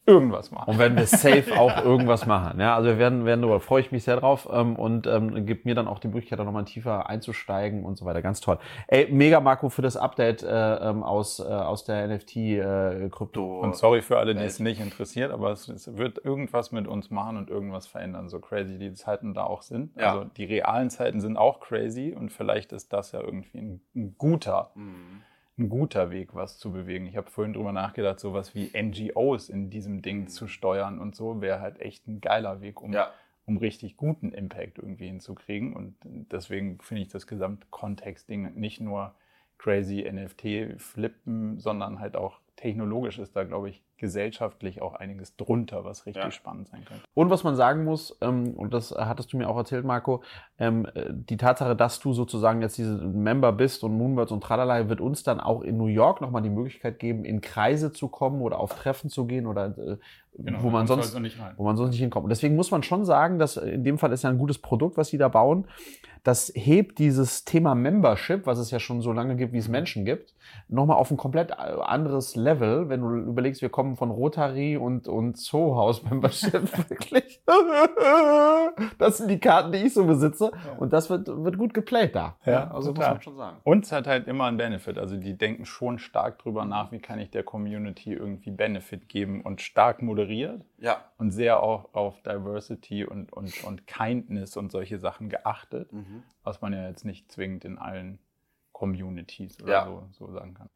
irgendwas 0.05 0.51
machen. 0.51 0.69
Und 0.69 0.79
werden 0.79 0.97
wir 0.97 1.07
safe 1.07 1.57
auch 1.57 1.83
irgendwas 1.83 2.25
machen. 2.25 2.59
Ja, 2.59 2.75
also 2.75 2.89
wir 2.89 2.97
werden, 2.97 3.25
werden 3.25 3.41
da 3.41 3.59
freue 3.59 3.81
ich 3.81 3.91
mich 3.91 4.03
sehr 4.03 4.17
drauf 4.17 4.47
ähm, 4.51 4.75
und 4.75 5.07
ähm, 5.07 5.45
gibt 5.45 5.65
mir 5.65 5.75
dann 5.75 5.87
auch 5.87 5.99
die 5.99 6.07
Möglichkeit, 6.07 6.39
da 6.39 6.43
nochmal 6.43 6.65
tiefer 6.65 7.09
einzusteigen 7.09 7.83
und 7.83 7.97
so 7.97 8.05
weiter. 8.05 8.21
Ganz 8.21 8.41
toll. 8.41 8.59
Ey, 8.87 9.07
mega 9.11 9.39
Marco 9.39 9.69
für 9.69 9.81
das 9.81 9.97
Update 9.97 10.43
äh, 10.43 10.47
ähm, 10.47 11.03
aus, 11.03 11.39
äh, 11.39 11.43
aus 11.43 11.85
der 11.85 12.07
NFT-Krypto. 12.07 13.61
Äh, 13.61 13.63
und 13.63 13.75
sorry 13.75 14.01
für 14.01 14.17
alle, 14.17 14.35
die 14.35 14.43
es 14.43 14.59
nicht 14.59 14.79
interessiert, 14.79 15.31
aber 15.31 15.51
es, 15.51 15.67
es, 15.67 15.95
wird 15.97 16.23
irgendwas 16.23 16.71
mit 16.71 16.87
uns 16.87 17.09
machen 17.09 17.37
und 17.37 17.49
irgendwas 17.49 17.87
verändern, 17.87 18.29
so 18.29 18.39
crazy 18.39 18.77
die 18.77 18.93
Zeiten 18.93 19.33
da 19.33 19.43
auch 19.43 19.61
sind. 19.61 19.95
Ja. 19.95 20.11
Also 20.11 20.25
die 20.25 20.45
realen 20.45 20.89
Zeiten 20.89 21.19
sind 21.19 21.37
auch 21.37 21.59
crazy 21.59 22.15
und 22.17 22.31
vielleicht 22.31 22.73
ist 22.73 22.93
das 22.93 23.11
ja 23.11 23.21
irgendwie 23.21 23.57
ein, 23.57 23.81
ein 23.95 24.15
guter. 24.17 24.71
Mhm 24.75 25.23
ein 25.57 25.69
guter 25.69 26.11
Weg, 26.11 26.35
was 26.35 26.57
zu 26.59 26.71
bewegen. 26.71 27.05
Ich 27.05 27.15
habe 27.15 27.31
vorhin 27.31 27.53
drüber 27.53 27.71
nachgedacht, 27.71 28.19
sowas 28.19 28.53
wie 28.55 28.71
NGOs 28.75 29.49
in 29.49 29.69
diesem 29.69 30.01
Ding 30.01 30.21
mhm. 30.21 30.27
zu 30.27 30.47
steuern 30.47 30.99
und 30.99 31.15
so 31.15 31.41
wäre 31.41 31.61
halt 31.61 31.79
echt 31.79 32.07
ein 32.07 32.19
geiler 32.19 32.61
Weg, 32.61 32.81
um, 32.81 32.91
ja. 32.91 33.11
um 33.45 33.57
richtig 33.57 33.95
guten 33.95 34.31
Impact 34.31 34.77
irgendwie 34.77 35.07
hinzukriegen. 35.07 35.73
Und 35.73 35.95
deswegen 36.03 36.79
finde 36.81 37.03
ich 37.03 37.07
das 37.07 37.27
Gesamtkontext-Ding 37.27 38.53
nicht 38.55 38.81
nur 38.81 39.15
crazy 39.57 40.05
NFT-Flippen, 40.11 41.59
sondern 41.59 41.99
halt 41.99 42.17
auch 42.17 42.39
technologisch 42.57 43.19
ist 43.19 43.35
da, 43.35 43.43
glaube 43.43 43.69
ich, 43.69 43.83
gesellschaftlich 43.97 44.81
auch 44.81 44.93
einiges 44.93 45.35
drunter, 45.35 45.85
was 45.85 46.05
richtig 46.05 46.23
ja. 46.23 46.31
spannend 46.31 46.67
sein 46.67 46.83
könnte. 46.85 47.03
Und 47.13 47.29
was 47.29 47.43
man 47.43 47.55
sagen 47.55 47.83
muss, 47.83 48.17
ähm, 48.21 48.53
und 48.55 48.73
das 48.73 48.91
hattest 48.91 49.31
du 49.31 49.37
mir 49.37 49.49
auch 49.49 49.57
erzählt, 49.57 49.85
Marco, 49.85 50.21
ähm, 50.59 50.87
die 51.09 51.37
Tatsache, 51.37 51.75
dass 51.75 51.99
du 51.99 52.13
sozusagen 52.13 52.61
jetzt 52.61 52.77
diese 52.77 52.97
Member 52.97 53.51
bist 53.51 53.83
und 53.83 53.97
Moonbirds 53.97 54.31
und 54.31 54.41
Tralala, 54.41 54.89
wird 54.89 55.01
uns 55.01 55.23
dann 55.23 55.39
auch 55.39 55.61
in 55.61 55.77
New 55.77 55.87
York 55.87 56.21
nochmal 56.21 56.41
die 56.41 56.49
Möglichkeit 56.49 56.99
geben, 56.99 57.25
in 57.25 57.41
Kreise 57.41 57.91
zu 57.91 58.07
kommen 58.07 58.41
oder 58.41 58.59
auf 58.59 58.75
Treffen 58.75 59.09
zu 59.09 59.25
gehen 59.25 59.47
oder 59.47 59.77
äh, 59.77 59.97
genau, 60.37 60.63
wo, 60.63 60.69
man 60.69 60.87
sonst, 60.87 61.15
wo 61.57 61.63
man 61.63 61.77
sonst 61.77 61.91
nicht 61.91 61.99
hinkommt. 61.99 62.25
Und 62.25 62.29
deswegen 62.29 62.55
muss 62.55 62.71
man 62.71 62.83
schon 62.83 63.05
sagen, 63.05 63.39
dass 63.39 63.57
in 63.57 63.83
dem 63.83 63.97
Fall 63.97 64.11
ist 64.11 64.23
ja 64.23 64.29
ein 64.29 64.37
gutes 64.37 64.57
Produkt, 64.57 64.97
was 64.97 65.09
sie 65.09 65.17
da 65.17 65.29
bauen 65.29 65.67
das 66.25 66.51
hebt 66.55 66.97
dieses 66.97 67.45
Thema 67.45 67.75
Membership, 67.75 68.47
was 68.47 68.57
es 68.57 68.71
ja 68.71 68.79
schon 68.79 68.99
so 68.99 69.13
lange 69.13 69.35
gibt, 69.35 69.53
wie 69.53 69.59
es 69.59 69.67
Menschen 69.67 70.05
gibt, 70.05 70.33
nochmal 70.67 70.97
auf 70.97 71.11
ein 71.11 71.17
komplett 71.17 71.51
äh, 71.51 71.53
anderes 71.53 72.35
Level, 72.35 72.89
wenn 72.89 73.01
du 73.01 73.15
überlegst, 73.29 73.61
wir 73.61 73.69
kommen 73.69 73.84
von 73.95 74.11
Rotary 74.11 74.77
und, 74.77 75.07
und 75.07 75.37
Zoohaus 75.37 76.03
Membership, 76.03 76.53
wirklich. 76.89 77.41
das 78.97 79.17
sind 79.17 79.29
die 79.29 79.39
Karten, 79.39 79.71
die 79.71 79.79
ich 79.79 79.93
so 79.93 80.05
besitze. 80.05 80.51
Ja. 80.53 80.73
Und 80.77 80.93
das 80.93 81.09
wird, 81.09 81.27
wird 81.27 81.57
gut 81.57 81.73
geplayt 81.73 82.15
da. 82.15 82.37
Ja, 82.45 82.71
also 82.71 82.93
total. 82.93 83.09
muss 83.09 83.13
man 83.15 83.21
schon 83.21 83.37
sagen. 83.37 83.57
Und 83.63 83.85
es 83.85 83.91
hat 83.91 84.07
halt 84.07 84.27
immer 84.27 84.45
einen 84.45 84.57
Benefit. 84.57 84.97
Also 84.97 85.17
die 85.17 85.37
denken 85.37 85.65
schon 85.65 85.99
stark 85.99 86.39
drüber 86.39 86.65
nach, 86.65 86.91
wie 86.91 86.99
kann 86.99 87.19
ich 87.19 87.29
der 87.29 87.43
Community 87.43 88.13
irgendwie 88.13 88.51
Benefit 88.51 89.09
geben 89.09 89.41
und 89.41 89.61
stark 89.61 90.01
moderiert. 90.01 90.61
Ja. 90.79 90.97
Und 91.17 91.31
sehr 91.31 91.61
auch 91.61 91.93
auf 91.93 92.21
Diversity 92.21 93.05
und, 93.05 93.31
und, 93.31 93.63
und 93.63 93.87
Kindness 93.87 94.57
und 94.57 94.71
solche 94.71 94.97
Sachen 94.99 95.29
geachtet. 95.29 95.93
Mhm 95.93 96.23
was 96.45 96.61
man 96.61 96.73
ja 96.73 96.87
jetzt 96.87 97.03
nicht 97.03 97.31
zwingend 97.31 97.65
in 97.65 97.77
allen 97.77 98.19
Communities 98.75 99.61
oder 99.63 99.71
ja. 99.71 99.85
so, 99.85 100.03
so, 100.11 100.33
sagen 100.33 100.53
kann. 100.53 100.69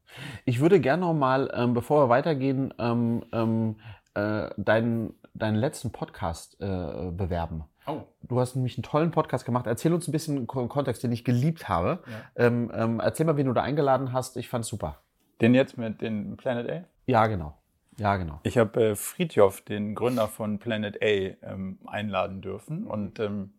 Ich 0.46 0.60
würde 0.60 0.80
gerne 0.80 1.02
noch 1.02 1.12
mal, 1.12 1.52
ähm, 1.54 1.74
bevor 1.74 2.04
wir 2.04 2.08
weitergehen, 2.08 2.72
ähm, 2.78 3.26
ähm, 3.30 3.76
äh, 4.14 4.48
deinen, 4.56 5.12
deinen 5.34 5.56
letzten 5.56 5.92
Podcast 5.92 6.58
äh, 6.62 7.10
bewerben. 7.12 7.64
Oh. 7.86 8.00
Du 8.22 8.40
hast 8.40 8.56
nämlich 8.56 8.78
einen 8.78 8.84
tollen 8.84 9.10
Podcast 9.10 9.44
gemacht. 9.44 9.66
Erzähl 9.66 9.92
uns 9.92 10.08
ein 10.08 10.12
bisschen 10.12 10.46
Kon 10.46 10.70
Kontext, 10.70 11.02
den 11.02 11.12
ich 11.12 11.24
geliebt 11.24 11.68
habe. 11.68 12.02
Ja. 12.06 12.46
Ähm, 12.46 12.72
ähm, 12.74 13.00
erzähl 13.00 13.26
mal, 13.26 13.36
wen 13.36 13.46
du 13.46 13.52
da 13.52 13.62
eingeladen 13.62 14.14
hast. 14.14 14.38
Ich 14.38 14.48
fand's 14.48 14.68
super. 14.68 15.02
Den 15.42 15.54
jetzt 15.54 15.76
mit 15.76 16.00
den 16.00 16.38
Planet 16.38 16.70
A? 16.70 16.84
Ja, 17.04 17.26
genau. 17.26 17.54
Ja, 17.98 18.16
genau. 18.16 18.40
Ich 18.44 18.56
habe 18.56 18.82
äh, 18.82 18.96
Friedjof, 18.96 19.60
den 19.60 19.94
Gründer 19.94 20.26
von 20.26 20.58
Planet 20.58 21.02
A, 21.02 21.06
ähm, 21.06 21.78
einladen 21.84 22.40
dürfen. 22.40 22.86
Und 22.86 23.20
ähm, 23.20 23.52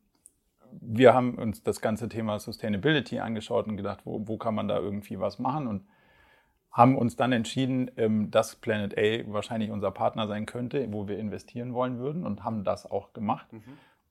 wir 0.79 1.13
haben 1.13 1.35
uns 1.35 1.63
das 1.63 1.81
ganze 1.81 2.09
Thema 2.09 2.39
Sustainability 2.39 3.19
angeschaut 3.19 3.67
und 3.67 3.77
gedacht, 3.77 4.01
wo, 4.05 4.27
wo 4.27 4.37
kann 4.37 4.55
man 4.55 4.67
da 4.67 4.79
irgendwie 4.79 5.19
was 5.19 5.39
machen? 5.39 5.67
Und 5.67 5.83
haben 6.71 6.97
uns 6.97 7.15
dann 7.15 7.33
entschieden, 7.33 7.91
ähm, 7.97 8.31
dass 8.31 8.55
Planet 8.55 8.97
A 8.97 9.31
wahrscheinlich 9.31 9.71
unser 9.71 9.91
Partner 9.91 10.27
sein 10.27 10.45
könnte, 10.45 10.91
wo 10.91 11.07
wir 11.07 11.19
investieren 11.19 11.73
wollen 11.73 11.99
würden 11.99 12.25
und 12.25 12.43
haben 12.43 12.63
das 12.63 12.89
auch 12.89 13.13
gemacht. 13.13 13.51
Mhm. 13.51 13.63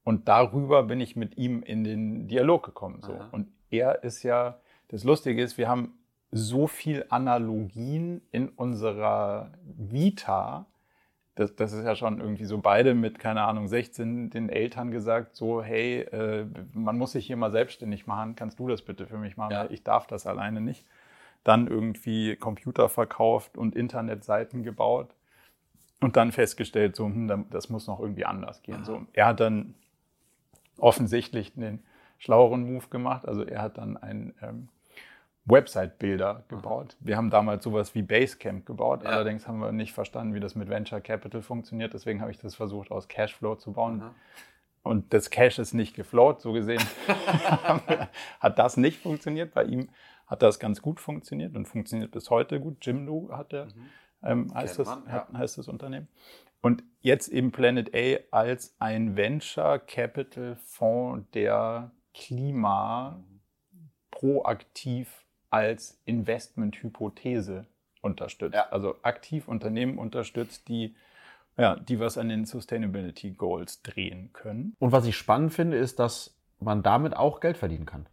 Und 0.05 0.29
darüber 0.29 0.83
bin 0.83 1.01
ich 1.01 1.17
mit 1.17 1.37
ihm 1.39 1.63
in 1.63 1.85
den 1.85 2.29
Dialog 2.29 2.65
gekommen. 2.65 3.01
So. 3.03 3.15
Und 3.33 3.49
er 3.71 4.03
ist 4.05 4.23
ja, 4.23 4.59
das 4.89 5.05
Lustige 5.05 5.43
ist, 5.43 5.57
wir 5.57 5.69
haben 5.69 5.95
so 6.31 6.67
viel 6.67 7.05
Analogien 7.09 8.23
in 8.31 8.49
unserer 8.49 9.53
Vita. 9.65 10.67
Das, 11.37 11.55
das 11.55 11.73
ist 11.73 11.85
ja 11.85 11.95
schon 11.95 12.21
irgendwie 12.21 12.45
so 12.45 12.59
beide 12.59 12.95
mit, 12.95 13.19
keine 13.19 13.43
Ahnung, 13.43 13.69
16 13.69 14.31
den 14.31 14.49
Eltern 14.49 14.91
gesagt, 14.91 15.37
so, 15.37 15.63
hey, 15.63 16.01
äh, 16.01 16.47
man 16.73 16.99
muss 16.99 17.13
sich 17.13 17.27
hier 17.27 17.37
mal 17.37 17.51
selbstständig 17.51 18.07
machen, 18.07 18.35
kannst 18.37 18.59
du 18.59 18.69
das 18.69 18.83
bitte 18.83 19.07
für 19.07 19.19
mich 19.19 19.37
machen, 19.37 19.53
ja. 19.53 19.71
ich 19.71 19.83
darf 19.83 20.07
das 20.07 20.27
alleine 20.27 20.61
nicht. 20.61 20.85
Dann 21.45 21.69
irgendwie 21.69 22.37
Computer 22.37 22.89
verkauft 22.89 23.57
und 23.57 23.75
Internetseiten 23.75 24.63
gebaut 24.63 25.15
und 26.01 26.17
dann 26.17 26.33
festgestellt, 26.33 26.97
so, 26.97 27.07
hm, 27.07 27.47
das 27.51 27.71
muss 27.71 27.87
noch 27.87 28.01
irgendwie 28.01 28.25
anders 28.25 28.63
gehen. 28.63 28.85
So, 28.85 29.07
er 29.13 29.27
hat 29.27 29.41
dann 29.41 29.75
offensichtlich 30.79 31.55
den 31.55 31.83
schlaueren 32.19 32.71
Move 32.71 32.89
gemacht, 32.89 33.27
also 33.27 33.45
er 33.45 33.63
hat 33.63 33.79
dann 33.79 33.97
ein 33.97 34.35
ähm, 34.43 34.69
Website-Bilder 35.47 36.45
gebaut. 36.49 36.97
Wir 37.01 37.17
haben 37.17 37.31
damals 37.31 37.65
sowas 37.65 37.95
wie 37.95 38.03
Basecamp 38.03 38.67
gebaut. 38.67 39.03
Ja. 39.03 39.11
Allerdings 39.11 39.49
haben 39.49 39.59
wir 39.59 39.73
nicht 39.73 39.93
verstanden, 39.93 40.35
wie 40.35 40.41
das 40.41 40.55
mit 40.55 40.69
Venture 40.69 41.01
Capital 41.01 41.43
funktioniert. 41.43 41.95
Deswegen 41.95 42.21
habe 42.21 42.31
ich 42.31 42.39
das 42.39 42.55
versucht, 42.55 42.91
aus 42.91 43.09
Cashflow 43.09 43.57
zu 43.57 43.73
bauen. 43.73 43.97
Mhm. 43.99 44.11
Und 44.83 45.13
das 45.13 45.31
Cash 45.31 45.59
ist 45.59 45.75
nicht 45.75 45.95
geflowt. 45.95 46.41
So 46.41 46.53
gesehen 46.53 46.83
hat 48.41 48.59
das 48.59 48.77
nicht 48.77 49.01
funktioniert. 49.01 49.53
Bei 49.55 49.65
ihm 49.65 49.91
hat 50.27 50.43
das 50.43 50.59
ganz 50.59 50.81
gut 50.81 51.01
funktioniert 51.01 51.57
und 51.57 51.67
funktioniert 51.67 52.13
bis 52.13 52.31
heute 52.31 52.61
gut. 52.61 52.85
Jimdo 52.85 53.31
hat 53.33 53.53
der, 53.53 53.67
mhm. 53.67 53.71
ähm, 54.23 54.55
heißt, 54.55 54.79
das, 54.79 54.89
man, 54.89 55.07
ja. 55.07 55.27
heißt 55.33 55.59
das 55.59 55.69
Unternehmen. 55.69 56.09
Und 56.63 56.85
jetzt 57.01 57.29
eben 57.29 57.53
Planet 57.53 57.95
A 57.95 58.37
als 58.37 58.77
ein 58.79 59.17
Venture 59.17 59.79
Capital 59.79 60.57
Fonds, 60.57 61.31
der 61.33 61.91
Klima 62.13 63.23
proaktiv 64.11 65.25
als 65.51 66.01
Investmenthypothese 66.05 67.67
unterstützt. 68.01 68.55
Ja. 68.55 68.69
Also 68.71 68.97
aktiv 69.03 69.49
Unternehmen 69.49 69.99
unterstützt, 69.99 70.69
die 70.69 70.95
ja, 71.57 71.77
die 71.77 72.01
was 72.01 72.17
an 72.17 72.29
den 72.29 72.47
Sustainability 72.47 73.33
Goals 73.33 73.83
drehen 73.83 74.31
können. 74.33 74.77
Und 74.79 74.93
was 74.93 75.05
ich 75.07 75.17
spannend 75.17 75.53
finde, 75.53 75.77
ist, 75.77 75.99
dass 75.99 76.35
man 76.59 76.83
damit 76.83 77.15
auch 77.17 77.41
Geld 77.41 77.59
verdienen 77.59 77.87
kann. 77.87 78.07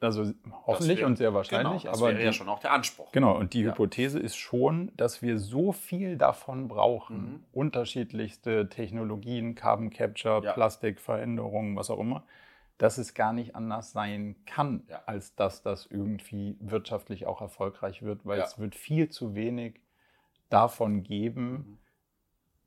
Also 0.00 0.32
hoffentlich 0.66 0.98
wäre, 0.98 1.06
und 1.08 1.16
sehr 1.16 1.34
wahrscheinlich. 1.34 1.82
Genau, 1.82 1.92
das 1.92 2.00
aber 2.00 2.12
wäre 2.12 2.24
ja 2.24 2.32
schon 2.32 2.48
auch 2.48 2.60
der 2.60 2.72
Anspruch. 2.72 3.10
Genau, 3.10 3.36
und 3.36 3.52
die 3.52 3.62
ja. 3.62 3.70
Hypothese 3.70 4.18
ist 4.18 4.36
schon, 4.36 4.92
dass 4.96 5.22
wir 5.22 5.38
so 5.38 5.72
viel 5.72 6.16
davon 6.16 6.68
brauchen, 6.68 7.16
mhm. 7.16 7.40
unterschiedlichste 7.52 8.68
Technologien, 8.68 9.56
Carbon 9.56 9.90
Capture, 9.90 10.42
ja. 10.44 10.52
Plastikveränderungen, 10.52 11.76
was 11.76 11.90
auch 11.90 11.98
immer, 11.98 12.22
dass 12.80 12.96
es 12.96 13.12
gar 13.12 13.34
nicht 13.34 13.54
anders 13.54 13.92
sein 13.92 14.36
kann, 14.46 14.84
ja. 14.88 15.02
als 15.04 15.34
dass 15.34 15.62
das 15.62 15.84
irgendwie 15.84 16.56
wirtschaftlich 16.60 17.26
auch 17.26 17.42
erfolgreich 17.42 18.02
wird, 18.02 18.24
weil 18.24 18.38
ja. 18.38 18.44
es 18.44 18.58
wird 18.58 18.74
viel 18.74 19.10
zu 19.10 19.34
wenig 19.34 19.82
davon 20.48 21.02
geben, 21.02 21.52
mhm. 21.52 21.78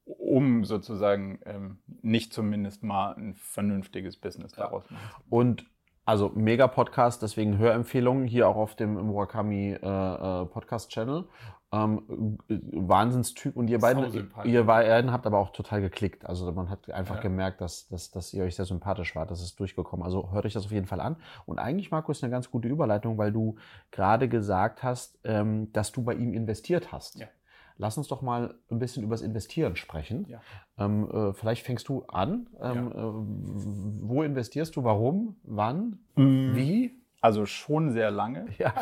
um 0.06 0.66
sozusagen 0.66 1.40
ähm, 1.46 1.80
nicht 2.04 2.32
zumindest 2.32 2.84
mal 2.84 3.16
ein 3.16 3.34
vernünftiges 3.34 4.18
Business 4.18 4.52
daraus 4.52 4.88
machen. 4.92 5.24
Und 5.32 5.66
also 6.06 6.32
mega 6.36 6.68
Podcast, 6.68 7.22
deswegen 7.22 7.58
Hörempfehlungen 7.58 8.26
hier 8.26 8.48
auch 8.48 8.56
auf 8.56 8.76
dem 8.76 8.94
Murakami 8.96 9.72
äh, 9.72 9.76
äh 9.86 10.46
Podcast 10.46 10.90
Channel. 10.90 11.26
Ähm, 11.72 12.38
Wahnsinnstyp 12.48 13.56
und 13.56 13.68
ihr 13.68 13.80
beiden, 13.80 14.30
ihr 14.44 14.64
beiden 14.66 15.12
habt 15.12 15.26
aber 15.26 15.40
auch 15.40 15.50
total 15.52 15.82
geklickt. 15.82 16.24
Also 16.24 16.52
man 16.52 16.70
hat 16.70 16.92
einfach 16.92 17.16
ja. 17.16 17.22
gemerkt, 17.22 17.62
dass, 17.62 17.88
dass, 17.88 18.12
dass 18.12 18.32
ihr 18.32 18.44
euch 18.44 18.56
sehr 18.56 18.66
sympathisch 18.66 19.16
wart, 19.16 19.32
das 19.32 19.42
ist 19.42 19.60
durchgekommen. 19.60 20.06
Also 20.06 20.32
hört 20.32 20.46
euch 20.46 20.54
das 20.54 20.66
auf 20.66 20.72
jeden 20.72 20.86
Fall 20.86 21.02
an. 21.02 21.16
Und 21.48 21.58
eigentlich, 21.58 21.90
Marco, 21.90 22.12
ist 22.12 22.24
eine 22.24 22.30
ganz 22.30 22.52
gute 22.52 22.68
Überleitung, 22.68 23.18
weil 23.18 23.32
du 23.32 23.56
gerade 23.90 24.30
gesagt 24.30 24.84
hast, 24.84 25.18
ähm, 25.24 25.74
dass 25.74 25.92
du 25.92 26.04
bei 26.04 26.14
ihm 26.14 26.34
investiert 26.36 26.92
hast. 26.92 27.16
Ja. 27.16 27.28
Lass 27.78 27.98
uns 27.98 28.08
doch 28.08 28.22
mal 28.22 28.56
ein 28.70 28.80
bisschen 28.80 29.04
über 29.04 29.14
das 29.14 29.22
Investieren 29.22 29.76
sprechen. 29.76 30.26
Ja. 30.28 30.42
Ähm, 30.78 31.10
äh, 31.12 31.34
vielleicht 31.34 31.66
fängst 31.66 31.88
du 31.90 32.04
an. 32.04 32.48
Ähm, 32.62 32.92
ja. 32.94 33.10
äh, 33.10 33.14
wo 34.02 34.24
investierst 34.24 34.76
du? 34.76 34.84
Warum? 34.84 35.38
Wann? 35.44 36.00
Mhm. 36.16 36.56
Wie? 36.56 37.04
Also 37.24 37.46
schon 37.46 37.92
sehr 37.94 38.12
lange. 38.12 38.48
Ja. 38.60 38.74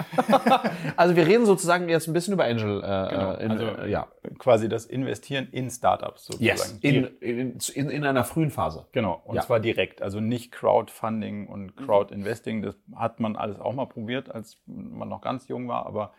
also 0.98 1.16
wir 1.16 1.28
reden 1.28 1.46
sozusagen 1.46 1.88
jetzt 1.90 2.08
ein 2.08 2.14
bisschen 2.14 2.34
über 2.34 2.46
Angel. 2.46 2.80
Äh, 2.80 3.10
genau. 3.10 3.34
In, 3.36 3.52
also 3.52 3.66
äh, 3.66 3.90
ja. 3.92 4.08
quasi 4.40 4.68
das 4.68 4.86
Investieren 4.86 5.48
in 5.52 5.70
Startups 5.70 6.26
sozusagen. 6.26 6.46
Yes. 6.46 6.80
In, 6.82 7.06
in, 7.20 7.58
in, 7.76 7.90
in 7.92 8.04
einer 8.04 8.24
frühen 8.24 8.50
Phase. 8.50 8.88
Genau. 8.94 9.22
Und 9.26 9.36
ja. 9.36 9.44
zwar 9.44 9.60
direkt. 9.60 10.02
Also 10.02 10.20
nicht 10.20 10.52
Crowdfunding 10.52 11.48
und 11.48 11.78
Crowdinvesting. 11.78 12.64
Das 12.64 12.76
hat 12.96 13.20
man 13.20 13.36
alles 13.36 13.60
auch 13.60 13.74
mal 13.74 13.86
probiert, 13.86 14.32
als 14.32 14.58
man 14.66 15.08
noch 15.08 15.22
ganz 15.22 15.48
jung 15.48 15.68
war. 15.68 15.86
Aber 15.86 16.12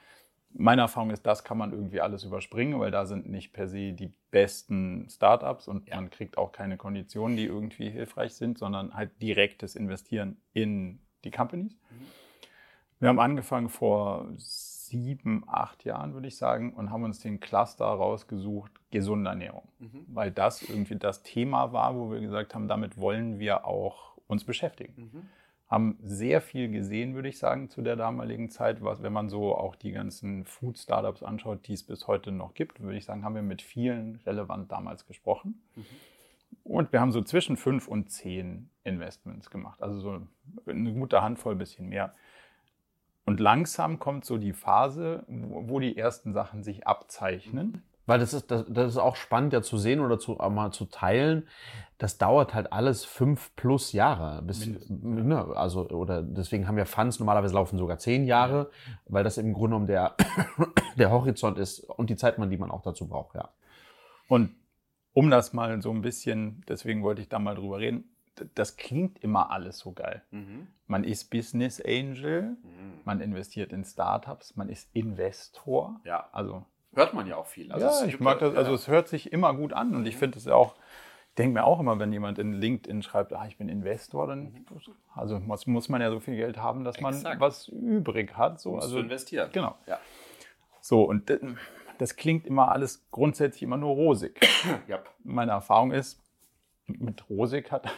meine 0.55 0.83
Erfahrung 0.83 1.11
ist, 1.11 1.27
das 1.27 1.45
kann 1.45 1.59
man 1.59 1.73
irgendwie 1.73 2.01
alles 2.01 2.25
überspringen, 2.25 2.79
weil 2.79 2.91
da 2.91 3.07
sind 3.07 3.29
nicht 3.29 3.53
per 3.53 3.69
se 3.69 3.93
die 3.93 4.13
besten 4.31 5.09
Startups 5.09 5.69
und 5.69 5.89
ja. 5.89 5.97
man 5.97 6.11
kriegt 6.11 6.39
auch 6.39 6.53
keine 6.53 6.77
Konditionen, 6.77 7.37
die 7.37 7.45
irgendwie 7.45 7.91
hilfreich 7.91 8.35
sind, 8.35 8.59
sondern 8.59 8.95
halt 8.95 9.11
direktes 9.21 9.77
Investieren 9.77 10.37
in 10.53 11.01
die 11.25 11.31
Companies. 11.31 11.73
Mhm. 11.73 12.07
Wir 13.01 13.09
haben 13.09 13.19
angefangen 13.19 13.69
vor 13.69 14.29
sieben, 14.37 15.45
acht 15.49 15.85
Jahren, 15.85 16.15
würde 16.15 16.29
ich 16.29 16.37
sagen, 16.37 16.75
und 16.75 16.91
haben 16.91 17.03
uns 17.03 17.19
den 17.19 17.41
Cluster 17.41 17.87
rausgesucht, 17.87 18.71
gesunde 18.91 19.31
Ernährung. 19.31 19.67
Mhm. 19.79 20.05
Weil 20.09 20.31
das 20.31 20.63
irgendwie 20.63 20.97
das 20.97 21.23
Thema 21.23 21.73
war, 21.73 21.97
wo 21.97 22.13
wir 22.13 22.21
gesagt 22.21 22.55
haben, 22.55 22.69
damit 22.69 22.99
wollen 22.99 23.39
wir 23.39 23.67
auch 23.67 24.19
uns 24.27 24.45
beschäftigen. 24.45 25.11
Mhm. 25.13 25.29
Haben 25.73 25.99
sehr 26.03 26.43
viel 26.43 26.69
gesehen, 26.71 27.15
würde 27.15 27.31
ich 27.31 27.39
sagen, 27.39 27.71
zu 27.71 27.81
der 27.81 27.97
damaligen 27.97 28.51
Zeit. 28.51 28.83
Was, 28.83 29.03
wenn 29.03 29.15
man 29.15 29.31
so 29.31 29.57
auch 29.57 29.75
die 29.75 29.93
ganzen 29.93 30.45
Food-Startups 30.45 31.23
anschaut, 31.23 31.67
die 31.67 31.73
es 31.73 31.83
bis 31.83 32.07
heute 32.07 32.31
noch 32.31 32.53
gibt, 32.53 32.83
würde 32.83 32.99
ich 32.99 33.07
sagen, 33.07 33.25
haben 33.25 33.35
wir 33.35 33.43
mit 33.43 33.63
vielen 33.63 34.17
relevant 34.27 34.71
damals 34.71 35.07
gesprochen. 35.07 35.63
Mhm. 35.75 35.85
Und 36.65 36.93
wir 36.93 37.01
haben 37.01 37.11
so 37.11 37.23
zwischen 37.23 37.57
fünf 37.57 37.89
und 37.89 38.11
zehn 38.11 38.69
Investments 38.85 39.49
gemacht. 39.49 39.83
Also 39.83 39.99
so 39.99 40.27
eine 40.67 40.93
gute 40.93 41.23
Handvoll, 41.23 41.57
bisschen 41.57 41.89
mehr. 41.89 42.13
Und 43.25 43.41
langsam 43.41 43.99
kommt 43.99 44.27
so 44.27 44.37
die 44.37 44.53
Phase, 44.53 45.25
wo 45.27 45.81
die 45.81 45.97
ersten 45.97 46.35
Sachen 46.35 46.63
sich 46.63 46.87
abzeichnen. 46.87 47.83
Weil 48.13 48.19
das 48.19 48.35
ist, 48.35 48.51
das, 48.51 48.67
das 48.69 48.91
ist 48.91 48.99
auch 48.99 49.17
spannend 49.17 49.55
ja 49.55 49.63
zu 49.63 49.79
sehen 49.79 50.01
oder 50.01 50.19
zu, 50.19 50.33
mal 50.35 50.71
zu 50.71 50.85
teilen. 50.85 51.49
Das 51.97 52.19
dauert 52.19 52.53
halt 52.53 52.71
alles 52.71 53.07
fünf 53.07 53.57
plus 53.57 53.93
Jahre. 53.93 54.43
Bis, 54.43 54.69
ne, 54.91 55.47
also, 55.57 55.89
oder 55.89 56.23
deswegen 56.23 56.69
haben 56.69 56.77
wir 56.77 56.85
Funds, 56.85 57.21
normalerweise 57.21 57.55
laufen 57.55 57.79
sogar 57.79 57.97
zehn 57.97 58.27
Jahre, 58.27 58.71
ja. 58.87 58.93
weil 59.07 59.25
das 59.25 59.39
im 59.39 59.55
Grunde 59.55 59.69
genommen 59.69 59.87
der, 59.87 60.15
der 60.99 61.11
Horizont 61.11 61.57
ist 61.57 61.81
und 61.81 62.11
die 62.11 62.17
Zeit, 62.17 62.37
die 62.37 62.59
man 62.59 62.71
auch 62.71 62.83
dazu 62.83 63.09
braucht, 63.09 63.35
ja. 63.35 63.49
Und 64.29 64.55
um 65.15 65.31
das 65.31 65.55
mal 65.55 65.81
so 65.81 65.91
ein 65.91 66.03
bisschen, 66.03 66.63
deswegen 66.69 67.03
wollte 67.03 67.23
ich 67.23 67.31
da 67.31 67.39
mal 67.39 67.55
drüber 67.55 67.79
reden, 67.79 68.05
das 68.55 68.77
klingt 68.77 69.21
immer 69.25 69.51
alles 69.51 69.79
so 69.79 69.93
geil. 69.93 70.23
Mhm. 70.33 70.67
Man 70.87 71.03
ist 71.03 71.31
Business 71.31 71.81
Angel, 71.81 72.59
mhm. 72.63 73.01
man 73.07 73.23
investiert 73.23 73.73
in 73.73 73.85
Startups, 73.87 74.55
man 74.55 74.69
ist 74.69 74.91
Investor. 74.93 75.99
Ja. 76.05 76.29
Also 76.33 76.67
hört 76.95 77.15
man 77.15 77.27
ja 77.27 77.37
auch 77.37 77.47
viel. 77.47 77.73
Also 77.73 77.87
ja, 77.87 78.07
ich 78.07 78.21
mag 78.21 78.39
das, 78.39 78.55
also 78.55 78.71
ja. 78.71 78.75
es 78.75 78.89
hört 78.89 79.09
sich 79.09 79.33
immer 79.33 79.55
gut 79.55 79.73
an 79.73 79.95
und 79.95 80.07
ich 80.07 80.15
mhm. 80.17 80.21
finde 80.21 80.39
es 80.39 80.49
auch, 80.49 80.75
ich 81.31 81.35
denke 81.37 81.55
mir 81.55 81.65
auch 81.65 81.81
immer, 81.81 81.99
wenn 81.99 82.13
jemand 82.13 82.39
in 82.39 82.53
LinkedIn 82.53 83.03
schreibt, 83.03 83.33
ah, 83.33 83.47
ich 83.47 83.57
bin 83.57 83.69
Investor, 83.69 84.27
dann 84.27 84.53
mhm. 84.53 84.67
also 85.15 85.39
muss, 85.41 85.67
muss 85.67 85.89
man 85.89 86.01
ja 86.01 86.11
so 86.11 86.21
viel 86.21 86.37
Geld 86.37 86.59
haben, 86.59 86.85
dass 86.85 86.97
Exakt. 86.97 87.25
man 87.25 87.41
was 87.41 87.69
übrig 87.69 88.37
hat. 88.37 88.61
So, 88.61 88.77
also 88.77 88.99
investieren. 88.99 89.51
Genau. 89.53 89.77
Ja. 89.87 89.99
So 90.81 91.05
und 91.05 91.33
das 91.99 92.17
klingt 92.17 92.47
immer 92.47 92.71
alles 92.71 93.07
grundsätzlich 93.11 93.63
immer 93.63 93.77
nur 93.77 93.95
rosig. 93.95 94.41
ja. 94.89 95.01
Meine 95.25 95.53
Erfahrung 95.53 95.93
ist, 95.93 96.21
mit 96.87 97.29
rosig 97.31 97.71
hat 97.71 97.91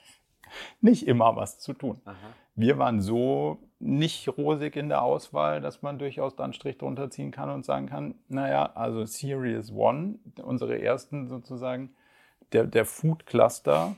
nicht 0.80 1.06
immer 1.06 1.36
was 1.36 1.58
zu 1.58 1.72
tun. 1.72 2.00
Aha. 2.04 2.16
Wir 2.54 2.78
waren 2.78 3.00
so 3.00 3.58
nicht 3.80 4.28
rosig 4.36 4.76
in 4.76 4.88
der 4.88 5.02
Auswahl, 5.02 5.60
dass 5.60 5.82
man 5.82 5.98
durchaus 5.98 6.34
dann 6.34 6.44
einen 6.44 6.52
Strich 6.52 6.78
drunter 6.78 7.10
ziehen 7.10 7.30
kann 7.30 7.50
und 7.50 7.64
sagen 7.64 7.86
kann, 7.86 8.14
naja, 8.28 8.72
also 8.74 9.04
Series 9.04 9.72
One, 9.72 10.18
unsere 10.42 10.80
ersten 10.80 11.28
sozusagen, 11.28 11.94
der, 12.52 12.64
der 12.64 12.84
Food 12.84 13.26
Cluster, 13.26 13.94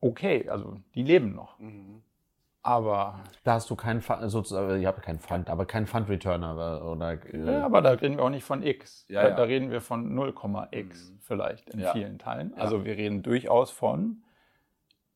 okay, 0.00 0.48
also 0.48 0.78
die 0.94 1.02
leben 1.02 1.34
noch. 1.34 1.58
Mhm. 1.58 2.02
Aber. 2.62 3.20
Da 3.44 3.54
hast 3.54 3.70
du 3.70 3.76
keinen 3.76 4.00
Fund, 4.00 4.30
sozusagen, 4.30 4.80
ich 4.80 4.86
habe 4.86 5.00
keinen 5.00 5.20
Fund, 5.20 5.48
aber 5.48 5.64
keinen 5.64 5.86
Fund-Returner 5.86 6.84
oder. 6.84 7.12
Äh 7.32 7.52
ja, 7.52 7.64
aber 7.64 7.82
da 7.82 7.90
reden 7.90 8.16
wir 8.16 8.24
auch 8.24 8.30
nicht 8.30 8.44
von 8.44 8.62
X. 8.62 9.06
Ja, 9.08 9.22
da, 9.22 9.28
ja. 9.28 9.36
da 9.36 9.42
reden 9.44 9.70
wir 9.70 9.80
von 9.80 10.12
0,X 10.14 11.10
mhm. 11.10 11.18
vielleicht 11.20 11.70
in 11.70 11.80
ja. 11.80 11.92
vielen 11.92 12.18
Teilen. 12.18 12.54
Also 12.54 12.84
wir 12.84 12.96
reden 12.96 13.22
durchaus 13.22 13.70
von 13.70 14.22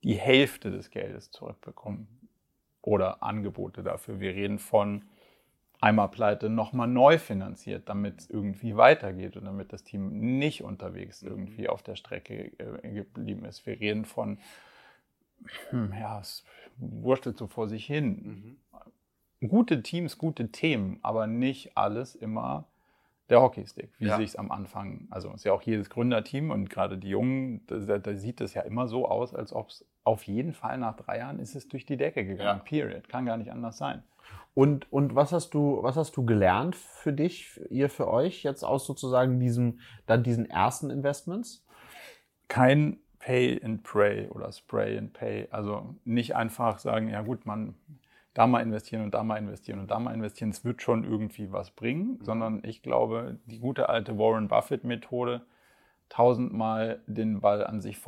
die 0.04 0.14
Hälfte 0.14 0.70
des 0.70 0.90
Geldes 0.90 1.30
zurückbekommen 1.30 2.21
oder 2.82 3.22
Angebote 3.22 3.82
dafür. 3.82 4.20
Wir 4.20 4.34
reden 4.34 4.58
von 4.58 5.04
einmal 5.80 6.08
pleite 6.08 6.48
nochmal 6.48 6.88
neu 6.88 7.18
finanziert, 7.18 7.88
damit 7.88 8.20
es 8.20 8.30
irgendwie 8.30 8.76
weitergeht 8.76 9.36
und 9.36 9.44
damit 9.44 9.72
das 9.72 9.82
Team 9.82 10.38
nicht 10.38 10.62
unterwegs 10.62 11.22
mhm. 11.22 11.28
irgendwie 11.28 11.68
auf 11.68 11.82
der 11.82 11.96
Strecke 11.96 12.52
äh, 12.58 12.92
geblieben 12.92 13.44
ist. 13.44 13.66
Wir 13.66 13.80
reden 13.80 14.04
von, 14.04 14.38
hm, 15.70 15.92
ja, 15.98 16.20
es 16.20 16.44
wurstelt 16.76 17.36
so 17.36 17.48
vor 17.48 17.68
sich 17.68 17.84
hin. 17.84 18.58
Mhm. 19.40 19.48
Gute 19.48 19.82
Teams, 19.82 20.18
gute 20.18 20.52
Themen, 20.52 21.00
aber 21.02 21.26
nicht 21.26 21.76
alles 21.76 22.14
immer 22.14 22.64
der 23.28 23.40
Hockeystick, 23.40 23.90
wie 23.98 24.06
ja. 24.06 24.16
sich 24.16 24.30
es 24.30 24.36
am 24.36 24.52
Anfang, 24.52 25.08
also 25.10 25.32
ist 25.32 25.44
ja 25.44 25.52
auch 25.52 25.62
jedes 25.62 25.90
Gründerteam 25.90 26.50
und 26.50 26.70
gerade 26.70 26.98
die 26.98 27.08
Jungen, 27.08 27.66
da, 27.66 27.98
da 27.98 28.14
sieht 28.14 28.40
es 28.40 28.54
ja 28.54 28.62
immer 28.62 28.86
so 28.86 29.08
aus, 29.08 29.34
als 29.34 29.52
ob 29.52 29.70
es 29.70 29.84
auf 30.04 30.24
jeden 30.24 30.52
Fall 30.52 30.78
nach 30.78 30.96
drei 30.96 31.18
Jahren 31.18 31.38
ist 31.38 31.54
es 31.54 31.68
durch 31.68 31.86
die 31.86 31.96
Decke 31.96 32.24
gegangen. 32.24 32.58
Ja. 32.58 32.64
Period. 32.64 33.08
Kann 33.08 33.26
gar 33.26 33.36
nicht 33.36 33.52
anders 33.52 33.78
sein. 33.78 34.02
Und, 34.54 34.90
und 34.92 35.14
was 35.14 35.32
hast 35.32 35.54
du, 35.54 35.82
was 35.82 35.96
hast 35.96 36.16
du 36.16 36.26
gelernt 36.26 36.76
für 36.76 37.12
dich, 37.12 37.60
ihr 37.70 37.88
für 37.88 38.08
euch 38.08 38.42
jetzt 38.42 38.64
aus 38.64 38.86
sozusagen 38.86 39.40
diesem, 39.40 39.80
dann 40.06 40.22
diesen 40.22 40.48
ersten 40.48 40.90
Investments? 40.90 41.64
Kein 42.48 42.98
Pay 43.18 43.62
and 43.62 43.82
Pray 43.82 44.28
oder 44.28 44.52
Spray 44.52 44.98
and 44.98 45.12
Pay. 45.12 45.48
Also 45.50 45.94
nicht 46.04 46.36
einfach 46.36 46.78
sagen, 46.78 47.08
ja 47.08 47.22
gut, 47.22 47.46
man 47.46 47.74
da 48.34 48.46
mal 48.46 48.60
investieren 48.60 49.04
und 49.04 49.14
da 49.14 49.22
mal 49.22 49.36
investieren 49.36 49.78
und 49.78 49.90
da 49.90 49.98
mal 49.98 50.14
investieren. 50.14 50.50
Es 50.50 50.64
wird 50.64 50.82
schon 50.82 51.04
irgendwie 51.04 51.52
was 51.52 51.70
bringen, 51.70 52.18
mhm. 52.18 52.24
sondern 52.24 52.62
ich 52.64 52.82
glaube, 52.82 53.38
die 53.46 53.58
gute 53.58 53.88
alte 53.88 54.18
Warren 54.18 54.48
Buffett-Methode, 54.48 55.42
tausendmal 56.08 57.00
den 57.06 57.40
Ball 57.40 57.64
an 57.64 57.80
sich 57.80 57.98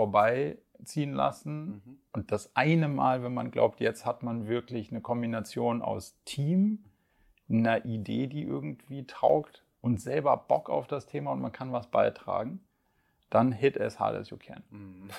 vorbeiziehen 0.84 1.14
lassen 1.14 1.66
mhm. 1.66 1.98
und 2.12 2.32
das 2.32 2.54
eine 2.54 2.88
Mal, 2.88 3.22
wenn 3.22 3.34
man 3.34 3.50
glaubt, 3.50 3.80
jetzt 3.80 4.04
hat 4.06 4.22
man 4.22 4.46
wirklich 4.46 4.90
eine 4.90 5.00
Kombination 5.00 5.82
aus 5.82 6.16
Team, 6.24 6.84
einer 7.48 7.84
Idee, 7.84 8.26
die 8.26 8.42
irgendwie 8.42 9.06
taugt 9.06 9.64
und 9.80 10.00
selber 10.00 10.36
Bock 10.36 10.70
auf 10.70 10.86
das 10.86 11.06
Thema 11.06 11.32
und 11.32 11.40
man 11.40 11.52
kann 11.52 11.72
was 11.72 11.88
beitragen, 11.88 12.60
dann 13.30 13.52
hit 13.52 13.80
as 13.80 13.98
hard 13.98 14.16
as 14.16 14.30
you 14.30 14.36
can. 14.36 14.62
Mhm. 14.70 15.08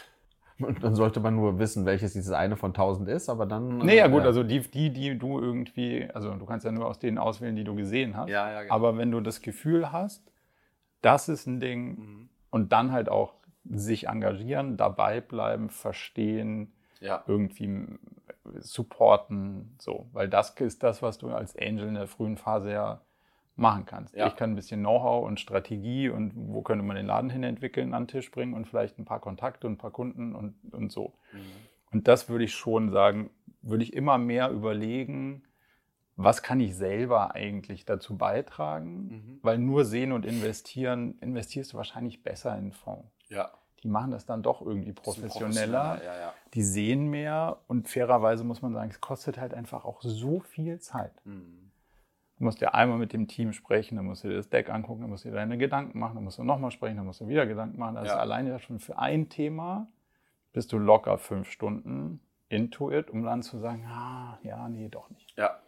Und 0.57 0.85
dann 0.85 0.95
sollte 0.95 1.19
man 1.19 1.35
nur 1.35 1.59
wissen, 1.59 1.85
welches 1.85 2.13
dieses 2.13 2.31
eine 2.31 2.55
von 2.55 2.73
tausend 2.73 3.09
ist, 3.09 3.27
aber 3.27 3.45
dann. 3.45 3.79
Nee, 3.79 3.97
ja, 3.97 4.07
gut, 4.07 4.23
äh, 4.23 4.27
also 4.27 4.41
die, 4.41 4.61
die, 4.61 4.89
die 4.89 5.19
du 5.19 5.37
irgendwie, 5.37 6.07
also 6.13 6.33
du 6.33 6.45
kannst 6.45 6.65
ja 6.65 6.71
nur 6.71 6.87
aus 6.87 6.97
denen 6.97 7.17
auswählen, 7.17 7.57
die 7.57 7.65
du 7.65 7.75
gesehen 7.75 8.15
hast. 8.15 8.29
Ja, 8.29 8.49
ja, 8.49 8.61
genau. 8.61 8.73
Aber 8.73 8.97
wenn 8.97 9.11
du 9.11 9.19
das 9.19 9.41
Gefühl 9.41 9.91
hast, 9.91 10.31
das 11.01 11.27
ist 11.27 11.45
ein 11.45 11.59
Ding 11.59 11.99
mhm. 11.99 12.29
und 12.51 12.71
dann 12.71 12.93
halt 12.93 13.09
auch 13.09 13.33
sich 13.69 14.07
engagieren, 14.07 14.77
dabei 14.77 15.21
bleiben, 15.21 15.69
verstehen, 15.69 16.71
ja. 16.99 17.23
irgendwie 17.27 17.87
supporten, 18.59 19.75
so. 19.79 20.07
Weil 20.13 20.29
das 20.29 20.51
ist 20.51 20.83
das, 20.83 21.01
was 21.01 21.17
du 21.17 21.29
als 21.29 21.57
Angel 21.57 21.87
in 21.87 21.95
der 21.95 22.07
frühen 22.07 22.37
Phase 22.37 22.71
ja 22.71 23.01
machen 23.55 23.85
kannst. 23.85 24.15
Ja. 24.15 24.27
Ich 24.27 24.35
kann 24.35 24.51
ein 24.51 24.55
bisschen 24.55 24.81
Know-how 24.81 25.25
und 25.25 25.39
Strategie 25.39 26.09
und 26.09 26.33
wo 26.35 26.61
könnte 26.61 26.83
man 26.83 26.95
den 26.95 27.05
Laden 27.05 27.29
hin 27.29 27.43
entwickeln 27.43 27.93
an 27.93 28.03
den 28.03 28.07
Tisch 28.09 28.31
bringen 28.31 28.53
und 28.53 28.67
vielleicht 28.67 28.99
ein 28.99 29.05
paar 29.05 29.21
Kontakte 29.21 29.67
und 29.67 29.73
ein 29.73 29.77
paar 29.77 29.91
Kunden 29.91 30.35
und, 30.35 30.55
und 30.71 30.91
so. 30.91 31.13
Mhm. 31.31 31.39
Und 31.91 32.07
das 32.07 32.27
würde 32.27 32.43
ich 32.43 32.53
schon 32.53 32.91
sagen, 32.91 33.29
würde 33.61 33.83
ich 33.83 33.93
immer 33.93 34.17
mehr 34.17 34.51
überlegen, 34.51 35.43
was 36.15 36.43
kann 36.43 36.59
ich 36.59 36.75
selber 36.75 37.35
eigentlich 37.35 37.85
dazu 37.85 38.17
beitragen? 38.17 39.07
Mhm. 39.07 39.39
Weil 39.41 39.57
nur 39.57 39.85
sehen 39.85 40.11
und 40.11 40.25
investieren, 40.25 41.17
investierst 41.19 41.73
du 41.73 41.77
wahrscheinlich 41.77 42.23
besser 42.23 42.57
in 42.57 42.71
Fonds. 42.71 43.09
Ja. 43.29 43.51
Die 43.83 43.87
machen 43.87 44.11
das 44.11 44.25
dann 44.25 44.41
doch 44.41 44.61
irgendwie 44.61 44.93
professioneller. 44.93 46.01
Ja, 46.03 46.19
ja. 46.19 46.33
Die 46.53 46.63
sehen 46.63 47.09
mehr 47.09 47.57
und 47.67 47.87
fairerweise 47.87 48.43
muss 48.43 48.61
man 48.61 48.73
sagen, 48.73 48.89
es 48.89 49.01
kostet 49.01 49.37
halt 49.37 49.53
einfach 49.53 49.85
auch 49.85 50.01
so 50.01 50.39
viel 50.39 50.79
Zeit. 50.79 51.13
Mhm. 51.25 51.71
Du 52.37 52.43
musst 52.43 52.59
ja 52.59 52.73
einmal 52.73 52.97
mit 52.97 53.13
dem 53.13 53.27
Team 53.27 53.53
sprechen, 53.53 53.95
dann 53.95 54.05
musst 54.05 54.23
du 54.23 54.27
dir 54.27 54.35
das 54.35 54.49
Deck 54.49 54.69
angucken, 54.69 55.01
dann 55.01 55.09
musst 55.09 55.23
du 55.23 55.29
dir 55.29 55.35
deine 55.35 55.57
Gedanken 55.57 55.99
machen, 55.99 56.15
dann 56.15 56.23
musst 56.23 56.37
du 56.37 56.43
nochmal 56.43 56.71
sprechen, 56.71 56.97
dann 56.97 57.05
musst 57.05 57.21
du 57.21 57.27
wieder 57.27 57.45
Gedanken 57.45 57.79
machen. 57.79 57.95
Das 57.95 58.07
ja. 58.07 58.13
ist 58.13 58.19
alleine 58.19 58.49
ja 58.49 58.59
schon 58.59 58.79
für 58.79 58.97
ein 58.97 59.29
Thema 59.29 59.87
bist 60.55 60.71
du 60.71 60.77
locker 60.77 61.17
fünf 61.17 61.51
Stunden 61.51 62.21
into 62.47 62.89
it, 62.89 63.09
um 63.09 63.23
dann 63.23 63.43
zu 63.43 63.57
sagen, 63.57 63.85
ah, 63.87 64.39
ja, 64.41 64.69
nee, 64.69 64.87
doch 64.87 65.09
nicht. 65.09 65.37
Ja. 65.37 65.59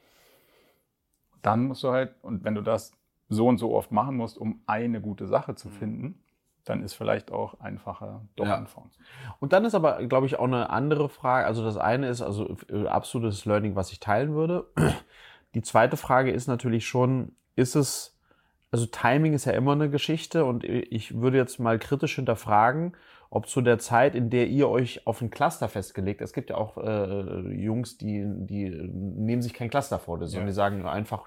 Dann 1.47 1.65
musst 1.65 1.83
du 1.83 1.91
halt, 1.91 2.15
und 2.21 2.43
wenn 2.43 2.55
du 2.55 2.62
das 2.62 2.91
so 3.29 3.47
und 3.47 3.57
so 3.57 3.73
oft 3.75 3.91
machen 3.91 4.17
musst, 4.17 4.38
um 4.38 4.62
eine 4.67 5.01
gute 5.01 5.27
Sache 5.27 5.55
zu 5.55 5.69
mhm. 5.69 5.73
finden, 5.73 6.23
dann 6.65 6.83
ist 6.83 6.93
vielleicht 6.93 7.31
auch 7.31 7.60
einfacher 7.60 8.25
doch 8.36 8.47
ja. 8.47 8.55
anfangen. 8.55 8.91
Und 9.39 9.53
dann 9.53 9.63
ist 9.65 9.75
aber, 9.75 10.03
glaube 10.05 10.27
ich, 10.27 10.38
auch 10.38 10.45
eine 10.45 10.69
andere 10.69 11.10
Frage. 11.10 11.45
Also 11.45 11.63
das 11.63 11.77
eine 11.77 12.10
ist 12.10 12.21
also 12.21 12.57
äh, 12.69 12.88
absolutes 12.88 13.45
Learning, 13.45 13.75
was 13.75 13.91
ich 13.91 13.99
teilen 13.99 14.33
würde. 14.33 14.67
Die 15.53 15.62
zweite 15.62 15.97
Frage 15.97 16.31
ist 16.31 16.47
natürlich 16.47 16.86
schon, 16.86 17.33
ist 17.55 17.75
es, 17.75 18.17
also 18.69 18.86
Timing 18.86 19.33
ist 19.33 19.45
ja 19.45 19.53
immer 19.53 19.71
eine 19.71 19.89
Geschichte 19.89 20.43
und 20.43 20.63
ich 20.65 21.19
würde 21.19 21.38
jetzt 21.38 21.60
mal 21.60 21.79
kritisch 21.79 22.15
hinterfragen, 22.15 22.95
ob 23.30 23.48
zu 23.48 23.62
der 23.62 23.80
Zeit, 23.80 24.16
in 24.16 24.30
der 24.30 24.48
ihr 24.48 24.70
euch 24.70 25.06
auf 25.06 25.22
ein 25.22 25.30
Cluster 25.30 25.68
festgelegt, 25.68 26.22
es 26.22 26.34
gibt 26.34 26.50
ja 26.50 26.58
auch 26.58 26.78
äh, 26.78 27.54
Jungs, 27.54 27.98
die, 27.98 28.24
die 28.26 28.70
nehmen 28.70 29.42
sich 29.42 29.54
kein 29.54 29.70
Cluster 29.70 30.00
vor, 30.00 30.18
sondern 30.20 30.42
ja. 30.42 30.46
die 30.48 30.54
sagen 30.54 30.86
einfach 30.86 31.26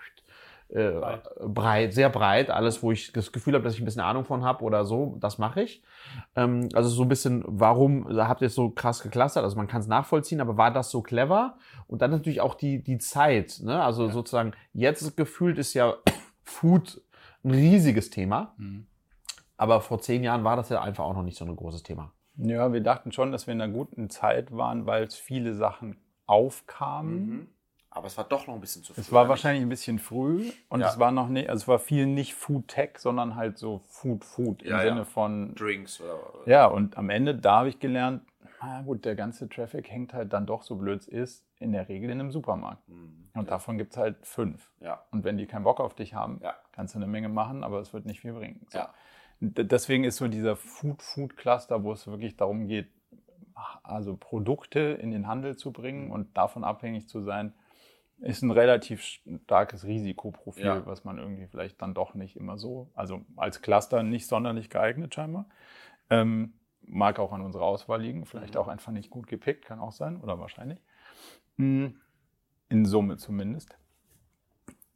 äh, 0.71 0.93
breit. 0.93 1.23
breit. 1.47 1.95
sehr 1.95 2.09
breit, 2.11 2.51
alles, 2.51 2.83
wo 2.83 2.93
ich 2.93 3.13
das 3.13 3.33
Gefühl 3.33 3.55
habe, 3.55 3.65
dass 3.65 3.75
ich 3.75 3.81
ein 3.81 3.85
bisschen 3.85 4.03
Ahnung 4.03 4.25
von 4.25 4.45
habe 4.45 4.65
oder 4.65 4.85
so, 4.85 5.17
das 5.21 5.39
mache 5.39 5.63
ich. 5.63 5.83
Ähm, 6.37 6.69
also 6.75 6.89
so 6.89 7.03
ein 7.03 7.09
bisschen, 7.09 7.43
warum 7.47 8.07
habt 8.17 8.41
ihr 8.41 8.47
es 8.47 8.55
so 8.55 8.71
krass 8.71 9.03
geklustert? 9.03 9.43
Also 9.43 9.57
man 9.57 9.67
kann 9.67 9.81
es 9.81 9.89
nachvollziehen, 9.89 10.41
aber 10.41 10.57
war 10.57 10.73
das 10.73 10.91
so 10.91 11.03
clever? 11.03 11.57
Und 11.87 12.03
dann 12.03 12.13
natürlich 12.13 12.41
auch 12.41 12.55
die, 12.55 12.83
die 12.83 12.99
Zeit, 12.99 13.61
ne? 13.63 13.83
Also 13.83 14.07
ja. 14.07 14.13
sozusagen, 14.13 14.53
jetzt 14.73 15.17
gefühlt 15.17 15.59
ist 15.59 15.75
ja 15.75 15.97
Food 16.45 17.03
ein 17.43 17.51
riesiges 17.51 18.11
Thema. 18.11 18.55
Mhm. 18.57 18.87
Aber 19.61 19.81
vor 19.81 20.01
zehn 20.01 20.23
Jahren 20.23 20.44
war 20.44 20.57
das 20.57 20.70
ja 20.70 20.81
einfach 20.81 21.05
auch 21.05 21.14
noch 21.14 21.23
nicht 21.23 21.37
so 21.37 21.44
ein 21.44 21.55
großes 21.55 21.83
Thema. 21.83 22.12
Ja, 22.37 22.73
wir 22.73 22.81
dachten 22.81 23.12
schon, 23.12 23.33
dass 23.33 23.46
wir 23.46 23.53
in 23.53 23.61
einer 23.61 23.73
guten 23.73 24.09
Zeit 24.09 24.57
waren, 24.57 24.87
weil 24.87 25.05
es 25.05 25.16
viele 25.16 25.55
Sachen 25.55 25.96
aufkamen. 26.27 27.27
Mhm 27.27 27.46
aber 27.92 28.07
es 28.07 28.16
war 28.16 28.25
doch 28.25 28.46
noch 28.46 28.55
ein 28.55 28.61
bisschen 28.61 28.85
zu 28.85 28.94
früh. 28.94 29.01
Es 29.01 29.12
war 29.12 29.29
wahrscheinlich 29.29 29.62
ein 29.62 29.68
bisschen 29.68 29.99
früh 29.99 30.53
und 30.68 30.81
ja. 30.81 30.88
es 30.88 30.99
war 30.99 31.11
noch 31.11 31.29
nicht, 31.29 31.51
also 31.51 31.62
es 31.64 31.68
war 31.68 31.81
viel 31.81 32.07
nicht 32.07 32.35
Food 32.35 32.68
Tech, 32.68 32.99
sondern 32.99 33.35
halt 33.35 33.59
so 33.59 33.81
Food 33.88 34.25
Food 34.25 34.62
im 34.62 34.70
ja, 34.70 34.83
Sinne 34.83 34.99
ja. 34.99 35.05
von 35.05 35.55
Drinks 35.57 36.01
oder. 36.01 36.16
Ja, 36.46 36.66
und 36.66 36.96
am 36.96 37.11
Ende, 37.11 37.35
da 37.35 37.59
habe 37.59 37.68
ich 37.68 37.81
gelernt, 37.81 38.23
na 38.62 38.83
gut, 38.83 39.05
der 39.05 39.16
ganze 39.16 39.49
Traffic 39.49 39.90
hängt 39.90 40.14
halt 40.14 40.33
dann 40.33 40.46
doch, 40.46 40.62
so 40.62 40.77
blöd 40.77 41.01
es 41.01 41.09
ist, 41.09 41.44
in 41.59 41.73
der 41.73 41.88
Regel 41.88 42.11
in 42.11 42.20
einem 42.20 42.31
Supermarkt. 42.31 42.88
Mhm. 42.88 43.29
Und 43.35 43.51
davon 43.51 43.77
gibt 43.77 43.92
es 43.92 43.99
halt 43.99 44.25
fünf. 44.25 44.70
Ja. 44.81 45.03
Und 45.11 45.25
wenn 45.25 45.37
die 45.37 45.46
keinen 45.46 45.64
Bock 45.64 45.81
auf 45.81 45.94
dich 45.94 46.14
haben, 46.14 46.40
kannst 46.73 46.94
du 46.94 46.99
eine 46.99 47.07
Menge 47.07 47.29
machen, 47.29 47.64
aber 47.64 47.81
es 47.81 47.92
wird 47.92 48.07
nicht 48.07 48.20
viel 48.20 48.33
bringen. 48.33 48.66
So. 48.70 48.79
Ja. 48.79 48.94
Deswegen 49.40 50.05
ist 50.05 50.16
so 50.16 50.29
dieser 50.29 50.55
Food-Food-Cluster, 50.55 51.83
wo 51.83 51.92
es 51.92 52.07
wirklich 52.07 52.37
darum 52.37 52.68
geht, 52.68 52.88
also 53.83 54.16
Produkte 54.16 54.81
in 54.81 55.11
den 55.11 55.26
Handel 55.26 55.57
zu 55.57 55.72
bringen 55.72 56.07
mhm. 56.07 56.12
und 56.12 56.37
davon 56.37 56.62
abhängig 56.62 57.09
zu 57.09 57.22
sein, 57.22 57.55
ist 58.20 58.42
ein 58.42 58.50
relativ 58.50 59.03
starkes 59.03 59.85
Risikoprofil, 59.85 60.64
ja. 60.64 60.87
was 60.87 61.05
man 61.05 61.18
irgendwie 61.18 61.46
vielleicht 61.46 61.81
dann 61.81 61.94
doch 61.94 62.14
nicht 62.14 62.37
immer 62.37 62.59
so, 62.59 62.90
also 62.94 63.24
als 63.37 63.62
Cluster 63.62 64.03
nicht 64.03 64.26
sonderlich 64.26 64.68
geeignet 64.68 65.14
scheinbar. 65.14 65.46
Ähm, 66.11 66.53
mag 66.83 67.18
auch 67.18 67.33
an 67.33 67.40
unserer 67.40 67.64
Auswahl 67.64 68.03
liegen, 68.03 68.26
vielleicht 68.26 68.55
mhm. 68.55 68.61
auch 68.61 68.68
einfach 68.68 68.92
nicht 68.92 69.09
gut 69.09 69.26
gepickt, 69.26 69.64
kann 69.64 69.81
auch 69.81 69.92
sein 69.92 70.20
oder 70.20 70.38
wahrscheinlich. 70.38 70.81
Hm, 71.57 71.98
in 72.68 72.85
Summe 72.85 73.16
zumindest. 73.16 73.80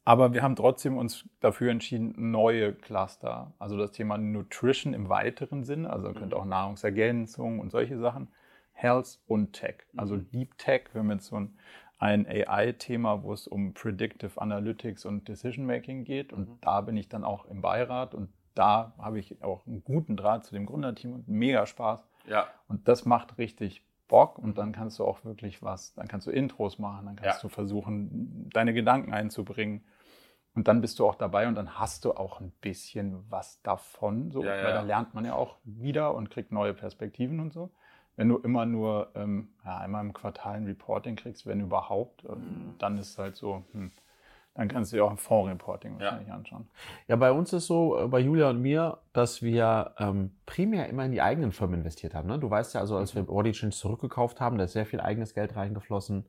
Aber 0.04 0.34
wir 0.34 0.42
haben 0.42 0.56
trotzdem 0.56 0.98
uns 0.98 1.28
dafür 1.40 1.70
entschieden, 1.70 2.30
neue 2.30 2.74
Cluster, 2.74 3.54
also 3.58 3.76
das 3.78 3.92
Thema 3.92 4.18
Nutrition 4.18 4.92
im 4.92 5.08
weiteren 5.08 5.64
Sinn, 5.64 5.86
also 5.86 6.10
mhm. 6.10 6.14
könnte 6.14 6.36
auch 6.36 6.44
Nahrungsergänzung 6.44 7.58
und 7.58 7.70
solche 7.70 7.98
Sachen, 7.98 8.28
Health 8.72 9.20
und 9.26 9.52
Tech. 9.52 9.76
Also 9.96 10.16
mhm. 10.16 10.30
Deep 10.30 10.58
Tech, 10.58 10.82
wir 10.92 11.00
haben 11.00 11.10
jetzt 11.10 11.26
so 11.26 11.36
ein 11.36 11.56
ein 11.98 12.26
AI-Thema, 12.26 13.22
wo 13.22 13.32
es 13.32 13.46
um 13.46 13.72
Predictive 13.72 14.40
Analytics 14.40 15.06
und 15.06 15.26
Decision 15.28 15.64
Making 15.64 16.04
geht. 16.04 16.32
Und 16.32 16.48
mhm. 16.48 16.58
da 16.60 16.80
bin 16.82 16.96
ich 16.96 17.08
dann 17.08 17.24
auch 17.24 17.46
im 17.46 17.60
Beirat 17.60 18.14
und 18.14 18.30
da 18.54 18.94
habe 18.98 19.18
ich 19.18 19.42
auch 19.42 19.66
einen 19.66 19.82
guten 19.82 20.16
Draht 20.16 20.44
zu 20.44 20.54
dem 20.54 20.66
Gründerteam 20.66 21.14
und 21.14 21.28
mega 21.28 21.66
Spaß. 21.66 22.06
Ja. 22.28 22.46
Und 22.68 22.88
das 22.88 23.04
macht 23.04 23.38
richtig 23.38 23.84
Bock 24.06 24.38
und 24.38 24.58
dann 24.58 24.72
kannst 24.72 24.98
du 24.98 25.04
auch 25.04 25.24
wirklich 25.24 25.62
was, 25.62 25.94
dann 25.94 26.06
kannst 26.06 26.26
du 26.26 26.30
Intros 26.30 26.78
machen, 26.78 27.06
dann 27.06 27.16
kannst 27.16 27.42
ja. 27.42 27.48
du 27.48 27.48
versuchen, 27.48 28.50
deine 28.52 28.74
Gedanken 28.74 29.12
einzubringen. 29.12 29.82
Und 30.54 30.68
dann 30.68 30.80
bist 30.80 30.98
du 30.98 31.06
auch 31.06 31.16
dabei 31.16 31.48
und 31.48 31.56
dann 31.56 31.78
hast 31.78 32.04
du 32.04 32.12
auch 32.12 32.40
ein 32.40 32.52
bisschen 32.60 33.24
was 33.28 33.60
davon. 33.62 34.30
So, 34.30 34.44
ja, 34.44 34.56
ja. 34.56 34.64
Weil 34.64 34.72
da 34.72 34.82
lernt 34.82 35.14
man 35.14 35.24
ja 35.24 35.34
auch 35.34 35.56
wieder 35.64 36.14
und 36.14 36.30
kriegt 36.30 36.52
neue 36.52 36.74
Perspektiven 36.74 37.40
und 37.40 37.52
so. 37.52 37.70
Wenn 38.16 38.28
du 38.28 38.36
immer 38.38 38.64
nur 38.64 39.10
ähm, 39.16 39.48
ja, 39.64 39.78
einmal 39.78 40.04
im 40.04 40.12
Quartal 40.12 40.54
ein 40.54 40.66
Reporting 40.66 41.16
kriegst, 41.16 41.46
wenn 41.46 41.60
überhaupt, 41.60 42.24
ähm, 42.24 42.38
mhm. 42.38 42.74
dann 42.78 42.98
ist 42.98 43.10
es 43.10 43.18
halt 43.18 43.34
so, 43.34 43.64
hm, 43.72 43.90
dann 44.54 44.68
kannst 44.68 44.92
du 44.92 44.96
dir 44.96 45.04
auch 45.04 45.10
ein 45.10 45.16
Fondsreporting 45.16 45.98
wahrscheinlich 45.98 46.28
ja. 46.28 46.34
anschauen. 46.34 46.68
Ja, 47.08 47.16
bei 47.16 47.32
uns 47.32 47.52
ist 47.52 47.66
so, 47.66 47.98
äh, 47.98 48.06
bei 48.06 48.20
Julia 48.20 48.50
und 48.50 48.62
mir, 48.62 48.98
dass 49.12 49.42
wir 49.42 49.94
ähm, 49.98 50.30
primär 50.46 50.88
immer 50.88 51.04
in 51.04 51.10
die 51.10 51.20
eigenen 51.20 51.50
Firmen 51.50 51.80
investiert 51.80 52.14
haben. 52.14 52.28
Ne? 52.28 52.38
Du 52.38 52.48
weißt 52.48 52.74
ja, 52.74 52.80
also 52.80 52.96
als 52.96 53.16
wir 53.16 53.22
mhm. 53.22 53.26
Body 53.26 53.50
Change 53.50 53.74
zurückgekauft 53.74 54.40
haben, 54.40 54.56
da 54.56 54.64
ist 54.64 54.72
sehr 54.72 54.86
viel 54.86 55.00
eigenes 55.00 55.34
Geld 55.34 55.56
reingeflossen. 55.56 56.24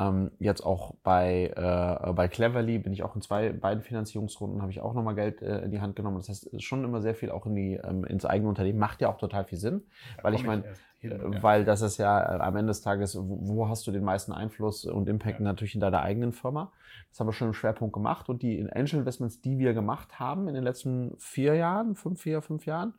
Ähm, 0.00 0.30
jetzt 0.38 0.64
auch 0.64 0.94
bei, 1.02 1.52
äh, 1.54 2.12
bei 2.12 2.26
Cleverly 2.28 2.78
bin 2.78 2.92
ich 2.92 3.02
auch 3.02 3.14
in 3.14 3.20
zwei 3.20 3.52
beiden 3.52 3.82
Finanzierungsrunden, 3.82 4.62
habe 4.62 4.70
ich 4.70 4.80
auch 4.80 4.94
nochmal 4.94 5.14
Geld 5.14 5.42
äh, 5.42 5.58
in 5.58 5.70
die 5.70 5.80
Hand 5.80 5.94
genommen. 5.94 6.16
Das 6.16 6.30
heißt, 6.30 6.62
schon 6.62 6.84
immer 6.84 7.02
sehr 7.02 7.14
viel 7.14 7.30
auch 7.30 7.44
in 7.44 7.54
die, 7.54 7.74
ähm, 7.74 8.04
ins 8.04 8.24
eigene 8.24 8.48
Unternehmen. 8.48 8.78
Macht 8.78 9.02
ja 9.02 9.10
auch 9.10 9.18
total 9.18 9.44
viel 9.44 9.58
Sinn, 9.58 9.82
da 10.16 10.24
weil 10.24 10.34
ich 10.34 10.44
meine, 10.44 10.64
äh, 11.02 11.42
weil 11.42 11.66
das 11.66 11.82
ist 11.82 11.98
ja 11.98 12.36
äh, 12.36 12.40
am 12.40 12.56
Ende 12.56 12.70
des 12.70 12.80
Tages, 12.80 13.14
wo, 13.16 13.38
wo 13.42 13.68
hast 13.68 13.86
du 13.86 13.92
den 13.92 14.04
meisten 14.04 14.32
Einfluss 14.32 14.86
und 14.86 15.06
Impact 15.08 15.38
ja. 15.38 15.44
natürlich 15.44 15.74
in 15.74 15.80
deiner 15.80 16.00
eigenen 16.00 16.32
Firma. 16.32 16.72
Das 17.10 17.20
haben 17.20 17.26
wir 17.26 17.32
schon 17.32 17.48
im 17.48 17.54
Schwerpunkt 17.54 17.92
gemacht 17.92 18.30
und 18.30 18.42
die 18.42 18.66
Angel 18.72 19.00
Investments, 19.00 19.42
die 19.42 19.58
wir 19.58 19.74
gemacht 19.74 20.18
haben 20.18 20.48
in 20.48 20.54
den 20.54 20.64
letzten 20.64 21.14
vier 21.18 21.56
Jahren, 21.56 21.94
fünf, 21.94 22.22
vier, 22.22 22.40
fünf 22.40 22.64
Jahren, 22.64 22.94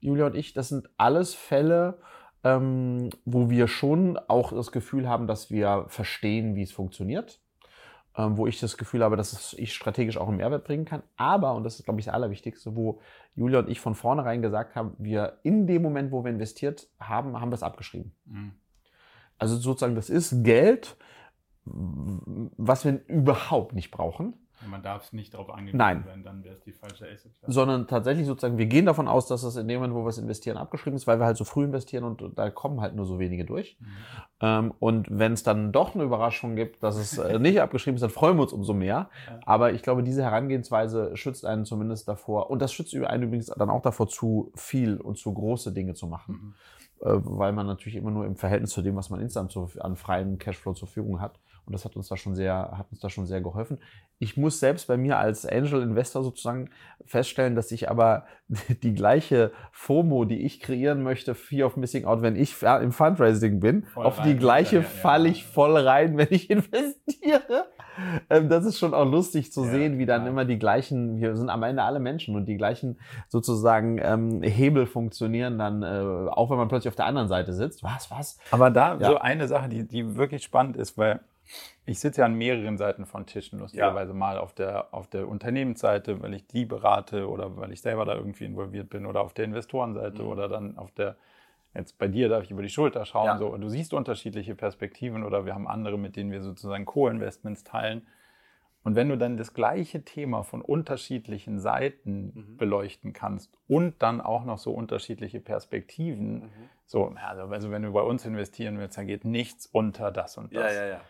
Julia 0.00 0.26
und 0.26 0.36
ich, 0.36 0.52
das 0.52 0.68
sind 0.68 0.88
alles 0.98 1.34
Fälle, 1.34 1.98
ähm, 2.44 3.10
wo 3.24 3.50
wir 3.50 3.66
schon 3.66 4.18
auch 4.28 4.52
das 4.52 4.70
Gefühl 4.70 5.08
haben, 5.08 5.26
dass 5.26 5.50
wir 5.50 5.86
verstehen, 5.88 6.54
wie 6.54 6.62
es 6.62 6.72
funktioniert. 6.72 7.40
Ähm, 8.16 8.36
wo 8.36 8.46
ich 8.46 8.60
das 8.60 8.76
Gefühl 8.76 9.02
habe, 9.02 9.16
dass 9.16 9.54
ich 9.54 9.74
strategisch 9.74 10.18
auch 10.18 10.28
einen 10.28 10.36
Mehrwert 10.36 10.62
bringen 10.62 10.84
kann. 10.84 11.02
Aber, 11.16 11.54
und 11.54 11.64
das 11.64 11.80
ist, 11.80 11.84
glaube 11.84 11.98
ich, 11.98 12.06
das 12.06 12.14
Allerwichtigste, 12.14 12.76
wo 12.76 13.00
Julia 13.34 13.58
und 13.58 13.68
ich 13.68 13.80
von 13.80 13.96
vornherein 13.96 14.40
gesagt 14.40 14.76
haben, 14.76 14.94
wir 14.98 15.40
in 15.42 15.66
dem 15.66 15.82
Moment, 15.82 16.12
wo 16.12 16.22
wir 16.22 16.30
investiert 16.30 16.86
haben, 17.00 17.40
haben 17.40 17.50
wir 17.50 17.56
es 17.56 17.64
abgeschrieben. 17.64 18.14
Mhm. 18.26 18.52
Also 19.36 19.56
sozusagen, 19.56 19.96
das 19.96 20.10
ist 20.10 20.44
Geld, 20.44 20.96
was 21.64 22.84
wir 22.84 23.00
überhaupt 23.08 23.74
nicht 23.74 23.90
brauchen. 23.90 24.34
Man 24.68 24.82
darf 24.82 25.04
es 25.04 25.12
nicht 25.12 25.34
darauf 25.34 25.50
angewiesen 25.50 25.78
Nein. 25.78 26.04
sein, 26.06 26.22
dann 26.22 26.44
wäre 26.44 26.54
es 26.54 26.62
die 26.62 26.72
falsche 26.72 27.06
Asset. 27.06 27.32
Sondern 27.46 27.86
tatsächlich 27.86 28.26
sozusagen, 28.26 28.58
wir 28.58 28.66
gehen 28.66 28.86
davon 28.86 29.08
aus, 29.08 29.26
dass 29.26 29.42
das 29.42 29.56
in 29.56 29.68
dem 29.68 29.80
Moment, 29.80 29.94
wo 29.94 30.04
wir 30.04 30.08
es 30.08 30.18
investieren, 30.18 30.56
abgeschrieben 30.56 30.96
ist, 30.96 31.06
weil 31.06 31.18
wir 31.18 31.26
halt 31.26 31.36
so 31.36 31.44
früh 31.44 31.64
investieren 31.64 32.04
und 32.04 32.22
da 32.36 32.50
kommen 32.50 32.80
halt 32.80 32.94
nur 32.94 33.06
so 33.06 33.18
wenige 33.18 33.44
durch. 33.44 33.76
Mhm. 33.80 33.86
Ähm, 34.40 34.74
und 34.78 35.06
wenn 35.10 35.32
es 35.32 35.42
dann 35.42 35.72
doch 35.72 35.94
eine 35.94 36.04
Überraschung 36.04 36.56
gibt, 36.56 36.82
dass 36.82 36.96
es 36.96 37.18
äh, 37.18 37.38
nicht 37.38 37.60
abgeschrieben 37.60 37.96
ist, 37.96 38.02
dann 38.02 38.10
freuen 38.10 38.36
wir 38.36 38.42
uns 38.42 38.52
umso 38.52 38.74
mehr. 38.74 39.10
Ja. 39.28 39.40
Aber 39.46 39.72
ich 39.72 39.82
glaube, 39.82 40.02
diese 40.02 40.22
Herangehensweise 40.22 41.16
schützt 41.16 41.44
einen 41.44 41.64
zumindest 41.64 42.08
davor, 42.08 42.50
und 42.50 42.60
das 42.60 42.72
schützt 42.72 42.94
einen 42.94 43.22
übrigens 43.24 43.46
dann 43.46 43.70
auch 43.70 43.82
davor, 43.82 44.08
zu 44.08 44.52
viel 44.54 45.00
und 45.00 45.18
zu 45.18 45.32
große 45.32 45.72
Dinge 45.72 45.94
zu 45.94 46.06
machen. 46.06 46.34
Mhm 46.34 46.54
äh, 47.00 47.10
weil 47.24 47.52
man 47.52 47.66
natürlich 47.66 47.96
immer 47.96 48.10
nur 48.10 48.24
im 48.24 48.36
Verhältnis 48.36 48.70
zu 48.70 48.80
dem, 48.80 48.96
was 48.96 49.10
man 49.10 49.20
insgesamt 49.20 49.56
an 49.80 49.96
freien 49.96 50.38
Cashflow 50.38 50.74
zur 50.74 50.88
Verfügung 50.88 51.20
hat, 51.20 51.38
und 51.66 51.72
das 51.72 51.84
hat 51.84 51.96
uns 51.96 52.08
da 52.08 52.16
schon 52.16 52.34
sehr, 52.34 52.74
hat 52.76 52.90
uns 52.90 53.00
da 53.00 53.08
schon 53.08 53.26
sehr 53.26 53.40
geholfen. 53.40 53.78
Ich 54.18 54.36
muss 54.36 54.60
selbst 54.60 54.86
bei 54.86 54.96
mir 54.96 55.18
als 55.18 55.46
Angel 55.46 55.82
Investor 55.82 56.22
sozusagen 56.22 56.70
feststellen, 57.06 57.54
dass 57.54 57.72
ich 57.72 57.90
aber 57.90 58.26
die 58.82 58.94
gleiche 58.94 59.52
FOMO, 59.72 60.24
die 60.26 60.42
ich 60.44 60.60
kreieren 60.60 61.02
möchte, 61.02 61.34
Fear 61.34 61.66
of 61.66 61.76
Missing 61.76 62.04
Out, 62.04 62.22
wenn 62.22 62.36
ich 62.36 62.54
im 62.62 62.92
Fundraising 62.92 63.60
bin, 63.60 63.84
voll 63.84 64.04
auf 64.04 64.18
rein, 64.18 64.28
die 64.28 64.36
gleiche 64.36 64.76
ja, 64.76 64.82
ja, 64.82 64.88
falle 64.88 65.28
ich 65.28 65.44
voll 65.44 65.76
rein, 65.76 66.16
wenn 66.18 66.28
ich 66.30 66.50
investiere. 66.50 67.66
Ähm, 68.28 68.48
das 68.48 68.64
ist 68.64 68.78
schon 68.78 68.92
auch 68.92 69.08
lustig 69.08 69.52
zu 69.52 69.64
ja, 69.64 69.70
sehen, 69.70 69.98
wie 69.98 70.06
dann 70.06 70.26
immer 70.26 70.44
die 70.44 70.58
gleichen, 70.58 71.20
wir 71.20 71.36
sind 71.36 71.48
am 71.48 71.62
Ende 71.62 71.82
alle 71.82 72.00
Menschen 72.00 72.34
und 72.34 72.46
die 72.46 72.56
gleichen 72.56 72.98
sozusagen 73.28 73.98
ähm, 74.02 74.42
Hebel 74.42 74.86
funktionieren 74.86 75.58
dann, 75.58 75.82
äh, 75.82 76.28
auch 76.30 76.50
wenn 76.50 76.58
man 76.58 76.68
plötzlich 76.68 76.88
auf 76.88 76.96
der 76.96 77.06
anderen 77.06 77.28
Seite 77.28 77.52
sitzt. 77.52 77.82
Was, 77.82 78.10
was? 78.10 78.38
Aber 78.50 78.70
da 78.70 78.98
so 79.00 79.18
eine 79.18 79.48
Sache, 79.48 79.68
die, 79.68 79.86
die 79.86 80.16
wirklich 80.16 80.42
spannend 80.42 80.76
ist, 80.76 80.98
weil 80.98 81.20
ich 81.86 82.00
sitze 82.00 82.22
ja 82.22 82.26
an 82.26 82.34
mehreren 82.34 82.78
Seiten 82.78 83.06
von 83.06 83.26
Tischen, 83.26 83.58
lustigerweise 83.58 84.12
ja. 84.12 84.18
mal 84.18 84.38
auf 84.38 84.52
der, 84.52 84.92
auf 84.94 85.08
der 85.08 85.28
Unternehmensseite, 85.28 86.22
weil 86.22 86.34
ich 86.34 86.46
die 86.46 86.64
berate 86.64 87.28
oder 87.28 87.56
weil 87.56 87.72
ich 87.72 87.82
selber 87.82 88.04
da 88.04 88.14
irgendwie 88.14 88.44
involviert 88.44 88.88
bin 88.88 89.06
oder 89.06 89.20
auf 89.20 89.34
der 89.34 89.44
Investorenseite 89.44 90.22
mhm. 90.22 90.28
oder 90.28 90.48
dann 90.48 90.78
auf 90.78 90.90
der, 90.92 91.16
jetzt 91.74 91.98
bei 91.98 92.08
dir 92.08 92.28
darf 92.28 92.44
ich 92.44 92.50
über 92.50 92.62
die 92.62 92.70
Schulter 92.70 93.04
schauen. 93.04 93.26
Ja. 93.26 93.38
So. 93.38 93.48
Und 93.48 93.60
du 93.60 93.68
siehst 93.68 93.92
unterschiedliche 93.92 94.54
Perspektiven 94.54 95.24
oder 95.24 95.44
wir 95.44 95.54
haben 95.54 95.68
andere, 95.68 95.98
mit 95.98 96.16
denen 96.16 96.30
wir 96.30 96.42
sozusagen 96.42 96.84
Co-Investments 96.84 97.64
teilen. 97.64 98.06
Und 98.84 98.96
wenn 98.96 99.08
du 99.08 99.16
dann 99.16 99.38
das 99.38 99.54
gleiche 99.54 100.04
Thema 100.04 100.42
von 100.42 100.60
unterschiedlichen 100.60 101.58
Seiten 101.58 102.32
mhm. 102.34 102.56
beleuchten 102.58 103.14
kannst 103.14 103.58
und 103.66 104.02
dann 104.02 104.20
auch 104.20 104.44
noch 104.44 104.58
so 104.58 104.72
unterschiedliche 104.72 105.40
Perspektiven, 105.40 106.34
mhm. 106.34 106.50
so, 106.84 107.14
also, 107.16 107.44
also 107.44 107.70
wenn 107.70 107.82
du 107.82 107.92
bei 107.92 108.02
uns 108.02 108.26
investieren 108.26 108.78
willst, 108.78 108.98
dann 108.98 109.06
geht 109.06 109.24
nichts 109.24 109.66
unter 109.66 110.12
das 110.12 110.36
und 110.36 110.54
das. 110.54 110.74
Ja, 110.74 110.82
ja, 110.82 110.88
ja. 110.88 111.00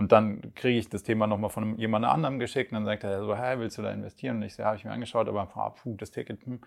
Und 0.00 0.12
dann 0.12 0.54
kriege 0.54 0.78
ich 0.78 0.88
das 0.88 1.02
Thema 1.02 1.26
nochmal 1.26 1.50
von 1.50 1.76
jemand 1.76 2.06
anderem 2.06 2.38
geschickt 2.38 2.72
und 2.72 2.76
dann 2.76 2.86
sagt 2.86 3.04
er 3.04 3.22
so, 3.22 3.36
hey, 3.36 3.58
willst 3.58 3.76
du 3.76 3.82
da 3.82 3.92
investieren? 3.92 4.38
Und 4.38 4.44
ich 4.44 4.54
so, 4.54 4.62
ja, 4.62 4.68
habe 4.68 4.78
ich 4.78 4.84
mir 4.86 4.92
angeschaut, 4.92 5.28
aber 5.28 5.44
puh, 5.44 5.94
das 5.98 6.10
Ticket, 6.10 6.42
hm, 6.46 6.58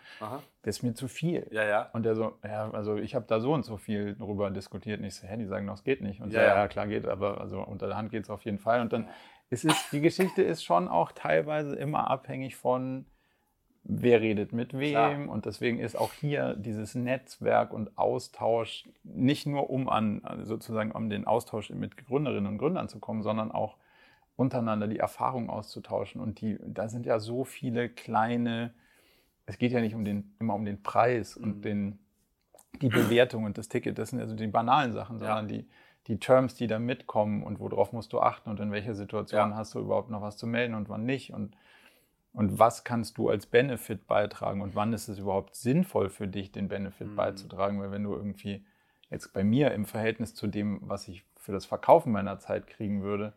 das 0.62 0.78
ist 0.78 0.84
mir 0.84 0.94
zu 0.94 1.08
viel. 1.08 1.48
Ja, 1.50 1.64
ja. 1.64 1.90
Und 1.94 2.04
der 2.04 2.16
so, 2.16 2.38
ja, 2.44 2.70
also 2.70 2.96
ich 2.98 3.16
habe 3.16 3.26
da 3.28 3.40
so 3.40 3.52
und 3.52 3.66
so 3.66 3.78
viel 3.78 4.16
drüber 4.16 4.52
diskutiert. 4.52 5.00
Und 5.00 5.08
ich 5.08 5.16
so, 5.16 5.26
hä, 5.26 5.36
die 5.36 5.48
sagen, 5.48 5.66
das 5.66 5.84
geht 5.84 6.02
nicht. 6.02 6.22
Und 6.22 6.32
ja, 6.32 6.42
so, 6.42 6.46
ja, 6.46 6.56
ja, 6.58 6.68
klar 6.68 6.86
geht, 6.86 7.08
aber 7.08 7.42
also 7.42 7.60
unter 7.64 7.88
der 7.88 7.98
Hand 7.98 8.12
geht 8.12 8.22
es 8.22 8.30
auf 8.30 8.46
jeden 8.46 8.60
Fall. 8.60 8.82
Und 8.82 8.94
dann 8.94 9.10
ist 9.50 9.66
es, 9.66 9.90
die 9.90 10.02
Geschichte 10.02 10.44
ist 10.44 10.64
schon 10.64 10.88
auch 10.88 11.12
teilweise 11.12 11.76
immer 11.76 12.12
abhängig 12.12 12.56
von, 12.56 13.08
wer 13.84 14.22
redet 14.22 14.54
mit 14.54 14.74
wem. 14.74 14.92
Klar. 14.92 15.30
Und 15.30 15.46
deswegen 15.46 15.80
ist 15.80 15.96
auch 15.96 16.14
hier 16.14 16.56
dieses 16.56 16.96
Netzwerk 16.96 17.74
und 17.74 17.98
Austausch 17.98 18.88
nicht 19.04 19.46
nur 19.46 19.70
um 19.70 19.90
an 19.90 20.22
sozusagen 20.44 20.92
um 20.92 21.10
den 21.10 21.28
Austausch 21.28 21.70
mit 21.70 21.98
Gründerinnen 21.98 22.48
und 22.48 22.58
Gründern 22.58 22.88
zu 22.88 23.00
kommen, 23.00 23.24
sondern 23.24 23.52
auch 23.52 23.78
untereinander 24.36 24.88
die 24.88 25.00
Erfahrungen 25.00 25.50
auszutauschen. 25.50 26.22
Und 26.22 26.42
die, 26.42 26.58
da 26.66 26.88
sind 26.88 27.06
ja 27.06 27.20
so 27.20 27.44
viele 27.44 27.90
kleine, 27.90 28.74
es 29.46 29.58
geht 29.58 29.72
ja 29.72 29.82
nicht 29.82 29.96
um 29.96 30.06
den, 30.06 30.36
immer 30.40 30.56
um 30.56 30.66
den 30.66 30.82
Preis 30.82 31.38
mhm. 31.38 31.44
und 31.44 31.66
den, 31.66 32.00
die 32.82 32.90
Bewertung 32.90 33.44
und 33.44 33.58
das 33.58 33.70
Ticket, 33.70 34.00
das 34.00 34.10
sind 34.10 34.20
also 34.20 34.36
die 34.36 34.48
banalen 34.48 34.94
Sachen, 34.94 35.20
sondern 35.20 35.50
ja. 35.50 35.58
die, 35.58 35.70
die 36.08 36.20
Terms, 36.20 36.56
die 36.56 36.68
da 36.68 36.80
mitkommen 36.80 37.44
und 37.44 37.60
worauf 37.60 37.94
musst 37.94 38.14
du 38.14 38.20
achten 38.20 38.50
und 38.50 38.60
in 38.60 38.72
welcher 38.72 38.96
Situation 38.96 39.52
ja. 39.52 39.56
hast 39.56 39.76
du 39.76 39.80
überhaupt 39.80 40.10
noch 40.10 40.22
was 40.22 40.38
zu 40.38 40.48
melden 40.48 40.74
und 40.74 40.90
wann 40.90 41.06
nicht. 41.06 41.34
Und 41.34 41.56
und 42.34 42.58
was 42.58 42.84
kannst 42.84 43.18
du 43.18 43.30
als 43.30 43.46
Benefit 43.46 44.08
beitragen 44.08 44.62
und 44.62 44.76
wann 44.76 44.92
ist 44.92 45.08
es 45.08 45.20
überhaupt 45.20 45.56
sinnvoll 45.56 46.10
für 46.10 46.28
dich, 46.28 46.52
den 46.52 46.68
Benefit 46.68 47.10
mhm. 47.10 47.16
beizutragen? 47.16 47.80
Weil 47.80 47.92
wenn 47.92 48.04
du 48.04 48.14
irgendwie 48.14 48.66
jetzt 49.10 49.34
bei 49.34 49.44
mir 49.44 49.72
im 49.72 49.86
Verhältnis 49.86 50.34
zu 50.34 50.48
dem, 50.48 50.80
was 50.82 51.08
ich 51.08 51.24
für 51.38 51.52
das 51.52 51.66
Verkaufen 51.66 52.12
meiner 52.12 52.40
Zeit 52.40 52.66
kriegen 52.66 53.04
würde, 53.04 53.34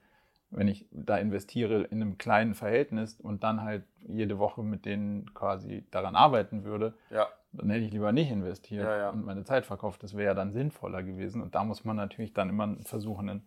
wenn 0.50 0.68
ich 0.68 0.86
da 0.90 1.18
investiere 1.18 1.82
in 1.82 2.00
einem 2.00 2.16
kleinen 2.16 2.54
Verhältnis 2.54 3.20
und 3.20 3.44
dann 3.44 3.62
halt 3.62 3.84
jede 4.06 4.38
Woche 4.38 4.62
mit 4.62 4.86
denen 4.86 5.34
quasi 5.34 5.84
daran 5.90 6.14
arbeiten 6.14 6.64
würde, 6.64 6.94
ja. 7.10 7.26
dann 7.52 7.68
hätte 7.68 7.84
ich 7.84 7.92
lieber 7.92 8.12
nicht 8.12 8.30
investiert 8.30 8.84
ja, 8.84 8.96
ja. 8.96 9.10
und 9.10 9.26
meine 9.26 9.44
Zeit 9.44 9.66
verkauft. 9.66 10.02
Das 10.02 10.14
wäre 10.14 10.28
ja 10.28 10.34
dann 10.34 10.52
sinnvoller 10.52 11.02
gewesen. 11.02 11.42
Und 11.42 11.54
da 11.54 11.64
muss 11.64 11.84
man 11.84 11.96
natürlich 11.96 12.32
dann 12.32 12.48
immer 12.48 12.76
versuchen, 12.84 13.28
einen, 13.28 13.46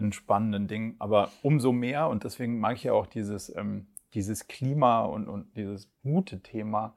einen 0.00 0.12
spannenden 0.12 0.66
Ding. 0.66 0.96
Aber 0.98 1.30
umso 1.42 1.72
mehr, 1.72 2.08
und 2.08 2.24
deswegen 2.24 2.58
mag 2.58 2.76
ich 2.76 2.84
ja 2.84 2.94
auch 2.94 3.06
dieses, 3.06 3.54
ähm, 3.54 3.86
dieses 4.14 4.48
Klima 4.48 5.04
und, 5.04 5.28
und 5.28 5.56
dieses 5.56 5.90
Mute-Thema 6.02 6.94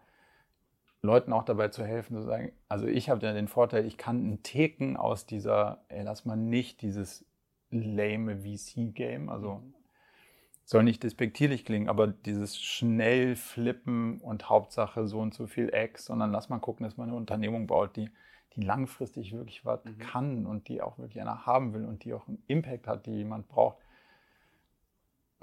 Leuten 1.03 1.33
auch 1.33 1.43
dabei 1.43 1.67
zu 1.67 1.85
helfen, 1.85 2.15
zu 2.15 2.23
sagen, 2.23 2.53
also 2.69 2.87
ich 2.87 3.09
habe 3.09 3.25
ja 3.25 3.33
den 3.33 3.49
Vorteil, 3.49 3.85
ich 3.85 3.97
kann 3.97 4.17
einen 4.19 4.41
Theken 4.41 4.95
aus 4.95 5.25
dieser, 5.25 5.83
ey, 5.89 6.01
lass 6.03 6.23
mal 6.23 6.37
nicht 6.37 6.81
dieses 6.81 7.25
lame 7.69 8.37
VC-Game, 8.37 9.27
also 9.27 9.55
mhm. 9.55 9.73
soll 10.63 10.83
nicht 10.83 11.03
despektierlich 11.03 11.65
klingen, 11.65 11.89
aber 11.89 12.07
dieses 12.07 12.57
schnell 12.61 13.35
flippen 13.35 14.21
und 14.21 14.49
Hauptsache 14.49 15.05
so 15.05 15.19
und 15.19 15.33
so 15.33 15.45
viel 15.45 15.73
X, 15.73 16.05
sondern 16.05 16.31
lass 16.31 16.47
mal 16.47 16.59
gucken, 16.59 16.85
dass 16.85 16.95
man 16.95 17.09
eine 17.09 17.17
Unternehmung 17.17 17.67
baut, 17.67 17.97
die, 17.97 18.09
die 18.55 18.61
langfristig 18.61 19.33
wirklich 19.33 19.65
was 19.65 19.83
mhm. 19.83 19.97
kann 19.97 20.45
und 20.45 20.69
die 20.69 20.81
auch 20.81 20.97
wirklich 20.97 21.19
einer 21.19 21.45
haben 21.45 21.73
will 21.73 21.83
und 21.83 22.05
die 22.05 22.13
auch 22.13 22.29
einen 22.29 22.41
Impact 22.47 22.87
hat, 22.87 23.05
die 23.07 23.11
jemand 23.11 23.49
braucht. 23.49 23.77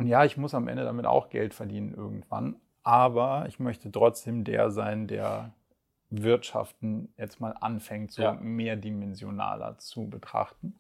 Und 0.01 0.07
ja, 0.07 0.25
ich 0.25 0.37
muss 0.37 0.55
am 0.55 0.69
Ende 0.69 0.85
damit 0.85 1.07
auch 1.07 1.29
Geld 1.29 1.55
verdienen 1.55 1.95
irgendwann, 1.95 2.57
aber 2.83 3.45
ich 3.49 3.59
möchte 3.59 3.93
trotzdem 3.93 4.45
der 4.45 4.71
sein, 4.71 5.07
der 5.07 5.53
Wirtschaften 6.09 7.13
jetzt 7.17 7.41
mal 7.41 7.55
anfängt, 7.61 8.11
so 8.11 8.23
ja. 8.23 8.33
mehrdimensionaler 8.33 9.79
zu 9.79 10.09
betrachten. 10.09 10.75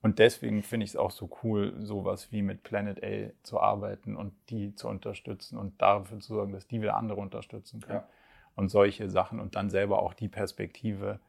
Und 0.00 0.18
deswegen 0.18 0.62
finde 0.62 0.84
ich 0.84 0.90
es 0.90 0.96
auch 0.96 1.10
so 1.10 1.30
cool, 1.42 1.74
sowas 1.78 2.30
wie 2.30 2.42
mit 2.42 2.62
Planet 2.62 3.02
A 3.02 3.32
zu 3.42 3.60
arbeiten 3.60 4.16
und 4.16 4.34
die 4.50 4.74
zu 4.74 4.88
unterstützen 4.88 5.56
und 5.56 5.80
dafür 5.80 6.20
zu 6.20 6.34
sorgen, 6.34 6.52
dass 6.52 6.66
die 6.66 6.82
wieder 6.82 6.96
andere 6.96 7.20
unterstützen 7.20 7.80
können. 7.80 8.00
Ja. 8.00 8.08
Und 8.54 8.68
solche 8.68 9.08
Sachen 9.08 9.40
und 9.40 9.56
dann 9.56 9.70
selber 9.70 10.02
auch 10.02 10.14
die 10.14 10.28
Perspektive 10.28 11.20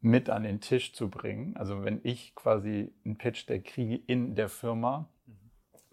mit 0.00 0.30
an 0.30 0.42
den 0.42 0.60
Tisch 0.60 0.92
zu 0.92 1.08
bringen. 1.08 1.56
Also 1.56 1.84
wenn 1.84 2.00
ich 2.02 2.34
quasi 2.34 2.92
einen 3.04 3.16
Pitch 3.16 3.48
der 3.48 3.60
kriege 3.60 3.96
in 4.06 4.34
der 4.34 4.48
Firma, 4.48 5.08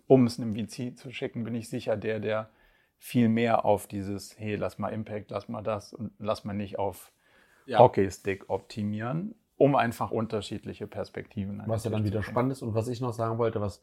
um 0.07 0.25
es 0.25 0.39
einem 0.39 0.55
VC 0.55 0.97
zu 0.97 1.11
schicken, 1.11 1.43
bin 1.43 1.55
ich 1.55 1.69
sicher 1.69 1.97
der, 1.97 2.19
der 2.19 2.49
viel 2.97 3.29
mehr 3.29 3.65
auf 3.65 3.87
dieses, 3.87 4.37
hey, 4.39 4.55
lass 4.55 4.79
mal 4.79 4.89
Impact, 4.89 5.31
lass 5.31 5.49
mal 5.49 5.61
das 5.61 5.93
und 5.93 6.11
lass 6.17 6.43
mal 6.43 6.53
nicht 6.53 6.79
auf 6.79 7.11
ja. 7.65 7.79
Hockeystick 7.79 8.49
optimieren, 8.49 9.35
um 9.57 9.75
einfach 9.75 10.11
unterschiedliche 10.11 10.87
Perspektiven. 10.87 11.61
Was 11.67 11.83
ja 11.83 11.91
dann 11.91 12.05
wieder 12.05 12.23
spannend 12.23 12.53
ist 12.53 12.61
und 12.61 12.73
was 12.73 12.87
ich 12.87 13.01
noch 13.01 13.13
sagen 13.13 13.37
wollte, 13.37 13.61
was 13.61 13.81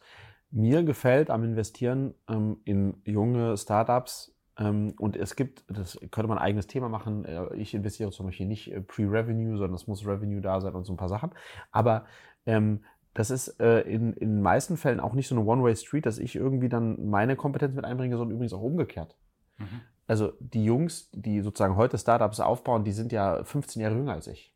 mir 0.51 0.83
gefällt 0.83 1.31
am 1.31 1.45
Investieren 1.45 2.14
ähm, 2.29 2.59
in 2.64 3.01
junge 3.05 3.57
Startups, 3.57 4.35
ähm, 4.59 4.95
und 4.99 5.16
es 5.16 5.37
gibt, 5.37 5.64
das 5.68 5.99
könnte 6.11 6.29
man 6.29 6.39
ein 6.39 6.45
eigenes 6.45 6.66
Thema 6.66 6.89
machen. 6.89 7.25
Äh, 7.25 7.55
ich 7.57 7.75
investiere 7.75 8.11
zum 8.11 8.27
Beispiel 8.27 8.47
nicht 8.47 8.72
äh, 8.72 8.81
Pre-Revenue, 8.81 9.57
sondern 9.57 9.75
es 9.75 9.87
muss 9.87 10.07
Revenue 10.07 10.41
da 10.41 10.61
sein 10.61 10.75
und 10.75 10.85
so 10.85 10.93
ein 10.93 10.97
paar 10.97 11.09
Sachen. 11.09 11.31
Aber 11.72 12.07
ähm, 12.47 12.85
das 13.15 13.31
ist 13.31 13.61
äh, 13.61 13.81
in, 13.83 14.12
in 14.12 14.37
den 14.37 14.43
meisten 14.43 14.77
Fällen 14.77 15.01
auch 15.01 15.15
nicht 15.15 15.29
so 15.29 15.37
eine 15.37 15.45
One-Way-Street, 15.45 16.05
dass 16.05 16.19
ich 16.19 16.35
irgendwie 16.35 16.69
dann 16.69 17.09
meine 17.09 17.37
Kompetenz 17.37 17.75
mit 17.75 17.85
einbringe, 17.85 18.17
sondern 18.17 18.35
übrigens 18.35 18.53
auch 18.53 18.62
umgekehrt. 18.62 19.17
Mhm. 19.59 19.81
Also 20.07 20.33
die 20.41 20.65
Jungs, 20.65 21.11
die 21.12 21.41
sozusagen 21.41 21.77
heute 21.77 21.97
Startups 21.97 22.41
aufbauen, 22.41 22.85
die 22.85 22.93
sind 22.93 23.12
ja 23.12 23.43
15 23.45 23.81
Jahre 23.81 23.95
jünger 23.95 24.12
als 24.12 24.27
ich. 24.27 24.55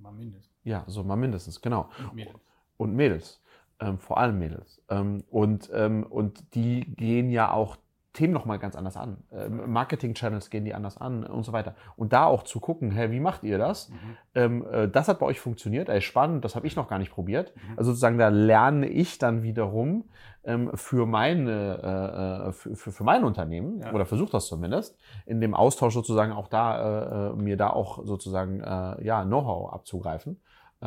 Mal 0.00 0.12
mindestens. 0.12 0.50
Ja, 0.64 0.84
so 0.86 1.04
mal 1.04 1.16
mindestens, 1.16 1.60
genau. 1.60 1.90
Und 1.98 2.14
Mädels. 2.14 2.40
Und 2.76 2.94
Mädels. 2.94 3.42
Ähm, 3.78 3.98
vor 3.98 4.18
allem 4.18 4.38
Mädels. 4.38 4.82
Ähm, 4.88 5.24
und, 5.30 5.70
ähm, 5.72 6.04
und 6.04 6.54
die 6.54 6.94
gehen 6.96 7.30
ja 7.30 7.52
auch 7.52 7.76
Themen 8.12 8.32
nochmal 8.32 8.58
ganz 8.58 8.76
anders 8.76 8.96
an. 8.96 9.18
Äh, 9.30 9.48
Marketing-Channels 9.48 10.50
gehen 10.50 10.64
die 10.64 10.74
anders 10.74 10.98
an 10.98 11.24
und 11.24 11.44
so 11.44 11.52
weiter. 11.52 11.74
Und 11.96 12.12
da 12.12 12.26
auch 12.26 12.42
zu 12.42 12.60
gucken, 12.60 12.90
hey, 12.90 13.10
wie 13.10 13.20
macht 13.20 13.42
ihr 13.42 13.56
das? 13.56 13.88
Mhm. 13.88 13.96
Ähm, 14.34 14.66
äh, 14.70 14.88
das 14.88 15.08
hat 15.08 15.18
bei 15.18 15.26
euch 15.26 15.40
funktioniert, 15.40 15.88
ey, 15.88 16.00
spannend, 16.02 16.44
das 16.44 16.54
habe 16.54 16.66
ich 16.66 16.76
noch 16.76 16.88
gar 16.88 16.98
nicht 16.98 17.10
probiert. 17.10 17.54
Mhm. 17.56 17.78
Also 17.78 17.92
sozusagen, 17.92 18.18
da 18.18 18.28
lerne 18.28 18.86
ich 18.86 19.18
dann 19.18 19.42
wiederum 19.42 20.04
ähm, 20.44 20.70
für, 20.74 21.06
meine, 21.06 22.48
äh, 22.48 22.52
für, 22.52 22.92
für, 22.92 23.04
mein 23.04 23.24
Unternehmen, 23.24 23.80
ja. 23.80 23.92
oder 23.92 24.04
versuche 24.04 24.32
das 24.32 24.46
zumindest, 24.46 24.98
in 25.24 25.40
dem 25.40 25.54
Austausch 25.54 25.94
sozusagen 25.94 26.32
auch 26.32 26.48
da, 26.48 27.32
mir 27.36 27.56
da 27.56 27.70
auch 27.70 28.04
sozusagen 28.04 28.60
ja, 29.02 29.24
Know-how 29.24 29.72
abzugreifen 29.72 30.40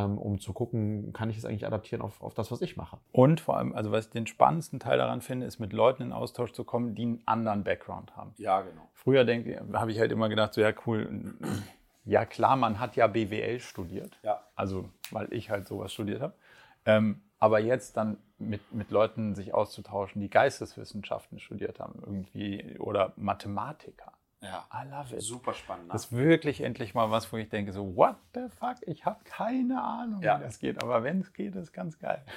um 0.03 0.39
zu 0.39 0.53
gucken, 0.53 1.13
kann 1.13 1.29
ich 1.29 1.37
es 1.37 1.45
eigentlich 1.45 1.65
adaptieren 1.65 2.01
auf, 2.01 2.21
auf 2.21 2.33
das, 2.33 2.51
was 2.51 2.61
ich 2.61 2.75
mache. 2.75 2.97
Und 3.11 3.39
vor 3.39 3.57
allem, 3.57 3.73
also 3.73 3.91
was 3.91 4.07
ich 4.07 4.11
den 4.11 4.27
spannendsten 4.27 4.79
Teil 4.79 4.97
daran 4.97 5.21
finde, 5.21 5.45
ist 5.45 5.59
mit 5.59 5.73
Leuten 5.73 6.03
in 6.03 6.11
Austausch 6.11 6.51
zu 6.51 6.63
kommen, 6.63 6.95
die 6.95 7.03
einen 7.03 7.21
anderen 7.25 7.63
Background 7.63 8.15
haben. 8.15 8.33
Ja, 8.37 8.61
genau. 8.61 8.89
Früher 8.93 9.25
habe 9.73 9.91
ich 9.91 9.99
halt 9.99 10.11
immer 10.11 10.29
gedacht, 10.29 10.53
so 10.53 10.61
ja 10.61 10.73
cool, 10.85 11.35
ja 12.03 12.25
klar, 12.25 12.55
man 12.55 12.79
hat 12.79 12.95
ja 12.95 13.07
BWL 13.07 13.59
studiert. 13.59 14.19
Ja. 14.23 14.43
Also, 14.55 14.89
weil 15.11 15.31
ich 15.31 15.49
halt 15.49 15.67
sowas 15.67 15.93
studiert 15.93 16.21
habe. 16.21 16.33
Ähm, 16.85 17.21
aber 17.39 17.59
jetzt 17.59 17.97
dann 17.97 18.17
mit, 18.37 18.73
mit 18.73 18.91
Leuten 18.91 19.35
sich 19.35 19.53
auszutauschen, 19.53 20.21
die 20.21 20.29
Geisteswissenschaften 20.29 21.39
studiert 21.39 21.79
haben, 21.79 22.01
irgendwie, 22.05 22.77
oder 22.79 23.13
Mathematiker. 23.15 24.11
Ja. 24.41 24.65
I 24.73 24.87
love 24.89 25.15
it. 25.15 25.21
Super 25.21 25.53
spannend. 25.53 25.87
Ne? 25.87 25.93
Das 25.93 26.05
ist 26.05 26.11
wirklich 26.11 26.61
endlich 26.61 26.93
mal 26.93 27.11
was, 27.11 27.31
wo 27.31 27.37
ich 27.37 27.49
denke, 27.49 27.71
so, 27.71 27.95
what 27.95 28.15
the 28.33 28.47
fuck? 28.49 28.77
Ich 28.81 29.05
habe 29.05 29.19
keine 29.23 29.81
Ahnung, 29.81 30.21
ja. 30.21 30.39
wie 30.39 30.43
das 30.43 30.59
geht. 30.59 30.81
Aber 30.81 31.03
wenn 31.03 31.21
es 31.21 31.33
geht, 31.33 31.55
ist 31.55 31.73
ganz 31.73 31.99
geil. 31.99 32.23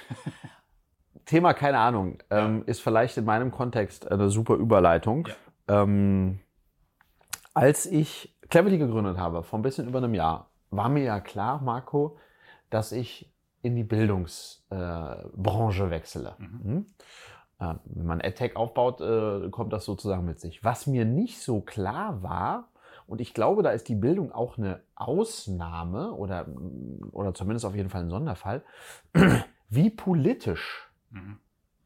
Thema 1.25 1.53
keine 1.53 1.79
Ahnung 1.79 2.19
ähm, 2.31 2.63
ist 2.65 2.81
vielleicht 2.81 3.17
in 3.17 3.25
meinem 3.25 3.51
Kontext 3.51 4.11
eine 4.11 4.29
super 4.29 4.55
Überleitung. 4.55 5.27
Ja. 5.67 5.83
Ähm, 5.83 6.39
als 7.53 7.85
ich 7.85 8.35
Cleverly 8.49 8.79
gegründet 8.79 9.17
habe, 9.17 9.43
vor 9.43 9.59
ein 9.59 9.61
bisschen 9.61 9.87
über 9.87 9.99
einem 9.99 10.15
Jahr, 10.15 10.49
war 10.71 10.89
mir 10.89 11.03
ja 11.03 11.19
klar, 11.19 11.61
Marco, 11.61 12.17
dass 12.69 12.91
ich 12.91 13.31
in 13.61 13.75
die 13.75 13.83
Bildungsbranche 13.83 15.83
äh, 15.83 15.89
wechsle. 15.89 16.35
Mhm. 16.37 16.85
Äh, 17.59 17.75
wenn 17.85 18.05
man 18.05 18.21
AdTech 18.21 18.55
aufbaut, 18.55 19.01
äh, 19.01 19.49
kommt 19.49 19.73
das 19.73 19.85
sozusagen 19.85 20.25
mit 20.25 20.39
sich. 20.39 20.63
Was 20.63 20.87
mir 20.87 21.05
nicht 21.05 21.41
so 21.41 21.61
klar 21.61 22.23
war, 22.23 22.69
und 23.09 23.21
ich 23.21 23.33
glaube, 23.33 23.63
da 23.63 23.71
ist 23.71 23.89
die 23.89 23.95
Bildung 23.95 24.31
auch 24.31 24.59
eine 24.59 24.81
Ausnahme 24.93 26.13
oder, 26.13 26.45
oder 27.11 27.33
zumindest 27.33 27.65
auf 27.65 27.75
jeden 27.75 27.89
Fall 27.89 28.03
ein 28.03 28.11
Sonderfall, 28.11 28.63
wie 29.69 29.89
politisch 29.89 30.87
mhm. 31.09 31.39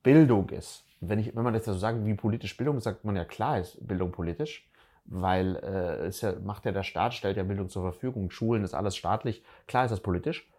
Bildung 0.04 0.50
ist. 0.50 0.86
Wenn, 1.00 1.20
ich, 1.20 1.34
wenn 1.34 1.44
man 1.44 1.54
das 1.54 1.64
so 1.64 1.74
sagt, 1.74 2.06
wie 2.06 2.14
politisch 2.14 2.58
Bildung 2.58 2.78
ist, 2.78 2.84
sagt 2.84 3.06
man 3.06 3.16
ja 3.16 3.24
klar 3.24 3.60
ist 3.60 3.86
Bildung 3.88 4.12
politisch, 4.12 4.70
weil 5.06 5.56
äh, 5.58 6.08
es 6.08 6.20
ja, 6.20 6.34
macht 6.44 6.66
ja 6.66 6.74
der 6.74 6.84
Staat, 6.84 7.14
stellt 7.14 7.38
ja 7.38 7.44
Bildung 7.44 7.70
zur 7.70 7.84
Verfügung, 7.84 8.30
Schulen 8.30 8.66
ist 8.66 8.74
alles 8.74 8.98
staatlich, 8.98 9.44
klar 9.66 9.86
ist 9.86 9.92
das 9.92 10.02
politisch. 10.02 10.50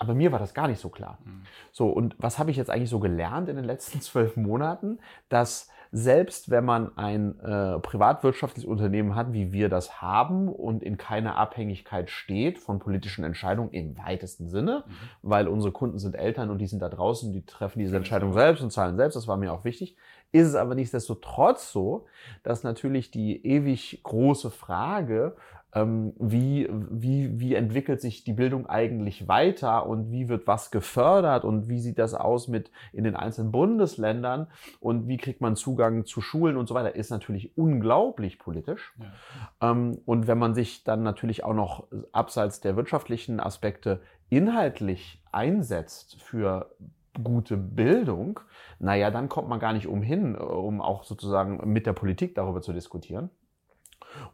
Aber 0.00 0.14
mir 0.14 0.30
war 0.30 0.38
das 0.38 0.54
gar 0.54 0.68
nicht 0.68 0.80
so 0.80 0.90
klar. 0.90 1.18
Mhm. 1.24 1.42
So, 1.72 1.88
und 1.88 2.14
was 2.18 2.38
habe 2.38 2.52
ich 2.52 2.56
jetzt 2.56 2.70
eigentlich 2.70 2.90
so 2.90 3.00
gelernt 3.00 3.48
in 3.48 3.56
den 3.56 3.64
letzten 3.64 4.00
zwölf 4.00 4.36
Monaten? 4.36 5.00
Dass 5.28 5.68
selbst 5.90 6.50
wenn 6.50 6.64
man 6.64 6.96
ein 6.96 7.40
äh, 7.40 7.78
privatwirtschaftliches 7.80 8.68
Unternehmen 8.68 9.16
hat, 9.16 9.32
wie 9.32 9.52
wir 9.52 9.68
das 9.68 10.02
haben 10.02 10.48
und 10.48 10.82
in 10.82 10.98
keiner 10.98 11.36
Abhängigkeit 11.36 12.10
steht 12.10 12.58
von 12.58 12.78
politischen 12.78 13.24
Entscheidungen 13.24 13.70
im 13.70 13.96
weitesten 13.96 14.48
Sinne, 14.48 14.84
mhm. 14.86 14.92
weil 15.22 15.48
unsere 15.48 15.72
Kunden 15.72 15.98
sind 15.98 16.14
Eltern 16.14 16.50
und 16.50 16.58
die 16.58 16.66
sind 16.66 16.82
da 16.82 16.90
draußen, 16.90 17.32
die 17.32 17.44
treffen 17.44 17.78
diese 17.78 17.96
Entscheidung 17.96 18.34
selbst 18.34 18.62
und 18.62 18.70
zahlen 18.70 18.96
selbst, 18.96 19.16
das 19.16 19.26
war 19.26 19.38
mir 19.38 19.52
auch 19.52 19.64
wichtig, 19.64 19.96
ist 20.30 20.48
es 20.48 20.54
aber 20.54 20.74
nichtsdestotrotz 20.74 21.72
so, 21.72 22.04
dass 22.42 22.62
natürlich 22.62 23.10
die 23.10 23.46
ewig 23.46 24.02
große 24.02 24.50
Frage, 24.50 25.36
wie, 25.74 26.66
wie, 26.90 27.38
wie 27.38 27.54
entwickelt 27.54 28.00
sich 28.00 28.24
die 28.24 28.32
Bildung 28.32 28.66
eigentlich 28.66 29.28
weiter 29.28 29.86
und 29.86 30.10
wie 30.10 30.28
wird 30.28 30.46
was 30.46 30.70
gefördert 30.70 31.44
und 31.44 31.68
wie 31.68 31.78
sieht 31.78 31.98
das 31.98 32.14
aus 32.14 32.48
mit 32.48 32.70
in 32.92 33.04
den 33.04 33.14
einzelnen 33.14 33.52
Bundesländern 33.52 34.46
und 34.80 35.08
wie 35.08 35.18
kriegt 35.18 35.42
man 35.42 35.56
Zugang 35.56 36.06
zu 36.06 36.22
Schulen 36.22 36.56
und 36.56 36.68
so 36.68 36.74
weiter, 36.74 36.96
ist 36.96 37.10
natürlich 37.10 37.56
unglaublich 37.58 38.38
politisch. 38.38 38.94
Ja. 38.98 39.70
Ähm, 39.70 39.98
und 40.06 40.26
wenn 40.26 40.38
man 40.38 40.54
sich 40.54 40.84
dann 40.84 41.02
natürlich 41.02 41.44
auch 41.44 41.54
noch 41.54 41.86
abseits 42.12 42.60
der 42.60 42.76
wirtschaftlichen 42.76 43.38
Aspekte 43.38 44.00
inhaltlich 44.30 45.22
einsetzt 45.32 46.20
für 46.22 46.74
gute 47.22 47.58
Bildung, 47.58 48.40
naja, 48.78 49.10
dann 49.10 49.28
kommt 49.28 49.48
man 49.48 49.60
gar 49.60 49.74
nicht 49.74 49.86
umhin, 49.86 50.34
um 50.34 50.80
auch 50.80 51.04
sozusagen 51.04 51.60
mit 51.70 51.86
der 51.86 51.92
Politik 51.92 52.34
darüber 52.34 52.62
zu 52.62 52.72
diskutieren. 52.72 53.28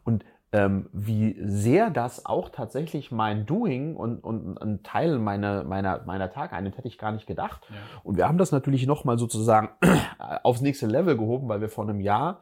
Und 0.03 0.23
ähm, 0.51 0.89
wie 0.93 1.35
sehr 1.41 1.89
das 1.89 2.25
auch 2.25 2.49
tatsächlich 2.49 3.11
mein 3.11 3.45
Doing 3.45 3.95
und, 3.95 4.19
und 4.19 4.57
ein 4.61 4.83
Teil 4.83 5.19
meiner, 5.19 5.63
meiner, 5.63 6.03
meiner 6.05 6.31
Tage 6.31 6.53
einnimmt, 6.53 6.77
hätte 6.77 6.87
ich 6.87 6.97
gar 6.97 7.11
nicht 7.11 7.27
gedacht. 7.27 7.61
Ja. 7.69 7.75
Und 8.03 8.17
wir 8.17 8.27
haben 8.27 8.37
das 8.37 8.51
natürlich 8.51 8.85
nochmal 8.87 9.17
sozusagen 9.17 9.69
aufs 10.43 10.61
nächste 10.61 10.87
Level 10.87 11.17
gehoben, 11.17 11.49
weil 11.49 11.61
wir 11.61 11.69
vor 11.69 11.83
einem 11.83 11.99
Jahr 11.99 12.41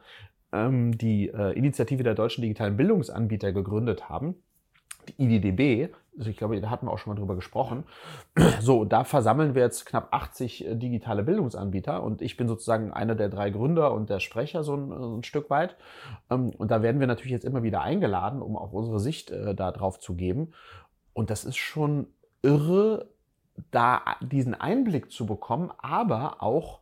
ähm, 0.52 0.96
die 0.96 1.28
äh, 1.28 1.52
Initiative 1.52 2.02
der 2.02 2.14
deutschen 2.14 2.42
digitalen 2.42 2.76
Bildungsanbieter 2.76 3.52
gegründet 3.52 4.08
haben 4.08 4.36
die 5.08 5.22
IDDB, 5.22 5.92
also 6.16 6.30
ich 6.30 6.36
glaube, 6.36 6.60
da 6.60 6.70
hatten 6.70 6.86
wir 6.86 6.92
auch 6.92 6.98
schon 6.98 7.12
mal 7.12 7.18
drüber 7.18 7.34
gesprochen. 7.34 7.84
So, 8.60 8.84
da 8.84 9.04
versammeln 9.04 9.54
wir 9.54 9.62
jetzt 9.62 9.84
knapp 9.84 10.08
80 10.12 10.66
äh, 10.66 10.74
digitale 10.76 11.22
Bildungsanbieter 11.22 12.02
und 12.02 12.22
ich 12.22 12.36
bin 12.36 12.48
sozusagen 12.48 12.92
einer 12.92 13.14
der 13.14 13.28
drei 13.28 13.50
Gründer 13.50 13.92
und 13.92 14.10
der 14.10 14.20
Sprecher 14.20 14.62
so 14.64 14.74
ein, 14.76 14.88
so 14.88 15.16
ein 15.16 15.24
Stück 15.24 15.50
weit. 15.50 15.76
Ähm, 16.30 16.50
und 16.50 16.70
da 16.70 16.82
werden 16.82 17.00
wir 17.00 17.06
natürlich 17.06 17.32
jetzt 17.32 17.44
immer 17.44 17.62
wieder 17.62 17.82
eingeladen, 17.82 18.42
um 18.42 18.56
auch 18.56 18.72
unsere 18.72 19.00
Sicht 19.00 19.30
äh, 19.30 19.54
da 19.54 19.72
drauf 19.72 19.98
zu 19.98 20.14
geben. 20.14 20.52
Und 21.12 21.30
das 21.30 21.44
ist 21.44 21.56
schon 21.56 22.06
irre, 22.42 23.08
da 23.70 24.02
diesen 24.20 24.54
Einblick 24.54 25.12
zu 25.12 25.26
bekommen, 25.26 25.70
aber 25.78 26.42
auch 26.42 26.80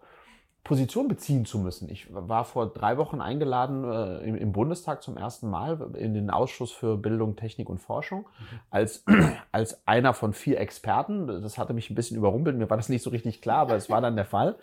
Position 0.65 1.09
beziehen 1.09 1.45
zu 1.45 1.59
müssen. 1.59 1.89
Ich 1.89 2.07
war 2.15 2.45
vor 2.45 2.73
drei 2.73 2.97
Wochen 2.97 3.21
eingeladen 3.21 3.83
äh, 3.85 4.19
im, 4.19 4.37
im, 4.37 4.53
Bundestag 4.53 5.03
zum 5.03 5.17
ersten 5.17 5.51
Mal 5.51 5.91
in 5.99 6.15
den 6.15 6.31
Ausschuss 6.31 6.71
für 6.71 6.97
Bildung, 6.97 7.35
Technik 7.35 7.69
und 7.69 7.79
Forschung 7.79 8.21
mhm. 8.21 8.59
als, 8.71 9.05
als 9.53 9.87
einer 9.89 10.15
von 10.15 10.33
vier 10.33 10.61
Experten. 10.61 11.27
Das 11.27 11.59
hatte 11.59 11.75
mich 11.75 11.91
ein 11.91 11.97
bisschen 11.97 12.17
überrumpelt. 12.17 12.57
Mir 12.57 12.71
war 12.71 12.77
das 12.77 12.89
nicht 12.89 13.03
so 13.03 13.11
richtig 13.11 13.43
klar, 13.43 13.59
aber 13.59 13.75
es 13.75 13.91
war 13.91 14.01
dann 14.01 14.15
der 14.15 14.25
Fall. 14.25 14.57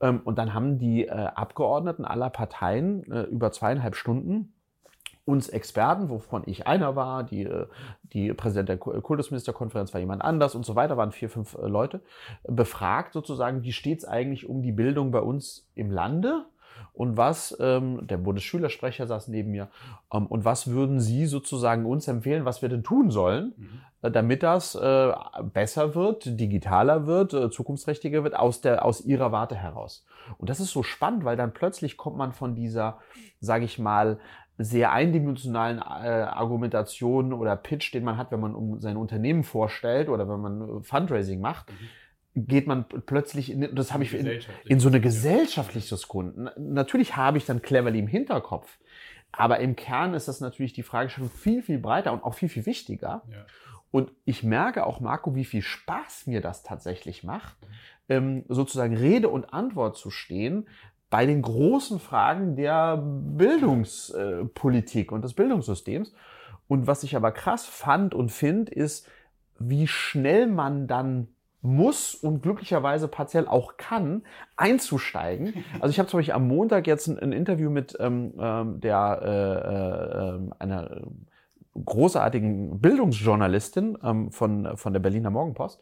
Ähm, 0.00 0.20
und 0.22 0.36
dann 0.36 0.52
haben 0.52 0.78
die 0.78 1.06
äh, 1.06 1.10
Abgeordneten 1.10 2.04
aller 2.04 2.28
Parteien 2.28 3.10
äh, 3.10 3.22
über 3.22 3.50
zweieinhalb 3.50 3.96
Stunden 3.96 4.52
uns 5.28 5.50
Experten, 5.50 6.08
wovon 6.08 6.42
ich 6.46 6.66
einer 6.66 6.96
war, 6.96 7.22
die, 7.22 7.42
äh, 7.42 7.66
die 8.14 8.32
Präsident 8.32 8.70
der 8.70 8.78
Kultusministerkonferenz 8.78 9.92
war 9.92 10.00
jemand 10.00 10.22
anders 10.22 10.54
und 10.54 10.64
so 10.64 10.74
weiter, 10.74 10.96
waren 10.96 11.12
vier, 11.12 11.28
fünf 11.28 11.54
äh, 11.54 11.66
Leute, 11.66 12.00
befragt 12.44 13.12
sozusagen, 13.12 13.62
wie 13.62 13.72
steht 13.72 13.98
es 13.98 14.04
eigentlich 14.06 14.48
um 14.48 14.62
die 14.62 14.72
Bildung 14.72 15.10
bei 15.10 15.20
uns 15.20 15.68
im 15.74 15.90
Lande? 15.90 16.46
Und 16.94 17.16
was, 17.16 17.56
ähm, 17.60 18.06
der 18.06 18.16
Bundesschülersprecher 18.16 19.06
saß 19.06 19.28
neben 19.28 19.50
mir, 19.50 19.68
ähm, 20.12 20.26
und 20.26 20.44
was 20.44 20.68
würden 20.68 20.98
Sie 20.98 21.26
sozusagen 21.26 21.84
uns 21.86 22.08
empfehlen, 22.08 22.44
was 22.44 22.62
wir 22.62 22.68
denn 22.68 22.82
tun 22.82 23.10
sollen, 23.10 23.52
mhm. 23.56 23.80
äh, 24.02 24.10
damit 24.10 24.42
das 24.42 24.74
äh, 24.74 25.12
besser 25.52 25.94
wird, 25.94 26.40
digitaler 26.40 27.06
wird, 27.06 27.34
äh, 27.34 27.50
zukunftsträchtiger 27.50 28.24
wird, 28.24 28.34
aus, 28.34 28.62
der, 28.62 28.84
aus 28.84 29.02
Ihrer 29.02 29.30
Warte 29.30 29.54
heraus? 29.54 30.06
Und 30.38 30.50
das 30.50 30.58
ist 30.58 30.72
so 30.72 30.82
spannend, 30.82 31.24
weil 31.24 31.36
dann 31.36 31.52
plötzlich 31.52 31.96
kommt 31.96 32.16
man 32.16 32.32
von 32.32 32.54
dieser, 32.54 32.98
sage 33.40 33.64
ich 33.64 33.78
mal, 33.78 34.18
sehr 34.58 34.92
eindimensionalen 34.92 35.78
äh, 35.78 35.82
Argumentationen 35.82 37.32
oder 37.32 37.56
Pitch, 37.56 37.94
den 37.94 38.04
man 38.04 38.16
hat, 38.16 38.32
wenn 38.32 38.40
man 38.40 38.54
um 38.54 38.80
sein 38.80 38.96
Unternehmen 38.96 39.44
vorstellt 39.44 40.08
oder 40.08 40.28
wenn 40.28 40.40
man 40.40 40.82
Fundraising 40.82 41.40
macht, 41.40 41.70
mhm. 41.70 42.46
geht 42.46 42.66
man 42.66 42.84
plötzlich, 42.88 43.52
in, 43.52 43.74
das 43.74 43.92
habe 43.92 44.02
ich 44.02 44.14
in, 44.14 44.40
in, 44.66 44.80
so 44.80 44.88
eine 44.88 45.00
gesellschaftliches 45.00 46.08
Grund. 46.08 46.50
Natürlich 46.58 47.16
habe 47.16 47.38
ich 47.38 47.46
dann 47.46 47.62
Cleverly 47.62 48.00
im 48.00 48.08
Hinterkopf, 48.08 48.78
aber 49.30 49.60
im 49.60 49.76
Kern 49.76 50.14
ist 50.14 50.26
das 50.26 50.40
natürlich 50.40 50.72
die 50.72 50.82
Frage 50.82 51.08
schon 51.08 51.30
viel, 51.30 51.62
viel 51.62 51.78
breiter 51.78 52.12
und 52.12 52.24
auch 52.24 52.34
viel, 52.34 52.48
viel 52.48 52.66
wichtiger. 52.66 53.22
Ja. 53.30 53.46
Und 53.90 54.12
ich 54.24 54.42
merke 54.42 54.84
auch, 54.84 55.00
Marco, 55.00 55.34
wie 55.34 55.44
viel 55.44 55.62
Spaß 55.62 56.26
mir 56.26 56.40
das 56.40 56.64
tatsächlich 56.64 57.22
macht, 57.22 57.56
mhm. 57.62 57.66
ähm, 58.08 58.44
sozusagen 58.48 58.96
Rede 58.96 59.28
und 59.28 59.52
Antwort 59.54 59.96
zu 59.96 60.10
stehen, 60.10 60.66
bei 61.10 61.26
den 61.26 61.42
großen 61.42 62.00
Fragen 62.00 62.56
der 62.56 62.96
Bildungspolitik 62.98 65.12
und 65.12 65.22
des 65.22 65.34
Bildungssystems. 65.34 66.12
Und 66.66 66.86
was 66.86 67.02
ich 67.02 67.16
aber 67.16 67.32
krass 67.32 67.64
fand 67.64 68.14
und 68.14 68.30
finde, 68.30 68.72
ist, 68.72 69.08
wie 69.58 69.86
schnell 69.86 70.46
man 70.46 70.86
dann 70.86 71.28
muss 71.60 72.14
und 72.14 72.42
glücklicherweise 72.42 73.08
partiell 73.08 73.48
auch 73.48 73.76
kann, 73.76 74.22
einzusteigen. 74.56 75.64
Also 75.80 75.88
ich 75.88 75.98
habe 75.98 76.08
zum 76.08 76.18
Beispiel 76.18 76.34
am 76.34 76.46
Montag 76.46 76.86
jetzt 76.86 77.08
ein, 77.08 77.18
ein 77.18 77.32
Interview 77.32 77.70
mit 77.70 77.96
ähm, 77.98 78.34
ähm 78.38 78.80
der 78.80 79.20
äh, 79.22 80.36
äh, 80.36 80.50
einer 80.58 81.00
großartigen 81.84 82.80
Bildungsjournalistin 82.80 83.98
ähm, 84.02 84.30
von, 84.30 84.76
von 84.76 84.92
der 84.92 85.00
Berliner 85.00 85.30
Morgenpost. 85.30 85.80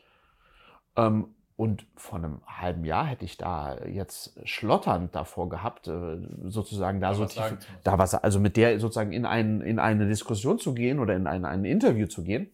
Ähm, 0.97 1.36
und 1.57 1.87
vor 1.97 2.19
einem 2.19 2.41
halben 2.47 2.85
Jahr 2.85 3.07
hätte 3.07 3.25
ich 3.25 3.39
da 3.39 3.79
jetzt 3.87 4.39
schlotternd 4.45 5.15
davor 5.15 5.49
gehabt, 5.49 5.89
äh, 5.89 6.19
sozusagen 6.45 7.01
da, 7.01 7.09
da 7.09 7.15
so 7.15 7.25
tief, 7.25 7.57
da 7.83 7.99
was, 7.99 8.15
also 8.15 8.39
mit 8.41 8.59
der 8.59 8.79
sozusagen 8.79 9.13
in, 9.13 9.25
ein, 9.25 9.63
in 9.63 9.79
eine 9.79 10.07
Diskussion 10.07 10.59
zu 10.59 10.75
gehen 10.75 10.99
oder 10.99 11.17
in 11.17 11.27
ein, 11.27 11.47
ein 11.47 11.65
Interview 11.65 12.07
zu 12.07 12.25
gehen. 12.25 12.51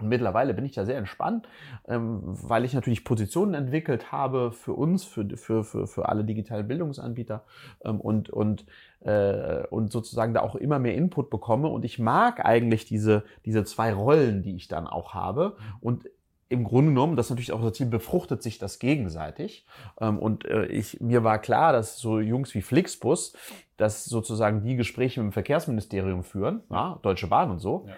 Und 0.00 0.08
mittlerweile 0.08 0.54
bin 0.54 0.64
ich 0.64 0.72
da 0.72 0.86
sehr 0.86 0.96
entspannt, 0.96 1.46
ähm, 1.86 2.20
weil 2.22 2.64
ich 2.64 2.72
natürlich 2.72 3.04
Positionen 3.04 3.52
entwickelt 3.52 4.10
habe 4.10 4.52
für 4.52 4.72
uns, 4.72 5.04
für, 5.04 5.28
für, 5.36 5.62
für, 5.62 5.86
für 5.86 6.08
alle 6.08 6.24
digitalen 6.24 6.66
Bildungsanbieter 6.66 7.44
ähm, 7.84 8.00
und, 8.00 8.30
und, 8.30 8.64
äh, 9.00 9.66
und 9.66 9.92
sozusagen 9.92 10.32
da 10.32 10.40
auch 10.40 10.54
immer 10.54 10.78
mehr 10.78 10.94
Input 10.94 11.28
bekomme. 11.28 11.68
Und 11.68 11.84
ich 11.84 11.98
mag 11.98 12.42
eigentlich 12.42 12.86
diese, 12.86 13.24
diese 13.44 13.64
zwei 13.64 13.92
Rollen, 13.92 14.42
die 14.42 14.56
ich 14.56 14.68
dann 14.68 14.86
auch 14.86 15.12
habe. 15.12 15.56
Mhm. 15.58 15.76
Und 15.80 16.04
im 16.50 16.64
Grunde 16.64 16.90
genommen, 16.90 17.16
das 17.16 17.26
ist 17.26 17.30
natürlich 17.30 17.52
auch 17.52 17.62
das 17.62 17.74
Ziel, 17.74 17.86
befruchtet 17.86 18.42
sich 18.42 18.58
das 18.58 18.80
gegenseitig. 18.80 19.64
Ähm, 20.00 20.18
und 20.18 20.44
äh, 20.44 20.66
ich, 20.66 21.00
mir 21.00 21.22
war 21.22 21.38
klar, 21.38 21.72
dass 21.72 21.98
so 21.98 22.18
Jungs 22.18 22.54
wie 22.54 22.60
Flixbus, 22.60 23.34
dass 23.76 24.04
sozusagen 24.04 24.64
die 24.64 24.74
Gespräche 24.76 25.20
mit 25.20 25.30
dem 25.30 25.32
Verkehrsministerium 25.32 26.24
führen, 26.24 26.62
ja, 26.68 26.98
Deutsche 27.02 27.28
Bahn 27.28 27.52
und 27.52 27.60
so. 27.60 27.86
Ja. 27.86 27.94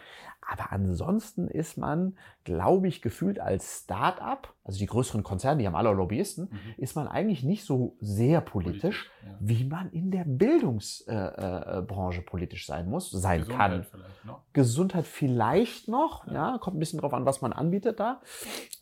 Aber 0.52 0.70
ansonsten 0.70 1.48
ist 1.48 1.78
man, 1.78 2.14
glaube 2.44 2.86
ich, 2.86 3.00
gefühlt 3.00 3.40
als 3.40 3.84
Start-up, 3.84 4.52
also 4.64 4.78
die 4.78 4.86
größeren 4.86 5.22
Konzerne, 5.22 5.60
die 5.60 5.66
haben 5.66 5.74
alle 5.74 5.90
Lobbyisten, 5.92 6.50
mhm. 6.50 6.74
ist 6.76 6.94
man 6.94 7.08
eigentlich 7.08 7.42
nicht 7.42 7.64
so 7.64 7.96
sehr 8.00 8.42
politisch, 8.42 8.82
politisch 8.82 9.10
ja. 9.24 9.36
wie 9.40 9.64
man 9.64 9.90
in 9.92 10.10
der 10.10 10.24
Bildungsbranche 10.26 12.18
äh, 12.18 12.22
äh, 12.22 12.26
politisch 12.26 12.66
sein 12.66 12.86
muss, 12.90 13.10
sein 13.10 13.40
Gesundheit 13.40 13.70
kann. 13.70 13.84
Vielleicht 13.84 14.24
noch. 14.26 14.42
Gesundheit 14.52 15.06
vielleicht 15.06 15.88
noch, 15.88 16.26
ja. 16.26 16.52
ja. 16.52 16.58
kommt 16.58 16.76
ein 16.76 16.80
bisschen 16.80 17.00
drauf 17.00 17.14
an, 17.14 17.24
was 17.24 17.40
man 17.40 17.54
anbietet 17.54 17.98
da. 17.98 18.20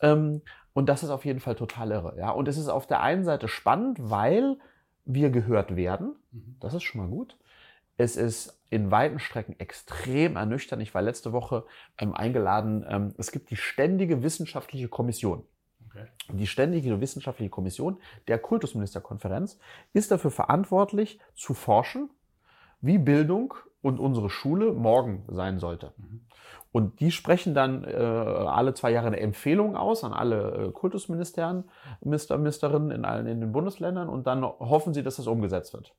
Ähm, 0.01 0.41
und 0.73 0.89
das 0.89 1.03
ist 1.03 1.09
auf 1.09 1.23
jeden 1.23 1.39
Fall 1.39 1.55
total 1.55 1.91
irre. 1.91 2.17
Ja. 2.17 2.31
Und 2.31 2.49
es 2.49 2.57
ist 2.57 2.67
auf 2.67 2.85
der 2.85 3.01
einen 3.01 3.23
Seite 3.23 3.47
spannend, 3.47 3.97
weil 4.01 4.57
wir 5.05 5.29
gehört 5.29 5.77
werden. 5.77 6.17
Mhm. 6.31 6.57
Das 6.59 6.73
ist 6.73 6.83
schon 6.83 6.99
mal 6.99 7.09
gut. 7.09 7.37
Es 7.95 8.17
ist 8.17 8.60
in 8.71 8.89
weiten 8.89 9.19
Strecken 9.19 9.59
extrem 9.59 10.37
ernüchternd. 10.37 10.81
Ich 10.81 10.95
war 10.95 11.01
letzte 11.01 11.33
Woche 11.33 11.65
ähm, 11.99 12.15
eingeladen. 12.15 12.83
Ähm, 12.87 13.13
es 13.17 13.31
gibt 13.31 13.51
die 13.51 13.57
ständige 13.57 14.23
wissenschaftliche 14.23 14.87
Kommission. 14.87 15.43
Okay. 15.89 16.05
Die 16.29 16.47
ständige 16.47 17.01
wissenschaftliche 17.01 17.49
Kommission 17.49 17.99
der 18.29 18.39
Kultusministerkonferenz 18.39 19.59
ist 19.91 20.09
dafür 20.09 20.31
verantwortlich, 20.31 21.19
zu 21.35 21.53
forschen, 21.53 22.09
wie 22.79 22.97
Bildung 22.97 23.53
und 23.81 23.99
unsere 23.99 24.29
Schule 24.29 24.71
morgen 24.71 25.25
sein 25.27 25.59
sollte. 25.59 25.91
Mhm. 25.97 26.21
Und 26.71 27.01
die 27.01 27.11
sprechen 27.11 27.53
dann 27.53 27.83
äh, 27.83 27.97
alle 27.97 28.73
zwei 28.73 28.91
Jahre 28.91 29.07
eine 29.07 29.19
Empfehlung 29.19 29.75
aus 29.75 30.05
an 30.05 30.13
alle 30.13 30.67
äh, 30.67 30.71
Kultusministerinnen, 30.71 31.65
Minister, 31.99 32.37
Ministerinnen 32.37 32.91
in 32.91 33.03
allen 33.03 33.27
in 33.27 33.41
den 33.41 33.51
Bundesländern 33.51 34.07
und 34.07 34.27
dann 34.27 34.43
hoffen 34.45 34.93
sie, 34.93 35.03
dass 35.03 35.17
das 35.17 35.27
umgesetzt 35.27 35.73
wird. 35.73 35.93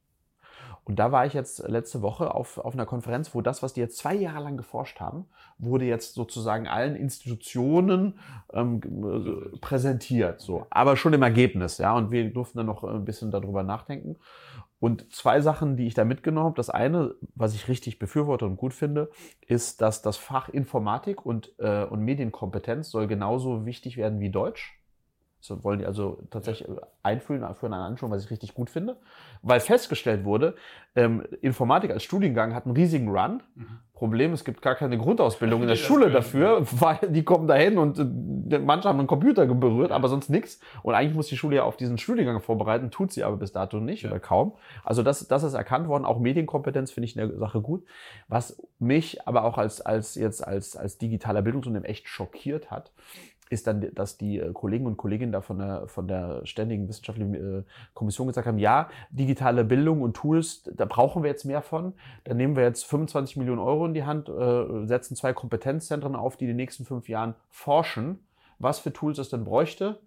Und 0.84 0.98
da 0.98 1.12
war 1.12 1.26
ich 1.26 1.32
jetzt 1.32 1.66
letzte 1.68 2.02
Woche 2.02 2.34
auf, 2.34 2.58
auf 2.58 2.74
einer 2.74 2.86
Konferenz, 2.86 3.34
wo 3.34 3.40
das, 3.40 3.62
was 3.62 3.72
die 3.72 3.80
jetzt 3.80 3.98
zwei 3.98 4.14
Jahre 4.14 4.42
lang 4.42 4.56
geforscht 4.56 4.98
haben, 4.98 5.26
wurde 5.58 5.84
jetzt 5.84 6.14
sozusagen 6.14 6.66
allen 6.66 6.96
Institutionen 6.96 8.18
ähm, 8.52 8.80
präsentiert. 9.60 10.40
So, 10.40 10.66
aber 10.70 10.96
schon 10.96 11.12
im 11.12 11.22
Ergebnis, 11.22 11.78
ja. 11.78 11.96
Und 11.96 12.10
wir 12.10 12.28
durften 12.32 12.58
dann 12.58 12.66
noch 12.66 12.82
ein 12.82 13.04
bisschen 13.04 13.30
darüber 13.30 13.62
nachdenken. 13.62 14.16
Und 14.80 15.14
zwei 15.14 15.40
Sachen, 15.40 15.76
die 15.76 15.86
ich 15.86 15.94
da 15.94 16.04
mitgenommen 16.04 16.46
habe. 16.46 16.56
Das 16.56 16.68
eine, 16.68 17.14
was 17.36 17.54
ich 17.54 17.68
richtig 17.68 18.00
befürworte 18.00 18.46
und 18.46 18.56
gut 18.56 18.74
finde, 18.74 19.10
ist, 19.46 19.80
dass 19.80 20.02
das 20.02 20.16
Fach 20.16 20.48
Informatik 20.48 21.24
und, 21.24 21.54
äh, 21.60 21.84
und 21.84 22.00
Medienkompetenz 22.00 22.90
soll 22.90 23.06
genauso 23.06 23.64
wichtig 23.64 23.96
werden 23.96 24.18
wie 24.18 24.30
Deutsch. 24.30 24.81
So 25.42 25.64
wollen 25.64 25.80
die 25.80 25.86
also 25.86 26.22
tatsächlich 26.30 26.68
ja. 26.68 26.76
einführen, 27.02 27.44
für 27.56 27.66
eine 27.66 27.76
Anschauung, 27.76 28.12
was 28.12 28.24
ich 28.24 28.30
richtig 28.30 28.54
gut 28.54 28.70
finde. 28.70 28.96
Weil 29.42 29.58
festgestellt 29.58 30.24
wurde, 30.24 30.54
ähm, 30.94 31.24
Informatik 31.40 31.90
als 31.90 32.04
Studiengang 32.04 32.54
hat 32.54 32.64
einen 32.64 32.76
riesigen 32.76 33.08
Run. 33.08 33.42
Mhm. 33.56 33.66
Problem, 33.92 34.32
es 34.32 34.44
gibt 34.44 34.62
gar 34.62 34.76
keine 34.76 34.98
Grundausbildung 34.98 35.62
in 35.62 35.68
der 35.68 35.74
Schule 35.74 36.12
dafür, 36.12 36.64
weil 36.70 36.98
die 37.08 37.24
kommen 37.24 37.48
dahin 37.48 37.76
und 37.76 37.98
äh, 37.98 38.58
manche 38.60 38.88
haben 38.88 39.00
einen 39.00 39.08
Computer 39.08 39.44
berührt, 39.46 39.90
aber 39.90 40.08
sonst 40.08 40.30
nichts. 40.30 40.60
Und 40.84 40.94
eigentlich 40.94 41.16
muss 41.16 41.26
die 41.26 41.36
Schule 41.36 41.56
ja 41.56 41.64
auf 41.64 41.76
diesen 41.76 41.98
Studiengang 41.98 42.40
vorbereiten, 42.40 42.92
tut 42.92 43.10
sie 43.10 43.24
aber 43.24 43.36
bis 43.36 43.50
dato 43.50 43.80
nicht 43.80 44.02
ja. 44.02 44.10
oder 44.10 44.20
kaum. 44.20 44.52
Also 44.84 45.02
das, 45.02 45.26
das 45.26 45.42
ist 45.42 45.54
erkannt 45.54 45.88
worden. 45.88 46.04
Auch 46.04 46.20
Medienkompetenz 46.20 46.92
finde 46.92 47.06
ich 47.06 47.16
in 47.16 47.28
der 47.28 47.38
Sache 47.38 47.60
gut. 47.60 47.84
Was 48.28 48.62
mich 48.78 49.26
aber 49.26 49.42
auch 49.42 49.58
als, 49.58 49.80
als 49.80 50.14
jetzt 50.14 50.46
als, 50.46 50.76
als 50.76 50.98
digitaler 50.98 51.42
Bildungsunternehmen 51.42 51.90
echt 51.90 52.08
schockiert 52.08 52.70
hat, 52.70 52.92
ist 53.52 53.66
dann, 53.66 53.94
dass 53.94 54.16
die 54.16 54.38
äh, 54.38 54.52
Kollegen 54.52 54.86
und 54.86 54.96
Kolleginnen 54.96 55.30
da 55.30 55.42
von 55.42 55.58
der, 55.58 55.86
von 55.86 56.08
der 56.08 56.44
Ständigen 56.46 56.88
Wissenschaftlichen 56.88 57.34
äh, 57.34 57.62
Kommission 57.94 58.26
gesagt 58.26 58.46
haben, 58.46 58.58
ja, 58.58 58.88
digitale 59.10 59.64
Bildung 59.64 60.00
und 60.00 60.14
Tools, 60.14 60.62
da 60.74 60.86
brauchen 60.86 61.22
wir 61.22 61.30
jetzt 61.30 61.44
mehr 61.44 61.62
von. 61.62 61.92
Da 62.24 62.34
nehmen 62.34 62.56
wir 62.56 62.64
jetzt 62.64 62.84
25 62.86 63.36
Millionen 63.36 63.60
Euro 63.60 63.84
in 63.86 63.94
die 63.94 64.04
Hand, 64.04 64.28
äh, 64.28 64.86
setzen 64.86 65.16
zwei 65.16 65.32
Kompetenzzentren 65.32 66.16
auf, 66.16 66.36
die 66.36 66.44
in 66.44 66.48
den 66.48 66.56
nächsten 66.56 66.84
fünf 66.84 67.08
Jahren 67.08 67.34
forschen, 67.50 68.20
was 68.58 68.78
für 68.78 68.92
Tools 68.92 69.18
es 69.18 69.28
denn 69.28 69.44
bräuchte 69.44 69.98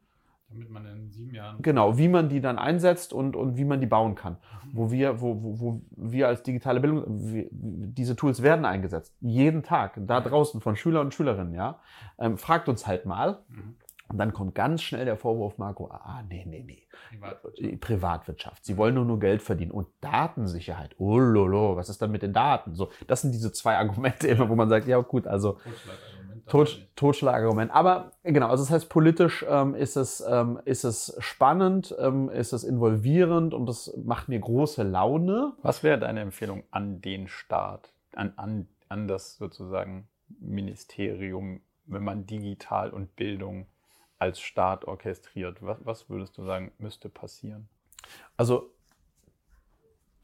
damit 0.50 0.70
man 0.70 0.86
in 0.86 1.12
sieben 1.12 1.34
Jahren. 1.34 1.62
Genau, 1.62 1.98
wie 1.98 2.08
man 2.08 2.30
die 2.30 2.42
dann 2.42 2.58
einsetzt 2.58 3.14
und, 3.14 3.36
und 3.36 3.58
wie 3.58 3.66
man 3.66 3.82
die 3.82 3.88
bauen 3.88 4.16
kann. 4.16 4.34
Mhm. 4.34 4.70
Wo 4.74 4.92
wir, 4.92 5.22
wo, 5.22 5.42
wo, 5.42 5.60
wo 5.60 5.82
wir 5.96 6.28
als 6.28 6.44
digitale 6.44 6.80
Bildung, 6.80 7.04
wir, 7.08 7.48
diese 7.52 8.16
Tools 8.16 8.42
werden 8.42 8.66
eingesetzt. 8.66 9.16
Jeden 9.22 9.64
Tag, 9.64 10.00
da 10.06 10.22
draußen 10.22 10.62
von 10.62 10.76
Schüler 10.76 11.02
und 11.02 11.14
Schülerinnen, 11.14 11.54
ja. 11.54 11.80
Ähm, 12.18 12.38
fragt 12.38 12.70
uns 12.70 12.88
halt 12.88 13.06
mal. 13.06 13.40
Mhm. 13.50 13.76
Und 14.08 14.20
dann 14.20 14.34
kommt 14.34 14.54
ganz 14.54 14.84
schnell 14.84 15.06
der 15.06 15.18
Vorwurf, 15.18 15.58
Marco, 15.58 15.88
ah, 15.88 16.22
nee, 16.30 16.46
nee, 16.48 16.64
nee. 16.64 16.84
Privatwirtschaft. 17.10 17.82
Privatwirtschaft. 17.82 18.66
Sie 18.66 18.78
wollen 18.78 18.94
nur 18.94 19.06
nur 19.06 19.20
Geld 19.20 19.42
verdienen. 19.42 19.72
Und 19.72 19.88
Datensicherheit. 20.02 20.96
Oh, 21.00 21.18
lolo, 21.18 21.76
was 21.76 21.90
ist 21.90 22.02
dann 22.02 22.12
mit 22.12 22.22
den 22.22 22.32
Daten? 22.34 22.76
So, 22.76 22.92
das 23.08 23.22
sind 23.22 23.32
diese 23.32 23.52
zwei 23.52 23.78
Argumente 23.78 24.28
immer, 24.28 24.48
wo 24.48 24.56
man 24.56 24.70
sagt, 24.70 24.88
ja 24.88 25.00
gut, 25.00 25.26
also. 25.26 25.58
Tot, 26.48 26.88
Totschlagargument. 26.96 27.72
Aber 27.72 28.12
genau, 28.24 28.50
also 28.50 28.64
das 28.64 28.72
heißt, 28.72 28.90
politisch 28.90 29.44
ähm, 29.50 29.74
ist, 29.74 29.96
es, 29.96 30.24
ähm, 30.28 30.60
ist 30.66 30.84
es 30.84 31.16
spannend, 31.20 31.96
ähm, 31.98 32.30
ist 32.30 32.54
es 32.54 32.64
involvierend 32.64 33.54
und 33.54 33.66
das 33.66 33.98
macht 34.04 34.30
mir 34.30 34.40
große 34.40 34.84
Laune. 34.84 35.54
Was 35.64 35.82
wäre 35.82 35.98
deine 35.98 36.22
Empfehlung 36.22 36.64
an 36.70 37.02
den 37.02 37.28
Staat, 37.28 37.94
an, 38.14 38.34
an, 38.36 38.68
an 38.90 39.08
das 39.08 39.38
sozusagen 39.38 40.08
Ministerium, 40.40 41.62
wenn 41.88 42.04
man 42.04 42.28
digital 42.28 42.92
und 42.92 43.16
Bildung 43.16 43.66
als 44.20 44.40
Staat 44.40 44.86
orchestriert? 44.86 45.58
Was, 45.62 45.80
was 45.84 46.10
würdest 46.10 46.38
du 46.38 46.46
sagen, 46.46 46.72
müsste 46.78 47.10
passieren? 47.10 47.68
Also 48.38 48.70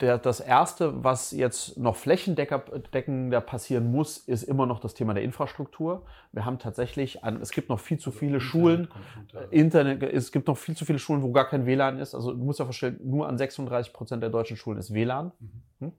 der, 0.02 0.18
das 0.18 0.40
Erste, 0.40 1.04
was 1.04 1.32
jetzt 1.32 1.78
noch 1.78 1.96
flächendeckender 1.96 3.42
passieren 3.42 3.92
muss, 3.92 4.18
ist 4.18 4.44
immer 4.44 4.66
noch 4.66 4.80
das 4.80 4.94
Thema 4.94 5.14
der 5.14 5.24
Infrastruktur. 5.24 6.06
Wir 6.32 6.46
haben 6.46 6.60
tatsächlich, 6.60 7.24
an, 7.24 7.42
es 7.42 7.52
gibt 7.52 7.70
noch 7.70 7.80
viel 7.80 8.00
zu 8.00 8.12
viele 8.12 8.38
Internet, 8.38 8.50
Schulen. 8.50 8.88
Internet, 9.52 10.04
es 10.04 10.32
gibt 10.32 10.48
noch 10.48 10.58
viel 10.58 10.76
zu 10.76 10.86
viele 10.86 11.00
Schulen, 11.00 11.22
wo 11.22 11.32
gar 11.32 11.48
kein 11.48 11.66
WLAN 11.66 12.00
ist. 12.00 12.16
Also 12.16 12.34
du 12.34 12.44
musst 12.44 12.60
ja 12.60 12.66
verstehen, 12.66 13.00
nur 13.04 13.28
an 13.28 13.38
36 13.38 13.94
Prozent 13.94 14.24
der 14.24 14.30
deutschen 14.30 14.58
Schulen 14.58 14.80
ist 14.80 14.94
WLAN. 14.94 15.32
Mhm. 15.40 15.62
Hm? 15.80 15.92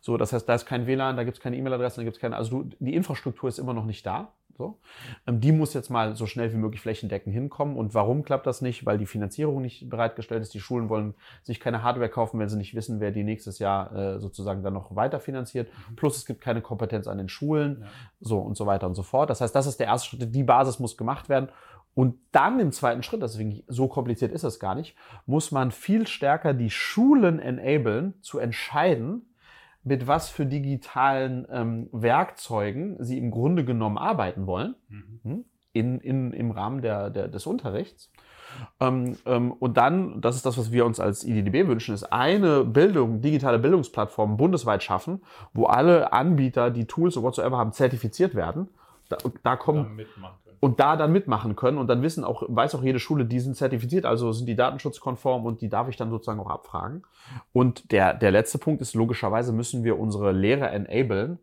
So, 0.00 0.16
das 0.16 0.32
heißt, 0.32 0.48
da 0.48 0.54
ist 0.54 0.66
kein 0.66 0.86
WLAN, 0.86 1.16
da 1.16 1.24
gibt 1.24 1.38
es 1.38 1.42
keine 1.42 1.56
E-Mail-Adresse, 1.56 1.96
da 1.96 2.04
gibt 2.04 2.16
es 2.16 2.20
keine, 2.20 2.36
also 2.36 2.62
du, 2.62 2.76
die 2.78 2.94
Infrastruktur 2.94 3.48
ist 3.48 3.58
immer 3.58 3.74
noch 3.74 3.84
nicht 3.84 4.06
da. 4.06 4.32
So. 4.60 4.78
Ähm, 5.26 5.40
die 5.40 5.52
muss 5.52 5.72
jetzt 5.72 5.88
mal 5.88 6.14
so 6.14 6.26
schnell 6.26 6.52
wie 6.52 6.58
möglich 6.58 6.82
flächendeckend 6.82 7.34
hinkommen. 7.34 7.76
Und 7.76 7.94
warum 7.94 8.22
klappt 8.24 8.46
das 8.46 8.60
nicht? 8.60 8.84
Weil 8.84 8.98
die 8.98 9.06
Finanzierung 9.06 9.62
nicht 9.62 9.88
bereitgestellt 9.88 10.42
ist. 10.42 10.52
Die 10.52 10.60
Schulen 10.60 10.90
wollen 10.90 11.14
sich 11.42 11.60
keine 11.60 11.82
Hardware 11.82 12.10
kaufen, 12.10 12.38
wenn 12.38 12.50
sie 12.50 12.58
nicht 12.58 12.74
wissen, 12.74 13.00
wer 13.00 13.10
die 13.10 13.24
nächstes 13.24 13.58
Jahr 13.58 13.96
äh, 13.96 14.20
sozusagen 14.20 14.62
dann 14.62 14.74
noch 14.74 14.94
weiter 14.94 15.18
finanziert. 15.18 15.70
Mhm. 15.88 15.96
Plus 15.96 16.18
es 16.18 16.26
gibt 16.26 16.42
keine 16.42 16.60
Kompetenz 16.60 17.08
an 17.08 17.16
den 17.16 17.30
Schulen. 17.30 17.78
Ja. 17.80 17.86
So 18.20 18.38
und 18.38 18.54
so 18.54 18.66
weiter 18.66 18.86
und 18.86 18.94
so 18.94 19.02
fort. 19.02 19.30
Das 19.30 19.40
heißt, 19.40 19.54
das 19.54 19.66
ist 19.66 19.80
der 19.80 19.86
erste 19.86 20.10
Schritt. 20.10 20.34
Die 20.34 20.44
Basis 20.44 20.78
muss 20.78 20.98
gemacht 20.98 21.30
werden. 21.30 21.48
Und 21.94 22.16
dann 22.32 22.60
im 22.60 22.70
zweiten 22.70 23.02
Schritt, 23.02 23.22
deswegen 23.22 23.62
so 23.66 23.88
kompliziert 23.88 24.30
ist 24.30 24.44
es 24.44 24.60
gar 24.60 24.74
nicht, 24.74 24.94
muss 25.26 25.50
man 25.50 25.70
viel 25.70 26.06
stärker 26.06 26.52
die 26.54 26.70
Schulen 26.70 27.40
enablen, 27.40 28.14
zu 28.20 28.38
entscheiden, 28.38 29.29
mit 29.82 30.06
was 30.06 30.28
für 30.28 30.46
digitalen 30.46 31.46
ähm, 31.50 31.88
Werkzeugen 31.92 32.96
sie 33.02 33.18
im 33.18 33.30
Grunde 33.30 33.64
genommen 33.64 33.98
arbeiten 33.98 34.46
wollen, 34.46 34.74
mhm. 34.88 35.20
Hm, 35.22 35.44
in, 35.72 36.00
in, 36.00 36.32
im 36.32 36.50
Rahmen 36.50 36.82
der, 36.82 37.10
der, 37.10 37.28
des 37.28 37.46
Unterrichts. 37.46 38.10
Ähm, 38.80 39.16
ähm, 39.26 39.52
und 39.52 39.76
dann, 39.76 40.20
das 40.20 40.36
ist 40.36 40.44
das, 40.44 40.58
was 40.58 40.72
wir 40.72 40.84
uns 40.84 41.00
als 41.00 41.24
IDDB 41.24 41.68
wünschen, 41.68 41.94
ist 41.94 42.12
eine 42.12 42.64
Bildung, 42.64 43.20
digitale 43.20 43.58
Bildungsplattform 43.58 44.36
bundesweit 44.36 44.82
schaffen, 44.82 45.22
wo 45.54 45.66
alle 45.66 46.12
Anbieter, 46.12 46.70
die 46.70 46.86
Tools 46.86 47.16
und 47.16 47.22
whatsoever 47.22 47.56
haben, 47.58 47.72
zertifiziert 47.72 48.34
werden. 48.34 48.68
Da, 49.08 49.18
da 49.42 49.56
kommen, 49.56 50.00
und 50.60 50.78
da 50.78 50.96
dann 50.96 51.10
mitmachen 51.10 51.56
können 51.56 51.78
und 51.78 51.88
dann 51.88 52.02
wissen 52.02 52.22
auch, 52.22 52.42
weiß 52.46 52.74
auch 52.74 52.82
jede 52.82 53.00
Schule, 53.00 53.24
die 53.24 53.40
sind 53.40 53.56
zertifiziert, 53.56 54.04
also 54.04 54.30
sind 54.32 54.46
die 54.46 54.56
datenschutzkonform 54.56 55.46
und 55.46 55.62
die 55.62 55.70
darf 55.70 55.88
ich 55.88 55.96
dann 55.96 56.10
sozusagen 56.10 56.38
auch 56.40 56.50
abfragen. 56.50 57.02
Und 57.52 57.90
der, 57.92 58.14
der 58.14 58.30
letzte 58.30 58.58
Punkt 58.58 58.82
ist, 58.82 58.94
logischerweise 58.94 59.52
müssen 59.52 59.84
wir 59.84 59.98
unsere 59.98 60.32
Lehrer 60.32 60.70
enablen, 60.70 61.38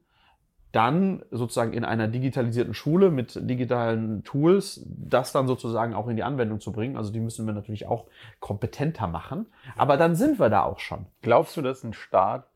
dann 0.71 1.23
sozusagen 1.31 1.73
in 1.73 1.85
einer 1.85 2.07
digitalisierten 2.07 2.73
Schule 2.73 3.09
mit 3.09 3.39
digitalen 3.49 4.23
Tools 4.23 4.85
das 4.85 5.31
dann 5.31 5.47
sozusagen 5.47 5.95
auch 5.95 6.07
in 6.07 6.17
die 6.17 6.23
Anwendung 6.23 6.59
zu 6.59 6.71
bringen. 6.71 6.97
Also 6.97 7.11
die 7.11 7.21
müssen 7.21 7.47
wir 7.47 7.53
natürlich 7.53 7.87
auch 7.87 8.05
kompetenter 8.39 9.07
machen. 9.07 9.47
Aber 9.77 9.97
dann 9.97 10.15
sind 10.15 10.39
wir 10.39 10.49
da 10.49 10.63
auch 10.63 10.79
schon. 10.79 11.07
Glaubst 11.21 11.57
du, 11.57 11.61
dass 11.61 11.83
ein 11.83 11.93
Staat 11.93 12.47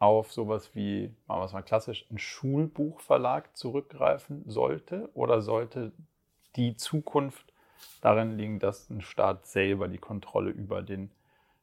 auf 0.00 0.32
sowas 0.32 0.74
wie, 0.74 1.14
machen 1.28 1.42
wir 1.42 1.44
es 1.44 1.52
mal 1.52 1.62
klassisch, 1.62 2.06
ein 2.10 2.18
Schulbuchverlag 2.18 3.56
zurückgreifen 3.56 4.42
sollte? 4.46 5.10
Oder 5.14 5.42
sollte 5.42 5.92
die 6.56 6.74
Zukunft 6.74 7.52
darin 8.00 8.36
liegen, 8.36 8.58
dass 8.58 8.88
ein 8.90 9.02
Staat 9.02 9.46
selber 9.46 9.88
die 9.88 9.98
Kontrolle 9.98 10.50
über 10.50 10.82
den 10.82 11.10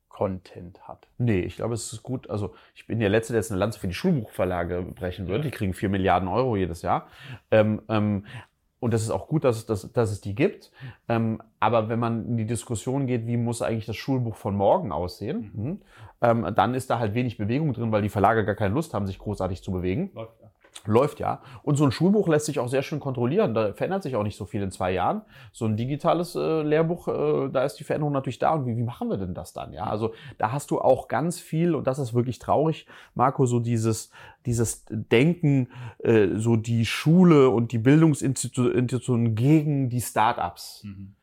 Content 0.07 0.87
hat? 0.87 1.07
Nee, 1.17 1.41
ich 1.41 1.55
glaube, 1.55 1.73
es 1.73 1.91
ist 1.91 2.03
gut. 2.03 2.29
Also, 2.29 2.53
ich 2.75 2.85
bin 2.85 2.99
der 2.99 3.09
Letzte, 3.09 3.33
der 3.33 3.41
jetzt 3.41 3.51
eine 3.51 3.59
Lanze 3.59 3.79
für 3.79 3.87
die 3.87 3.95
Schulbuchverlage 3.95 4.83
brechen 4.83 5.27
wird. 5.27 5.43
Die 5.43 5.51
kriegen 5.51 5.73
vier 5.73 5.89
Milliarden 5.89 6.29
Euro 6.29 6.55
jedes 6.55 6.83
Jahr. 6.83 7.07
Ähm, 7.49 7.81
ähm, 7.89 8.25
und 8.79 8.93
das 8.93 9.01
ist 9.01 9.09
auch 9.09 9.27
gut, 9.27 9.43
dass, 9.43 9.65
dass, 9.65 9.91
dass 9.91 10.11
es 10.11 10.21
die 10.21 10.35
gibt. 10.35 10.71
Ähm, 11.09 11.41
aber 11.59 11.89
wenn 11.89 11.99
man 11.99 12.25
in 12.27 12.37
die 12.37 12.45
Diskussion 12.45 13.07
geht, 13.07 13.25
wie 13.25 13.37
muss 13.37 13.61
eigentlich 13.61 13.87
das 13.87 13.95
Schulbuch 13.95 14.35
von 14.35 14.55
morgen 14.55 14.91
aussehen, 14.91 15.51
mhm. 15.53 15.81
ähm, 16.21 16.53
dann 16.55 16.75
ist 16.75 16.89
da 16.89 16.99
halt 16.99 17.15
wenig 17.15 17.37
Bewegung 17.37 17.73
drin, 17.73 17.91
weil 17.91 18.03
die 18.03 18.09
Verlage 18.09 18.45
gar 18.45 18.55
keine 18.55 18.75
Lust 18.75 18.93
haben, 18.93 19.07
sich 19.07 19.17
großartig 19.17 19.63
zu 19.63 19.71
bewegen. 19.71 20.11
Läuft 20.13 20.39
ja. 20.41 20.47
Läuft 20.85 21.19
ja. 21.19 21.41
Und 21.63 21.75
so 21.75 21.85
ein 21.85 21.91
Schulbuch 21.91 22.27
lässt 22.27 22.45
sich 22.45 22.59
auch 22.59 22.69
sehr 22.69 22.83
schön 22.83 22.99
kontrollieren. 22.99 23.53
Da 23.53 23.73
verändert 23.73 24.03
sich 24.03 24.15
auch 24.15 24.23
nicht 24.23 24.37
so 24.37 24.45
viel 24.45 24.61
in 24.61 24.71
zwei 24.71 24.91
Jahren. 24.91 25.21
So 25.51 25.65
ein 25.65 25.77
digitales 25.77 26.35
äh, 26.35 26.61
Lehrbuch, 26.61 27.07
äh, 27.07 27.49
da 27.49 27.63
ist 27.63 27.75
die 27.75 27.83
Veränderung 27.83 28.13
natürlich 28.13 28.39
da. 28.39 28.53
Und 28.53 28.65
wie, 28.65 28.77
wie 28.77 28.83
machen 28.83 29.09
wir 29.09 29.17
denn 29.17 29.33
das 29.33 29.53
dann? 29.53 29.73
Ja, 29.73 29.85
also 29.85 30.13
da 30.37 30.51
hast 30.51 30.71
du 30.71 30.79
auch 30.79 31.07
ganz 31.07 31.39
viel, 31.39 31.75
und 31.75 31.87
das 31.87 31.99
ist 31.99 32.13
wirklich 32.13 32.39
traurig, 32.39 32.87
Marco, 33.15 33.45
so 33.45 33.59
dieses, 33.59 34.11
dieses 34.45 34.85
Denken, 34.89 35.69
äh, 35.99 36.29
so 36.35 36.55
die 36.55 36.85
Schule 36.85 37.49
und 37.49 37.71
die 37.71 37.79
Bildungsinstitutionen 37.79 39.35
gegen 39.35 39.89
die 39.89 40.01
Startups. 40.01 40.83
Mhm 40.83 41.15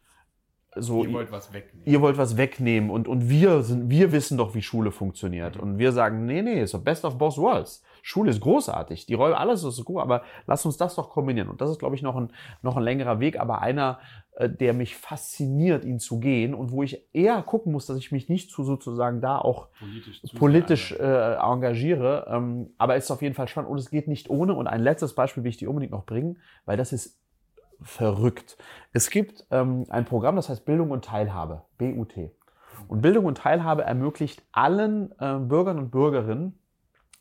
so, 0.77 1.05
ihr 1.05 1.13
wollt 1.13 1.31
was 1.31 1.53
wegnehmen. 1.53 1.87
Ihr 1.87 2.01
wollt 2.01 2.19
was 2.19 2.37
wegnehmen 2.37 2.91
und, 2.91 3.07
und 3.09 3.29
wir 3.29 3.63
sind, 3.63 3.91
wir 3.91 4.13
wissen 4.13 4.39
doch, 4.39 4.55
wie 4.55 4.63
Schule 4.63 4.91
funktioniert. 4.91 5.57
Mhm. 5.57 5.63
Und 5.63 5.79
wir 5.79 5.93
sagen, 5.93 6.27
nee, 6.27 6.43
nee, 6.43 6.65
doch 6.65 6.83
best 6.83 7.05
of 7.05 7.19
both 7.19 7.39
worlds. 7.39 7.83
Schule 8.07 8.31
ist 8.31 8.43
großartig, 8.43 9.07
die 9.07 9.15
Räume, 9.15 9.39
alles 9.39 9.65
ist 9.65 9.83
gut, 9.83 10.03
aber 10.03 10.25
lass 10.47 10.67
uns 10.67 10.77
das 10.77 10.95
doch 10.95 11.09
kombinieren. 11.09 11.49
Und 11.49 11.63
das 11.63 11.71
ist, 11.71 11.79
glaube 11.79 11.95
ich, 11.97 12.03
noch 12.03 12.17
ein, 12.17 12.29
noch 12.61 12.77
ein 12.77 12.83
längerer 12.83 13.19
Weg, 13.19 13.41
aber 13.41 13.63
einer, 13.63 13.99
äh, 14.35 14.47
der 14.47 14.75
mich 14.75 14.95
fasziniert, 14.95 15.87
ihn 15.87 15.99
zu 15.99 16.21
gehen 16.21 16.53
und 16.53 16.71
wo 16.71 16.83
ich 16.83 17.09
eher 17.15 17.41
gucken 17.41 17.73
muss, 17.73 17.87
dass 17.87 17.97
ich 17.97 18.13
mich 18.13 18.29
nicht 18.29 18.51
zu 18.51 18.63
sozusagen 18.63 19.23
da 19.23 19.39
auch 19.39 19.69
politisch, 19.79 20.21
politisch 20.35 20.93
äh, 20.93 21.37
engagiere. 21.37 22.27
Ähm, 22.29 22.75
aber 22.77 22.95
es 22.97 23.05
ist 23.05 23.11
auf 23.11 23.23
jeden 23.23 23.35
Fall 23.35 23.49
spannend 23.49 23.71
und 23.71 23.79
es 23.79 23.89
geht 23.89 24.07
nicht 24.07 24.29
ohne. 24.29 24.53
Und 24.53 24.67
ein 24.67 24.83
letztes 24.83 25.15
Beispiel 25.15 25.43
will 25.43 25.49
ich 25.49 25.57
dir 25.57 25.71
unbedingt 25.71 25.93
noch 25.93 26.05
bringen, 26.05 26.37
weil 26.67 26.77
das 26.77 26.93
ist 26.93 27.19
verrückt. 27.81 28.59
Es 28.93 29.09
gibt 29.09 29.47
ähm, 29.51 29.87
ein 29.89 30.05
Programm, 30.05 30.37
das 30.37 30.51
heißt 30.51 30.67
Bildung 30.67 30.91
und 30.91 31.07
Teilhabe, 31.07 31.63
BUT. 31.79 32.13
Und 32.87 33.01
Bildung 33.01 33.25
und 33.25 33.39
Teilhabe 33.39 33.85
ermöglicht 33.85 34.43
allen 34.53 35.11
äh, 35.19 35.39
Bürgern 35.39 35.79
und 35.79 35.91
Bürgerinnen, 35.91 36.59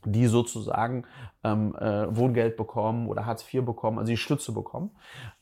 die 0.06 0.28
sozusagen 0.28 1.06
ähm, 1.44 1.76
äh, 1.76 2.16
Wohngeld 2.16 2.58
bekommen 2.58 3.08
oder 3.08 3.26
Hartz 3.26 3.46
IV 3.54 3.66
bekommen, 3.66 4.00
also 4.00 4.10
die 4.10 4.18
Stütze 4.18 4.54
bekommen, 4.54 4.92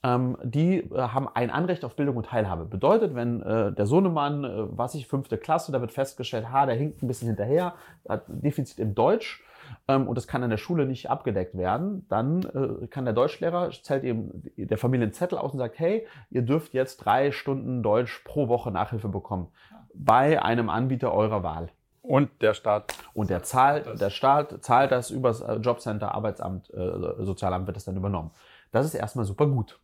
ähm, 0.03 0.37
die 0.43 0.79
äh, 0.79 0.97
haben 0.97 1.27
ein 1.33 1.49
Anrecht 1.49 1.85
auf 1.85 1.95
Bildung 1.95 2.17
und 2.17 2.27
Teilhabe. 2.27 2.65
Bedeutet, 2.65 3.15
wenn 3.15 3.41
äh, 3.41 3.71
der 3.71 3.85
Sohnemann, 3.85 4.43
äh, 4.43 4.49
was 4.71 4.95
ich, 4.95 5.07
fünfte 5.07 5.37
Klasse, 5.37 5.71
da 5.71 5.81
wird 5.81 5.91
festgestellt, 5.91 6.51
ha, 6.51 6.65
der 6.65 6.75
hinkt 6.75 7.03
ein 7.03 7.07
bisschen 7.07 7.27
hinterher, 7.27 7.75
hat 8.07 8.23
Defizit 8.27 8.79
im 8.79 8.95
Deutsch 8.95 9.43
ähm, 9.87 10.07
und 10.07 10.15
das 10.15 10.27
kann 10.27 10.43
an 10.43 10.49
der 10.49 10.57
Schule 10.57 10.85
nicht 10.85 11.09
abgedeckt 11.09 11.57
werden, 11.57 12.05
dann 12.09 12.43
äh, 12.43 12.87
kann 12.87 13.05
der 13.05 13.13
Deutschlehrer, 13.13 13.71
zählt 13.71 14.03
eben 14.03 14.43
der 14.57 14.77
Familie 14.77 15.05
einen 15.05 15.13
Zettel 15.13 15.37
aus 15.37 15.53
und 15.53 15.59
sagt, 15.59 15.79
hey, 15.79 16.07
ihr 16.29 16.41
dürft 16.41 16.73
jetzt 16.73 16.97
drei 16.97 17.31
Stunden 17.31 17.83
Deutsch 17.83 18.23
pro 18.25 18.47
Woche 18.47 18.71
Nachhilfe 18.71 19.09
bekommen 19.09 19.47
bei 19.93 20.41
einem 20.41 20.69
Anbieter 20.69 21.13
eurer 21.13 21.43
Wahl. 21.43 21.69
Und 22.01 22.29
der 22.41 22.53
Staat. 22.53 22.93
Und 23.13 23.29
der, 23.29 23.43
zahlt, 23.43 24.01
der 24.01 24.09
Staat 24.09 24.63
zahlt 24.63 24.91
das 24.91 25.11
übers 25.11 25.41
äh, 25.41 25.55
Jobcenter, 25.55 26.13
Arbeitsamt, 26.15 26.69
äh, 26.71 27.23
Sozialamt 27.23 27.67
wird 27.67 27.77
das 27.77 27.85
dann 27.85 27.95
übernommen. 27.95 28.31
Das 28.71 28.85
ist 28.85 28.95
erstmal 28.95 29.25
super 29.25 29.45
gut. 29.45 29.79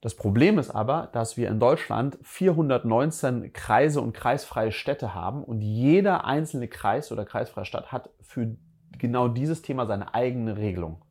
Das 0.00 0.14
Problem 0.14 0.58
ist 0.58 0.70
aber, 0.70 1.10
dass 1.12 1.36
wir 1.36 1.48
in 1.48 1.60
Deutschland 1.60 2.18
419 2.22 3.52
Kreise 3.52 4.00
und 4.00 4.14
kreisfreie 4.14 4.72
Städte 4.72 5.14
haben 5.14 5.44
und 5.44 5.60
jeder 5.60 6.24
einzelne 6.24 6.68
Kreis 6.68 7.12
oder 7.12 7.26
kreisfreie 7.26 7.66
Stadt 7.66 7.92
hat 7.92 8.08
für 8.22 8.56
genau 8.96 9.28
dieses 9.28 9.60
Thema 9.60 9.84
seine 9.84 10.14
eigene 10.14 10.56
Regelung. 10.56 11.02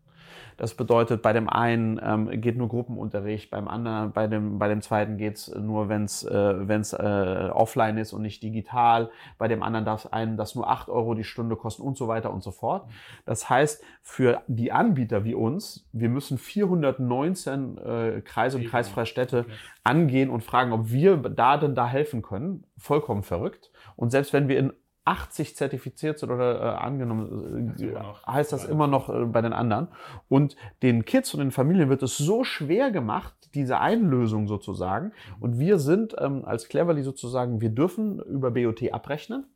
Das 0.59 0.73
bedeutet, 0.73 1.21
bei 1.21 1.31
dem 1.31 1.47
einen 1.47 2.01
ähm, 2.03 2.41
geht 2.41 2.57
nur 2.57 2.67
Gruppenunterricht, 2.67 3.49
beim 3.49 3.69
anderen, 3.69 4.11
bei 4.11 4.27
dem, 4.27 4.59
bei 4.59 4.67
dem 4.67 4.81
zweiten 4.81 5.15
geht's 5.15 5.47
nur, 5.47 5.87
wenn 5.87 6.03
es 6.03 6.25
äh, 6.25 6.67
wenn's, 6.67 6.91
äh, 6.91 7.49
offline 7.53 7.97
ist 7.97 8.11
und 8.11 8.23
nicht 8.23 8.43
digital. 8.43 9.09
Bei 9.37 9.47
dem 9.47 9.63
anderen 9.63 9.85
darf 9.85 10.07
einen 10.07 10.35
das 10.35 10.55
nur 10.55 10.69
acht 10.69 10.89
Euro 10.89 11.13
die 11.13 11.23
Stunde 11.23 11.55
kosten 11.55 11.81
und 11.81 11.97
so 11.97 12.09
weiter 12.09 12.33
und 12.33 12.43
so 12.43 12.51
fort. 12.51 12.89
Das 13.25 13.49
heißt, 13.49 13.81
für 14.01 14.41
die 14.47 14.73
Anbieter 14.73 15.23
wie 15.23 15.33
uns, 15.33 15.87
wir 15.93 16.09
müssen 16.09 16.37
419 16.37 17.77
äh, 17.77 18.21
Kreise 18.21 18.57
und 18.57 18.67
kreisfreie 18.67 19.05
Städte 19.05 19.45
angehen 19.85 20.29
und 20.29 20.43
fragen, 20.43 20.73
ob 20.73 20.91
wir 20.91 21.15
da 21.15 21.55
denn 21.55 21.73
da 21.73 21.87
helfen 21.87 22.21
können. 22.21 22.65
Vollkommen 22.77 23.23
verrückt. 23.23 23.71
Und 23.95 24.11
selbst 24.11 24.33
wenn 24.33 24.49
wir 24.49 24.59
in 24.59 24.73
80 25.09 25.55
zertifiziert 25.55 26.19
sind 26.19 26.31
oder 26.31 26.61
äh, 26.61 26.77
angenommen, 26.77 27.75
äh, 27.79 27.95
heißt 28.27 28.53
das 28.53 28.65
immer 28.65 28.85
noch 28.85 29.09
äh, 29.09 29.25
bei 29.25 29.41
den 29.41 29.53
anderen. 29.53 29.87
Und 30.27 30.55
den 30.83 31.03
Kids 31.03 31.33
und 31.33 31.39
den 31.39 31.51
Familien 31.51 31.89
wird 31.89 32.03
es 32.03 32.17
so 32.17 32.43
schwer 32.43 32.91
gemacht, 32.91 33.33
diese 33.55 33.79
Einlösung 33.79 34.47
sozusagen. 34.47 35.11
Und 35.39 35.57
wir 35.57 35.79
sind 35.79 36.15
ähm, 36.19 36.45
als 36.45 36.69
Cleverly 36.69 37.01
sozusagen, 37.01 37.59
wir 37.59 37.69
dürfen 37.69 38.19
über 38.19 38.51
BOT 38.51 38.93
abrechnen 38.93 39.47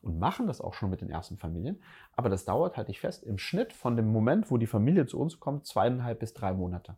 und 0.00 0.18
machen 0.18 0.46
das 0.46 0.62
auch 0.62 0.72
schon 0.72 0.88
mit 0.88 1.02
den 1.02 1.10
ersten 1.10 1.36
Familien. 1.36 1.82
Aber 2.12 2.30
das 2.30 2.46
dauert, 2.46 2.78
halte 2.78 2.90
ich 2.90 3.00
fest, 3.00 3.24
im 3.24 3.36
Schnitt 3.36 3.74
von 3.74 3.96
dem 3.96 4.10
Moment, 4.10 4.50
wo 4.50 4.56
die 4.56 4.66
Familie 4.66 5.06
zu 5.06 5.20
uns 5.20 5.38
kommt, 5.38 5.66
zweieinhalb 5.66 6.18
bis 6.18 6.32
drei 6.32 6.54
Monate. 6.54 6.96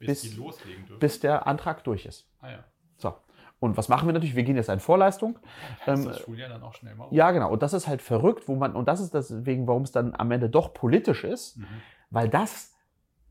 Bis, 0.00 0.22
bis, 0.22 0.22
die 0.22 0.36
loslegen 0.36 0.86
dürfen. 0.86 0.98
bis 0.98 1.20
der 1.20 1.46
Antrag 1.46 1.84
durch 1.84 2.06
ist. 2.06 2.28
Ah 2.40 2.50
ja. 2.50 2.64
So. 2.96 3.14
Und 3.62 3.76
was 3.76 3.88
machen 3.88 4.08
wir 4.08 4.12
natürlich? 4.12 4.34
Wir 4.34 4.42
gehen 4.42 4.56
jetzt 4.56 4.68
in 4.68 4.80
Vorleistung. 4.80 5.38
Das 5.86 6.00
ähm, 6.00 6.06
das 6.06 6.18
Schuljahr 6.18 6.48
dann 6.48 6.64
auch 6.64 6.74
schnell 6.74 6.96
mal. 6.96 7.06
Ja, 7.12 7.30
genau. 7.30 7.48
Und 7.52 7.62
das 7.62 7.72
ist 7.72 7.86
halt 7.86 8.02
verrückt, 8.02 8.48
wo 8.48 8.56
man, 8.56 8.74
und 8.74 8.88
das 8.88 8.98
ist 8.98 9.14
deswegen, 9.14 9.68
warum 9.68 9.82
es 9.82 9.92
dann 9.92 10.16
am 10.18 10.32
Ende 10.32 10.50
doch 10.50 10.74
politisch 10.74 11.22
ist, 11.22 11.58
mhm. 11.58 11.66
weil 12.10 12.28
das 12.28 12.74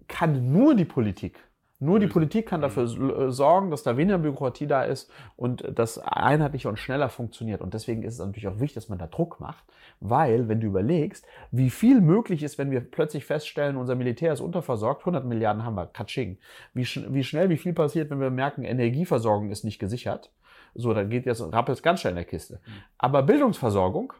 kann 0.07 0.53
nur 0.53 0.73
die 0.73 0.85
Politik. 0.85 1.37
Nur 1.83 1.99
die 1.99 2.05
Politik 2.05 2.47
kann 2.47 2.61
dafür 2.61 2.83
äh, 2.83 3.31
sorgen, 3.31 3.71
dass 3.71 3.81
da 3.81 3.97
weniger 3.97 4.19
Bürokratie 4.19 4.67
da 4.67 4.83
ist 4.83 5.11
und 5.35 5.63
das 5.73 5.97
einheitlicher 5.97 6.69
und 6.69 6.77
schneller 6.77 7.09
funktioniert. 7.09 7.59
Und 7.59 7.73
deswegen 7.73 8.03
ist 8.03 8.13
es 8.13 8.19
natürlich 8.19 8.47
auch 8.47 8.59
wichtig, 8.59 8.75
dass 8.75 8.89
man 8.89 8.99
da 8.99 9.07
Druck 9.07 9.39
macht, 9.39 9.65
weil, 9.99 10.47
wenn 10.47 10.61
du 10.61 10.67
überlegst, 10.67 11.25
wie 11.49 11.71
viel 11.71 11.99
möglich 11.99 12.43
ist, 12.43 12.59
wenn 12.59 12.69
wir 12.69 12.81
plötzlich 12.81 13.25
feststellen, 13.25 13.77
unser 13.77 13.95
Militär 13.95 14.31
ist 14.31 14.41
unterversorgt, 14.41 15.01
100 15.01 15.25
Milliarden 15.25 15.65
haben 15.65 15.73
wir, 15.73 15.87
Katsching. 15.87 16.37
Wie, 16.75 16.85
sch 16.85 17.01
wie 17.09 17.23
schnell, 17.23 17.49
wie 17.49 17.57
viel 17.57 17.73
passiert, 17.73 18.11
wenn 18.11 18.19
wir 18.19 18.29
merken, 18.29 18.63
Energieversorgung 18.63 19.49
ist 19.49 19.63
nicht 19.63 19.79
gesichert. 19.79 20.31
So, 20.75 20.93
dann 20.93 21.09
geht 21.09 21.25
jetzt 21.25 21.41
rappelt 21.41 21.81
ganz 21.81 22.01
schnell 22.01 22.11
in 22.11 22.17
der 22.17 22.25
Kiste. 22.25 22.61
Mhm. 22.63 22.71
Aber 22.99 23.23
Bildungsversorgung, 23.23 24.13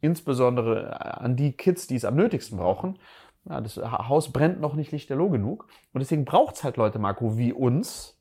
insbesondere 0.00 1.20
an 1.20 1.36
die 1.36 1.52
Kids, 1.52 1.86
die 1.86 1.94
es 1.94 2.04
am 2.04 2.16
nötigsten 2.16 2.58
brauchen, 2.58 2.98
ja, 3.48 3.60
das 3.60 3.76
Haus 3.76 4.32
brennt 4.32 4.60
noch 4.60 4.74
nicht 4.74 4.92
lichterloh 4.92 5.28
genug. 5.30 5.68
Und 5.92 6.00
deswegen 6.00 6.24
braucht 6.24 6.56
es 6.56 6.64
halt 6.64 6.76
Leute, 6.76 6.98
Marco, 6.98 7.36
wie 7.38 7.52
uns, 7.52 8.20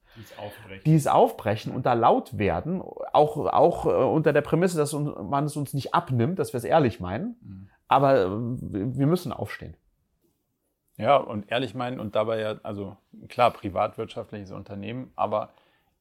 Die 0.86 0.96
es 0.96 1.08
aufbrechen. 1.08 1.74
und 1.76 1.86
da 1.86 1.94
laut 1.94 2.38
werden, 2.38 2.82
auch, 2.82 3.38
auch 3.38 3.86
äh, 3.86 3.90
unter 3.90 4.32
der 4.34 4.42
Prämisse, 4.42 4.78
dass 4.78 4.94
man 4.94 5.44
es 5.46 5.58
uns 5.58 5.74
nicht 5.74 5.94
abnimmt, 5.94 6.40
dass 6.40 6.54
wir 6.54 6.58
es 6.60 6.64
ehrlich 6.64 7.00
meinen. 7.00 7.36
Mhm. 7.42 7.70
Aber 7.88 8.16
äh, 8.22 8.30
wir 8.30 9.08
müssen 9.08 9.32
aufstehen. 9.34 9.76
Ja, 10.98 11.18
und 11.18 11.52
ehrlich 11.52 11.76
meinen 11.76 12.00
und 12.00 12.16
dabei 12.16 12.40
ja, 12.40 12.56
also 12.64 12.96
klar, 13.28 13.52
privatwirtschaftliches 13.52 14.52
Unternehmen, 14.52 15.12
aber 15.18 15.50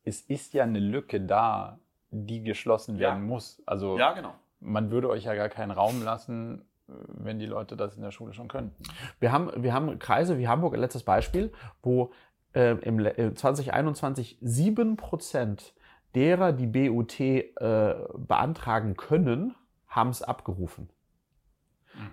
es 0.05 0.21
ist 0.21 0.55
ja 0.55 0.63
eine 0.63 0.79
Lücke 0.79 1.21
da, 1.21 1.81
die 2.11 2.43
geschlossen 2.45 2.95
Ja. 2.95 3.09
werden 3.09 3.25
muss. 3.27 3.61
Also 3.67 3.97
genau. 3.97 4.35
man 4.61 4.93
würde 4.93 5.09
euch 5.09 5.25
ja 5.25 5.35
gar 5.35 5.49
keinen 5.49 5.73
Raum 5.73 6.03
lassen, 6.05 6.65
wenn 6.87 7.39
die 7.39 7.47
Leute 7.47 7.77
das 7.77 7.97
in 7.97 8.03
der 8.03 8.11
Schule 8.11 8.35
schon 8.35 8.49
könnten. 8.49 8.83
Wir 9.21 9.33
haben, 9.33 9.51
wir 9.63 9.73
haben 9.73 9.99
Kreise 9.99 10.39
wie 10.39 10.49
Hamburg, 10.49 10.77
letztes 10.77 11.03
Beispiel, 11.03 11.53
wo 11.83 12.13
äh, 12.55 12.77
im 12.79 12.99
äh, 13.05 13.35
2021 13.35 14.39
7 14.41 14.97
Prozent 14.97 15.75
derer, 16.15 16.53
die 16.53 16.67
BUT 16.67 17.19
äh, 17.21 17.45
beantragen 18.17 18.97
können, 18.97 19.55
haben 19.89 20.11
es 20.11 20.23
abgerufen. 20.23 20.89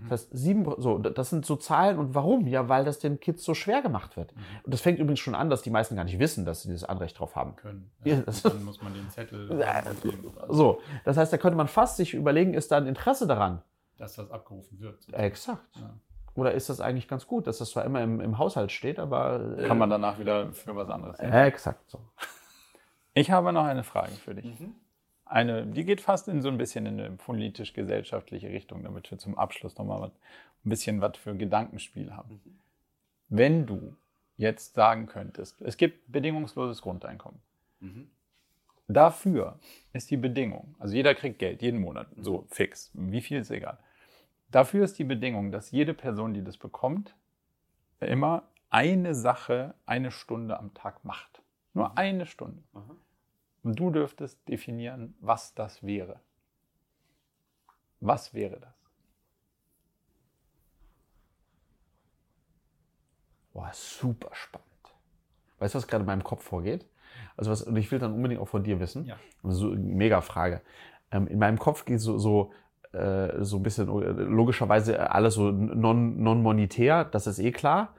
Das 0.10 0.22
heißt, 0.22 0.30
sieben, 0.34 0.72
so, 0.78 1.00
das 1.00 1.30
sind 1.30 1.46
so 1.46 1.56
Zahlen. 1.56 1.98
Und 1.98 2.14
warum? 2.14 2.46
Ja, 2.48 2.70
weil 2.70 2.86
das 2.86 3.00
den 3.00 3.20
Kids 3.20 3.44
so 3.44 3.54
schwer 3.54 3.82
gemacht 3.82 4.16
wird. 4.16 4.34
Und 4.64 4.74
das 4.74 4.82
fängt 4.82 5.00
übrigens 5.00 5.20
schon 5.20 5.36
an, 5.36 5.50
dass 5.50 5.62
die 5.62 5.70
meisten 5.70 5.96
gar 5.96 6.04
nicht 6.04 6.20
wissen, 6.20 6.46
dass 6.46 6.62
sie 6.62 6.70
dieses 6.70 6.84
Anrecht 6.84 7.18
drauf 7.20 7.36
haben. 7.36 7.56
Können. 7.56 7.90
Ja, 8.04 8.18
Ja, 8.18 8.24
dann 8.44 8.64
muss 8.64 8.82
man 8.82 8.94
den 8.94 9.10
Zettel, 9.10 9.50
So, 10.50 10.82
das 11.04 11.18
heißt, 11.18 11.34
da 11.34 11.38
könnte 11.38 11.58
man 11.58 11.68
fast 11.68 11.98
sich 11.98 12.14
überlegen, 12.14 12.54
ist 12.54 12.72
da 12.72 12.78
ein 12.78 12.88
Interesse 12.88 13.26
daran? 13.26 13.62
Dass 14.02 14.16
das 14.16 14.32
abgerufen 14.32 14.80
wird. 14.80 15.14
Exakt. 15.14 15.64
Ja. 15.76 15.94
Oder 16.34 16.54
ist 16.54 16.70
das 16.70 16.82
eigentlich 16.82 17.08
ganz 17.08 17.28
gut, 17.28 17.46
dass 17.48 17.60
das 17.60 17.72
zwar 17.72 17.86
immer 17.86 18.02
im, 18.02 18.20
im 18.22 18.38
Haushalt 18.38 18.72
steht, 18.72 19.00
aber. 19.00 19.58
äh, 19.58 19.68
Kann 19.68 19.78
man 19.78 19.90
danach 19.90 20.18
wieder 20.18 20.52
für 20.54 20.76
was 20.76 20.90
anderes 20.90 21.20
nehmen. 21.20 21.32
Äh, 21.34 21.48
exakt 21.48 21.90
so. 21.90 22.00
Ich 23.14 23.30
habe 23.30 23.52
noch 23.52 23.66
eine 23.66 23.84
Frage 23.84 24.14
für 24.14 24.34
dich. 24.34 24.56
Eine, 25.26 25.66
die 25.68 25.84
geht 25.84 26.00
fast 26.00 26.30
in 26.30 26.42
so 26.42 26.48
ein 26.48 26.58
bisschen 26.58 26.86
in 26.86 26.98
eine 26.98 27.12
politisch-gesellschaftliche 27.12 28.48
Richtung, 28.50 28.84
damit 28.84 29.12
wir 29.12 29.18
zum 29.18 29.38
Abschluss 29.38 29.78
nochmal 29.78 30.00
was, 30.00 30.12
ein 30.64 30.70
bisschen 30.70 31.02
was 31.02 31.18
für 31.18 31.36
Gedankenspiel 31.36 32.14
haben. 32.16 32.42
Wenn 33.28 33.66
du 33.66 33.98
jetzt 34.38 34.76
sagen 34.76 35.08
könntest, 35.08 35.62
es 35.62 35.76
gibt 35.76 36.10
bedingungsloses 36.10 36.82
Grundeinkommen. 36.82 37.42
Dafür 38.88 39.60
ist 39.92 40.10
die 40.10 40.18
Bedingung, 40.18 40.76
also 40.80 40.96
jeder 40.96 41.14
kriegt 41.14 41.40
Geld, 41.40 41.62
jeden 41.62 41.82
Monat, 41.82 42.08
so 42.18 42.46
fix, 42.50 42.92
wie 42.94 43.22
viel 43.22 43.40
ist 43.40 43.52
egal. 43.52 43.78
Dafür 44.52 44.84
ist 44.84 45.00
die 45.00 45.06
Bedingung, 45.06 45.52
dass 45.52 45.72
jede 45.72 45.94
Person, 45.94 46.34
die 46.34 46.44
das 46.44 46.58
bekommt, 46.58 47.16
immer 48.00 48.44
eine 48.70 49.16
Sache 49.16 49.76
eine 49.86 50.12
Stunde 50.12 50.60
am 50.60 50.74
Tag 50.74 51.04
macht. 51.06 51.42
Nur 51.74 51.98
eine 51.98 52.26
Stunde. 52.26 52.62
Und 53.64 53.80
du 53.80 53.92
dürftest 53.92 54.48
definieren, 54.48 55.16
was 55.20 55.54
das 55.54 55.84
wäre. 55.84 56.20
Was 58.02 58.34
wäre 58.34 58.60
das? 58.60 58.74
Boah, 63.54 63.70
super 63.74 64.34
spannend. 64.34 64.68
Weißt 65.60 65.76
du, 65.76 65.78
was 65.78 65.88
gerade 65.88 66.02
in 66.02 66.08
meinem 66.08 66.24
Kopf 66.24 66.44
vorgeht? 66.44 66.88
Also 67.38 67.52
was, 67.52 67.62
und 67.62 67.76
ich 67.76 67.92
will 67.92 68.00
dann 68.00 68.14
unbedingt 68.14 68.42
auch 68.42 68.48
von 68.48 68.64
dir 68.64 68.80
wissen. 68.80 69.06
Ja. 69.06 69.18
So, 69.44 69.68
mega 69.68 70.22
Frage. 70.22 70.62
Ähm, 71.12 71.28
in 71.28 71.38
meinem 71.38 71.60
Kopf 71.60 71.86
geht 71.86 72.00
so, 72.00 72.18
so, 72.18 72.52
äh, 72.94 73.44
so 73.44 73.58
ein 73.58 73.64
bisschen 73.64 73.88
äh, 73.88 74.12
logischerweise 74.24 75.12
alles 75.12 75.36
so 75.36 75.52
non, 75.52 76.22
non-monetär, 76.22 77.06
das 77.06 77.28
ist 77.28 77.40
eh 77.40 77.52
klar. 77.52 77.96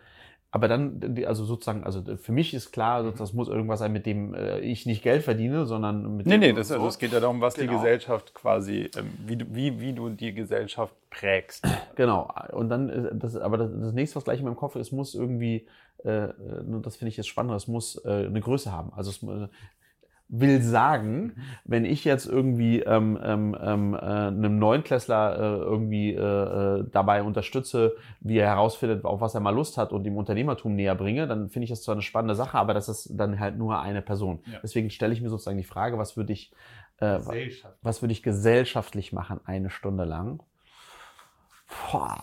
Aber 0.54 0.68
dann, 0.68 1.14
die- 1.14 1.26
also 1.26 1.46
sozusagen, 1.46 1.82
also 1.82 2.02
für 2.16 2.32
mich 2.32 2.52
ist 2.52 2.72
klar, 2.72 3.10
das 3.10 3.32
muss 3.32 3.48
irgendwas 3.48 3.78
sein, 3.78 3.90
mit 3.90 4.04
dem 4.04 4.34
äh, 4.34 4.58
ich 4.60 4.84
nicht 4.84 5.02
Geld 5.02 5.22
verdiene, 5.22 5.64
sondern 5.64 6.16
mit 6.18 6.26
Nee, 6.26 6.32
dem 6.34 6.40
nee, 6.40 6.52
das, 6.52 6.70
also, 6.70 6.86
es 6.88 6.98
geht 6.98 7.12
ja 7.12 7.20
darum, 7.20 7.40
was 7.40 7.54
die 7.54 7.62
Genau. 7.62 7.78
Gesellschaft 7.78 8.34
quasi, 8.34 8.90
ähm, 8.98 9.12
wie, 9.26 9.36
du, 9.36 9.46
wie, 9.54 9.80
wie 9.80 9.94
du 9.94 10.10
die 10.10 10.34
Gesellschaft 10.34 10.94
prägst. 11.08 11.66
Genau. 11.96 12.30
Und 12.52 12.68
dann, 12.68 13.18
das, 13.18 13.34
aber 13.36 13.56
das, 13.56 13.70
das 13.80 13.92
nächste, 13.94 14.16
was 14.16 14.24
gleich 14.24 14.40
in 14.40 14.44
meinem 14.44 14.56
Kopf 14.56 14.76
ist, 14.76 14.92
muss 14.92 15.14
irgendwie, 15.14 15.66
äh, 16.04 16.28
das 16.82 16.96
finde 16.96 17.08
ich 17.08 17.16
jetzt 17.16 17.28
spannend, 17.28 17.54
es 17.54 17.66
muss 17.66 17.96
äh, 18.04 18.26
eine 18.26 18.40
Größe 18.42 18.70
haben. 18.72 18.92
Also 18.94 19.08
es 19.10 19.22
will 20.34 20.62
sagen, 20.62 21.34
wenn 21.64 21.84
ich 21.84 22.04
jetzt 22.04 22.26
irgendwie 22.26 22.80
ähm, 22.80 23.18
ähm, 23.22 23.56
ähm, 23.60 23.94
äh, 23.94 23.98
einem 23.98 24.58
Neunklässler 24.58 25.36
äh, 25.36 25.58
irgendwie 25.58 26.14
äh, 26.14 26.80
äh, 26.80 26.84
dabei 26.90 27.22
unterstütze, 27.22 27.94
wie 28.20 28.38
er 28.38 28.48
herausfindet, 28.48 29.04
auf 29.04 29.20
was 29.20 29.34
er 29.34 29.40
mal 29.40 29.54
Lust 29.54 29.76
hat 29.76 29.92
und 29.92 30.06
ihm 30.06 30.16
Unternehmertum 30.16 30.74
näher 30.74 30.94
bringe, 30.94 31.26
dann 31.26 31.50
finde 31.50 31.64
ich 31.64 31.70
das 31.70 31.82
zwar 31.82 31.94
eine 31.94 32.02
spannende 32.02 32.34
Sache, 32.34 32.56
aber 32.56 32.72
das 32.72 32.88
ist 32.88 33.10
dann 33.12 33.38
halt 33.38 33.58
nur 33.58 33.82
eine 33.82 34.00
Person. 34.00 34.40
Ja. 34.50 34.58
Deswegen 34.62 34.88
stelle 34.88 35.12
ich 35.12 35.20
mir 35.20 35.28
sozusagen 35.28 35.58
die 35.58 35.64
Frage, 35.64 35.98
was 35.98 36.16
würde 36.16 36.32
ich, 36.32 36.50
äh, 36.96 37.18
was 37.82 38.00
würde 38.00 38.12
ich 38.12 38.22
gesellschaftlich 38.22 39.12
machen, 39.12 39.38
eine 39.44 39.68
Stunde 39.68 40.04
lang? 40.04 40.42
Boah. 41.90 42.18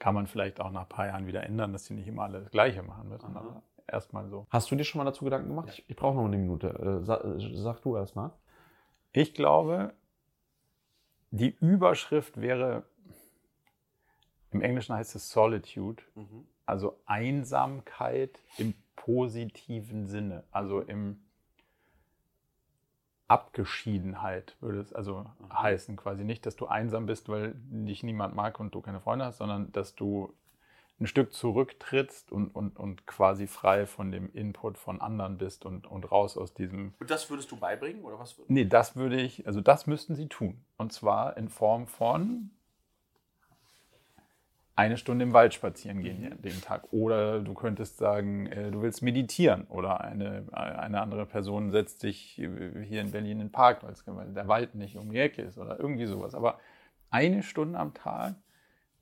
Kann 0.00 0.14
man 0.14 0.26
vielleicht 0.26 0.60
auch 0.60 0.72
nach 0.72 0.82
ein 0.82 0.88
paar 0.88 1.06
Jahren 1.06 1.26
wieder 1.26 1.44
ändern, 1.44 1.72
dass 1.72 1.84
sie 1.84 1.94
nicht 1.94 2.08
immer 2.08 2.22
alle 2.22 2.40
das 2.40 2.50
Gleiche 2.50 2.82
machen 2.82 3.08
müssen. 3.10 3.36
Aber 3.36 3.62
erstmal 3.86 4.28
so. 4.28 4.46
Hast 4.50 4.70
du 4.70 4.74
dir 4.74 4.82
schon 4.82 4.98
mal 4.98 5.04
dazu 5.04 5.24
Gedanken 5.24 5.48
gemacht? 5.48 5.68
Ich, 5.70 5.84
ich 5.88 5.94
brauche 5.94 6.16
noch 6.16 6.24
eine 6.24 6.38
Minute. 6.38 6.68
Äh, 6.68 7.04
sag, 7.04 7.22
äh, 7.22 7.56
sag 7.56 7.82
du 7.82 7.96
erst 7.96 8.16
mal. 8.16 8.32
Ich 9.12 9.34
glaube, 9.34 9.92
die 11.30 11.54
Überschrift 11.60 12.40
wäre, 12.40 12.84
im 14.52 14.62
Englischen 14.62 14.96
heißt 14.96 15.14
es 15.14 15.30
Solitude, 15.30 16.02
also 16.64 16.98
Einsamkeit 17.04 18.40
im 18.56 18.74
positiven 18.96 20.06
Sinne, 20.06 20.44
also 20.50 20.80
im 20.80 21.20
Abgeschiedenheit 23.30 24.56
würde 24.60 24.80
es 24.80 24.92
also 24.92 25.24
heißen, 25.52 25.96
quasi 25.96 26.24
nicht, 26.24 26.46
dass 26.46 26.56
du 26.56 26.66
einsam 26.66 27.06
bist, 27.06 27.28
weil 27.28 27.54
dich 27.70 28.02
niemand 28.02 28.34
mag 28.34 28.58
und 28.58 28.74
du 28.74 28.80
keine 28.80 29.00
Freunde 29.00 29.26
hast, 29.26 29.38
sondern 29.38 29.70
dass 29.70 29.94
du 29.94 30.34
ein 30.98 31.06
Stück 31.06 31.32
zurücktrittst 31.32 32.32
und, 32.32 32.48
und, 32.48 32.76
und 32.76 33.06
quasi 33.06 33.46
frei 33.46 33.86
von 33.86 34.10
dem 34.10 34.32
Input 34.32 34.76
von 34.76 35.00
anderen 35.00 35.38
bist 35.38 35.64
und, 35.64 35.86
und 35.86 36.10
raus 36.10 36.36
aus 36.36 36.54
diesem 36.54 36.92
Und 36.98 37.08
das 37.08 37.30
würdest 37.30 37.50
du 37.52 37.56
beibringen 37.56 38.02
oder 38.02 38.18
was? 38.18 38.36
Nee, 38.48 38.64
das 38.64 38.96
würde 38.96 39.20
ich, 39.20 39.46
also 39.46 39.60
das 39.60 39.86
müssten 39.86 40.16
sie 40.16 40.28
tun. 40.28 40.64
Und 40.76 40.92
zwar 40.92 41.36
in 41.36 41.48
Form 41.48 41.86
von 41.86 42.50
eine 44.80 44.96
Stunde 44.96 45.24
im 45.24 45.32
Wald 45.34 45.52
spazieren 45.52 46.00
gehen 46.00 46.22
Mhm. 46.22 46.42
den 46.42 46.60
Tag. 46.62 46.92
Oder 46.92 47.40
du 47.40 47.52
könntest 47.54 47.98
sagen, 47.98 48.46
äh, 48.46 48.70
du 48.70 48.80
willst 48.80 49.02
meditieren. 49.02 49.66
Oder 49.68 50.00
eine, 50.00 50.44
eine 50.52 51.00
andere 51.00 51.26
Person 51.26 51.70
setzt 51.70 52.02
dich 52.02 52.38
äh, 52.38 52.84
hier 52.84 53.02
in 53.02 53.10
Berlin 53.10 53.32
in 53.32 53.38
den 53.40 53.52
Park, 53.52 53.82
weil 53.82 54.32
der 54.32 54.48
Wald 54.48 54.74
nicht 54.74 54.96
um 54.96 55.10
die 55.10 55.18
Ecke 55.18 55.42
ist 55.42 55.58
oder 55.58 55.78
irgendwie 55.78 56.06
sowas. 56.06 56.34
Aber 56.34 56.58
eine 57.10 57.42
Stunde 57.42 57.78
am 57.78 57.92
Tag 57.92 58.36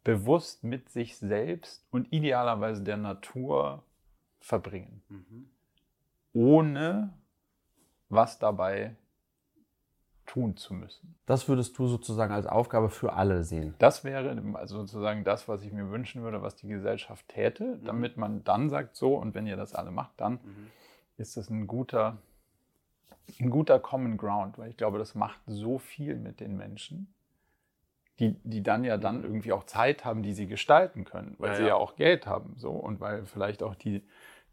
bewusst 0.02 0.64
mit 0.64 0.88
sich 0.88 1.16
selbst 1.16 1.86
und 1.90 2.12
idealerweise 2.12 2.82
der 2.82 2.96
Natur 2.96 3.84
verbringen. 4.40 5.02
Ohne 6.32 7.12
was 8.08 8.38
dabei 8.38 8.96
tun 10.28 10.56
zu 10.56 10.74
müssen. 10.74 11.16
Das 11.26 11.48
würdest 11.48 11.76
du 11.78 11.86
sozusagen 11.88 12.32
als 12.32 12.46
Aufgabe 12.46 12.90
für 12.90 13.14
alle 13.14 13.42
sehen. 13.42 13.74
Das 13.78 14.04
wäre 14.04 14.40
also 14.54 14.78
sozusagen 14.78 15.24
das, 15.24 15.48
was 15.48 15.62
ich 15.62 15.72
mir 15.72 15.90
wünschen 15.90 16.22
würde, 16.22 16.42
was 16.42 16.54
die 16.54 16.68
Gesellschaft 16.68 17.26
täte, 17.28 17.80
damit 17.84 18.16
man 18.16 18.44
dann 18.44 18.70
sagt, 18.70 18.94
so, 18.94 19.16
und 19.16 19.34
wenn 19.34 19.46
ihr 19.46 19.56
das 19.56 19.74
alle 19.74 19.90
macht, 19.90 20.12
dann 20.18 20.38
ist 21.16 21.36
das 21.36 21.50
ein 21.50 21.66
guter, 21.66 22.18
ein 23.40 23.50
guter 23.50 23.80
Common 23.80 24.16
Ground, 24.16 24.58
weil 24.58 24.70
ich 24.70 24.76
glaube, 24.76 24.98
das 24.98 25.14
macht 25.14 25.40
so 25.46 25.78
viel 25.78 26.16
mit 26.16 26.40
den 26.40 26.56
Menschen, 26.56 27.12
die, 28.20 28.36
die 28.44 28.62
dann 28.62 28.84
ja 28.84 28.96
dann 28.98 29.22
irgendwie 29.22 29.52
auch 29.52 29.64
Zeit 29.64 30.04
haben, 30.04 30.22
die 30.22 30.34
sie 30.34 30.46
gestalten 30.46 31.04
können, 31.04 31.36
weil 31.38 31.50
Ja, 31.50 31.56
sie 31.56 31.62
ja. 31.62 31.68
ja 31.68 31.74
auch 31.76 31.96
Geld 31.96 32.26
haben, 32.26 32.54
so, 32.56 32.70
und 32.70 33.00
weil 33.00 33.24
vielleicht 33.26 33.62
auch 33.62 33.74
die, 33.74 34.02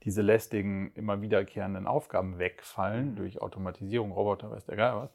diese 0.04 0.22
lästigen, 0.22 0.92
immer 0.94 1.22
wiederkehrenden 1.22 1.88
Aufgaben 1.88 2.38
wegfallen 2.38 3.16
durch 3.16 3.42
Automatisierung, 3.42 4.12
Roboter, 4.12 4.52
weiß 4.52 4.66
der 4.66 4.76
Geil 4.78 4.96
was. 4.96 5.10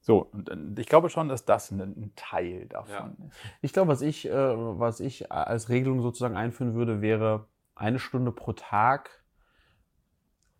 So, 0.00 0.28
und 0.32 0.48
äh, 0.48 0.80
ich 0.80 0.86
glaube 0.86 1.10
schon, 1.10 1.28
dass 1.28 1.44
das 1.44 1.70
ein, 1.70 2.12
Teil 2.16 2.66
davon 2.66 3.16
ist. 3.28 3.36
Ich 3.60 3.72
glaube, 3.72 3.88
was 3.88 4.02
ich, 4.02 4.28
äh, 4.28 4.32
was 4.32 5.00
ich 5.00 5.32
als 5.32 5.68
Regelung 5.68 6.00
sozusagen 6.00 6.36
einführen 6.36 6.74
würde, 6.74 7.00
wäre 7.00 7.46
eine 7.74 7.98
Stunde 7.98 8.32
pro 8.32 8.52
Tag. 8.52 9.10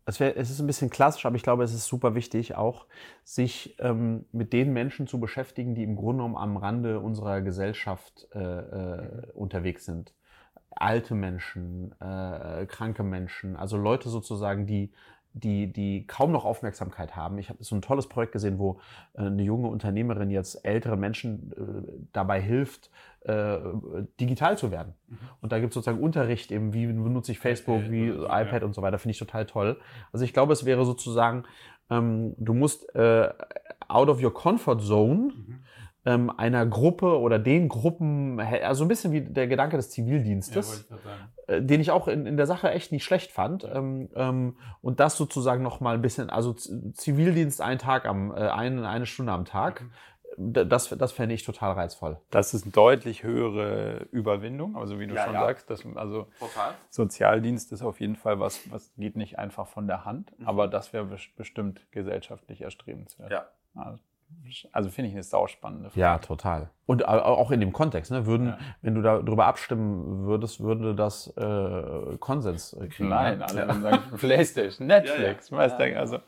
Es, 0.05 0.21
wär, 0.21 0.37
es 0.37 0.51
ist 0.51 0.61
ein 0.61 0.67
bisschen 0.67 0.91
klassisch, 0.91 1.27
aber 1.27 1.37
ich 1.37 1.43
glaube, 1.43 1.65
es 1.65 1.75
ist 1.75 1.87
super 1.87 2.15
wichtig, 2.15 2.55
auch 2.55 2.87
sich 3.25 3.77
ähm, 3.81 4.25
mit 4.31 4.53
den 4.53 4.73
Menschen 4.73 5.07
zu 5.09 5.19
beschäftigen, 5.19 5.75
die 5.75 5.83
im 5.83 5.97
Grunde 5.97 6.19
genommen 6.23 6.37
am 6.37 6.57
Rande 6.57 7.01
unserer 7.01 7.41
Gesellschaft 7.41 8.29
äh, 8.33 8.39
äh, 8.39 9.33
unterwegs 9.33 9.85
sind. 9.85 10.15
Alte 10.71 11.15
Menschen, 11.15 11.93
äh, 12.01 12.67
kranke 12.67 13.03
Menschen, 13.03 13.57
also 13.57 13.77
Leute 13.77 14.11
sozusagen, 14.11 14.67
die, 14.67 14.93
die, 15.37 15.71
die 15.71 16.07
kaum 16.07 16.33
noch 16.33 16.47
Aufmerksamkeit 16.47 17.15
haben. 17.15 17.37
Ich 17.39 17.51
habe 17.51 17.63
so 17.63 17.75
ein 17.75 17.83
tolles 17.83 18.09
Projekt 18.09 18.33
gesehen, 18.33 18.59
wo 18.59 18.81
äh, 19.15 19.23
eine 19.23 19.43
junge 19.43 19.69
Unternehmerin 19.69 20.31
jetzt 20.31 20.65
ältere 20.65 20.97
Menschen 20.97 21.53
äh, 21.53 22.07
dabei 22.13 22.41
hilft, 22.41 22.91
äh, 23.21 23.59
digital 24.19 24.57
zu 24.57 24.71
werden. 24.71 24.95
Mhm. 25.09 25.19
Und 25.43 25.53
da 25.53 25.59
gibt 25.59 25.73
es 25.73 25.75
sozusagen 25.75 26.03
Unterricht 26.03 26.51
eben, 26.51 26.73
wie 26.73 26.87
benutze 26.87 27.33
ich 27.33 27.39
Facebook, 27.39 27.91
wie 27.91 28.09
iPad 28.09 28.63
und 28.63 28.75
so 28.75 28.81
weiter, 28.81 28.99
finde 28.99 29.13
ich 29.13 29.19
total 29.19 29.45
toll. 29.45 29.79
Also 30.11 30.25
ich 30.25 30.33
glaube, 30.33 30.55
es 30.55 30.65
wäre 30.65 30.87
sozusagen, 30.87 31.45
ähm, 31.91 32.35
du 32.39 32.55
musst 32.55 32.87
out 32.95 34.09
of 34.09 34.23
your 34.23 34.33
comfort 34.33 34.81
zone 34.81 35.33
mhm 35.35 35.61
ähm, 36.07 36.31
einer 36.31 36.65
Gruppe 36.65 37.19
oder 37.19 37.39
den 37.39 37.69
Gruppen, 37.69 38.39
also 38.41 38.85
ein 38.85 38.89
bisschen 38.89 39.13
wie 39.13 39.23
der 39.23 39.49
Gedanke 39.49 39.77
des 39.77 39.91
Zivildienstes, 39.91 40.89
ja, 40.89 41.55
äh, 41.55 41.63
den 41.63 41.81
ich 41.81 41.91
auch 41.91 42.07
in, 42.07 42.27
in 42.27 42.37
der 42.37 42.47
Sache 42.47 42.71
echt 42.71 42.93
nicht 42.93 43.05
schlecht 43.05 43.33
fand. 43.33 43.65
Ähm, 43.65 44.09
ähm, 44.15 44.57
und 44.83 45.01
das 45.01 45.17
sozusagen 45.17 45.65
noch 45.65 45.81
mal 45.81 45.95
ein 45.95 46.03
bisschen, 46.03 46.31
also 46.31 46.53
Zivildienst 46.55 47.61
einen 47.61 47.81
Tag 47.81 48.07
am, 48.07 48.31
äh, 48.31 48.35
eine, 48.35 48.89
eine 48.89 49.07
Stunde 49.07 49.33
am 49.33 49.45
Tag. 49.45 49.83
Mhm. 49.83 49.91
Das, 50.39 50.91
das 50.91 51.13
fände 51.13 51.35
ich 51.35 51.45
total 51.45 51.73
reizvoll. 51.73 52.21
Das 52.31 52.53
ist 52.53 52.65
eine 52.65 52.73
deutlich 52.73 53.23
höhere 53.23 54.07
Überwindung, 54.11 54.77
also 54.77 55.01
wie 55.01 55.07
du 55.07 55.15
ja, 55.15 55.25
schon 55.25 55.33
ja. 55.33 55.41
sagst, 55.41 55.71
das, 55.71 55.85
also 55.95 56.27
total. 56.39 56.75
Sozialdienst 56.91 57.73
ist 57.73 57.81
auf 57.81 58.01
jeden 58.01 58.17
Fall 58.17 58.39
was, 58.39 58.71
was 58.71 58.93
geht 58.99 59.17
nicht 59.17 59.39
einfach 59.39 59.67
von 59.67 59.87
der 59.87 60.05
Hand, 60.05 60.39
mhm. 60.39 60.47
aber 60.47 60.69
das 60.69 60.93
wäre 60.93 61.09
bestimmt 61.37 61.91
gesellschaftlich 61.91 62.61
erstrebenswert. 62.61 63.33
Ja. 63.33 63.47
Also 63.75 63.99
also 64.73 64.91
finde 64.91 65.09
ich 65.09 65.15
eine 65.15 65.23
sauspannende 65.23 65.91
Frage. 65.91 66.01
Ja, 66.01 66.19
total. 66.19 66.71
Und 66.87 67.07
auch 67.07 67.51
in 67.51 67.61
dem 67.61 67.73
Kontext, 67.73 68.11
ne? 68.11 68.27
Würden, 68.27 68.49
ja. 68.49 68.59
wenn 68.83 68.95
du 68.95 69.03
darüber 69.03 69.47
abstimmen 69.47 70.27
würdest, 70.27 70.61
würde 70.61 70.95
das 70.95 71.29
äh, 71.37 72.17
Konsens 72.19 72.77
kriegen. 72.91 73.09
Nein, 73.09 73.39
ne? 73.39 73.47
alle 73.47 73.67
ja. 73.67 73.75
sagen 73.75 74.03
Playstation, 74.19 74.87
Netflix. 74.87 75.51
Ja, 75.51 75.67
ja. 75.67 75.87
ja. 75.87 75.99
Also 75.99 76.21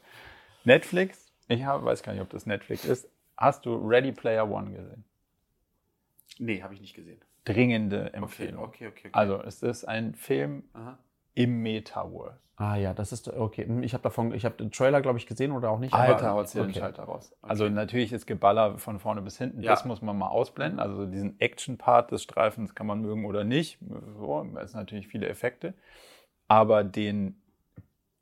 Netflix, 0.65 1.33
ich 1.49 1.65
hab, 1.65 1.85
weiß 1.85 2.03
gar 2.03 2.13
nicht, 2.13 2.23
ob 2.23 2.31
das 2.31 2.47
Netflix 2.47 2.85
ist. 2.85 3.09
Hast 3.37 3.67
du 3.67 3.77
Ready 3.77 4.13
Player 4.13 4.51
One 4.51 4.73
gesehen? 4.73 5.05
Nee, 6.39 6.63
habe 6.63 6.75
ich 6.75 6.81
nicht 6.81 6.95
gesehen. 6.95 7.21
Dringende 7.45 8.13
Empfehlung. 8.13 8.63
Okay, 8.65 8.89
okay, 8.89 9.09
okay. 9.09 9.11
Also 9.13 9.41
es 9.43 9.63
ist 9.63 9.85
ein 9.85 10.15
Film 10.15 10.65
Aha. 10.73 10.99
Im 11.39 11.63
Metaverse. 11.63 12.41
Ah 12.57 12.75
ja, 12.75 12.93
das 12.93 13.13
ist 13.13 13.29
okay. 13.29 13.65
Hm, 13.65 13.85
ich 13.85 13.95
habe 13.95 14.03
davon, 14.03 14.35
ich 14.35 14.45
habe 14.45 14.57
den 14.57 14.73
Trailer, 14.73 15.01
glaube 15.01 15.19
ich, 15.19 15.29
gesehen 15.29 15.53
oder 15.53 15.71
auch 15.71 15.79
nicht. 15.79 15.95
Alter, 15.95 16.33
haut 16.33 16.49
okay. 16.49 16.63
den 16.63 16.75
Schalter 16.75 17.05
raus. 17.05 17.31
Okay. 17.41 17.51
Also 17.51 17.69
natürlich 17.69 18.13
ist 18.13 18.27
Geballer 18.27 18.79
von 18.79 18.99
vorne 18.99 19.23
bis 19.23 19.39
hinten. 19.39 19.63
Ja. 19.63 19.71
Das 19.71 19.85
muss 19.85 20.03
man 20.03 20.19
mal 20.19 20.27
ausblenden. 20.27 20.81
Also 20.81 21.07
diesen 21.07 21.39
Action-Part 21.39 22.11
des 22.11 22.25
Streifens 22.25 22.75
kann 22.75 22.89
man 22.89 23.01
mögen 23.01 23.25
oder 23.25 23.45
nicht. 23.45 23.79
So, 24.19 24.45
es 24.61 24.73
sind 24.73 24.81
natürlich 24.81 25.07
viele 25.07 25.29
Effekte. 25.29 25.75
Aber 26.49 26.83
den, 26.83 27.41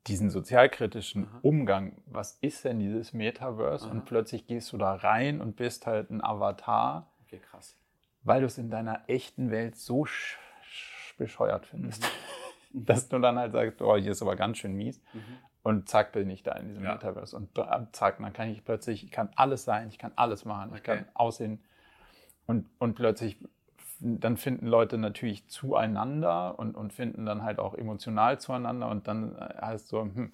diesen 0.06 0.28
sozialkritischen 0.28 1.28
Aha. 1.28 1.38
Umgang, 1.40 2.02
was 2.04 2.36
ist 2.42 2.66
denn 2.66 2.78
dieses 2.78 3.14
Metaverse? 3.14 3.86
Aha. 3.86 3.92
Und 3.92 4.04
plötzlich 4.04 4.46
gehst 4.46 4.70
du 4.74 4.76
da 4.76 4.96
rein 4.96 5.40
und 5.40 5.56
bist 5.56 5.86
halt 5.86 6.10
ein 6.10 6.22
Avatar. 6.22 7.10
Okay, 7.24 7.38
krass. 7.38 7.74
Weil 8.22 8.40
du 8.40 8.46
es 8.48 8.58
in 8.58 8.68
deiner 8.68 9.00
echten 9.06 9.50
Welt 9.50 9.76
so 9.76 10.06
bescheuert 11.16 11.64
findest. 11.64 12.02
Mhm. 12.02 12.45
Dass 12.84 13.08
du 13.08 13.18
dann 13.18 13.38
halt 13.38 13.52
sagst, 13.52 13.80
oh, 13.80 13.96
hier 13.96 14.12
ist 14.12 14.22
aber 14.22 14.36
ganz 14.36 14.58
schön 14.58 14.74
mies. 14.74 15.00
Mhm. 15.12 15.20
Und 15.62 15.88
zack, 15.88 16.12
bin 16.12 16.30
ich 16.30 16.42
da 16.42 16.52
in 16.52 16.68
diesem 16.68 16.84
ja. 16.84 16.92
Metaverse. 16.92 17.36
Und 17.36 17.48
zack, 17.92 18.18
dann 18.18 18.32
kann 18.32 18.48
ich 18.50 18.64
plötzlich, 18.64 19.02
ich 19.02 19.10
kann 19.10 19.30
alles 19.34 19.64
sein, 19.64 19.88
ich 19.88 19.98
kann 19.98 20.12
alles 20.14 20.44
machen, 20.44 20.68
okay. 20.70 20.76
ich 20.76 20.82
kann 20.84 21.06
aussehen. 21.14 21.60
Und, 22.46 22.68
und 22.78 22.94
plötzlich, 22.94 23.36
dann 23.98 24.36
finden 24.36 24.66
Leute 24.66 24.98
natürlich 24.98 25.48
zueinander 25.48 26.58
und, 26.58 26.76
und 26.76 26.92
finden 26.92 27.26
dann 27.26 27.42
halt 27.42 27.58
auch 27.58 27.74
emotional 27.74 28.38
zueinander. 28.38 28.88
Und 28.88 29.08
dann 29.08 29.36
äh, 29.36 29.60
heißt 29.60 29.88
so, 29.88 30.02
hm, 30.02 30.32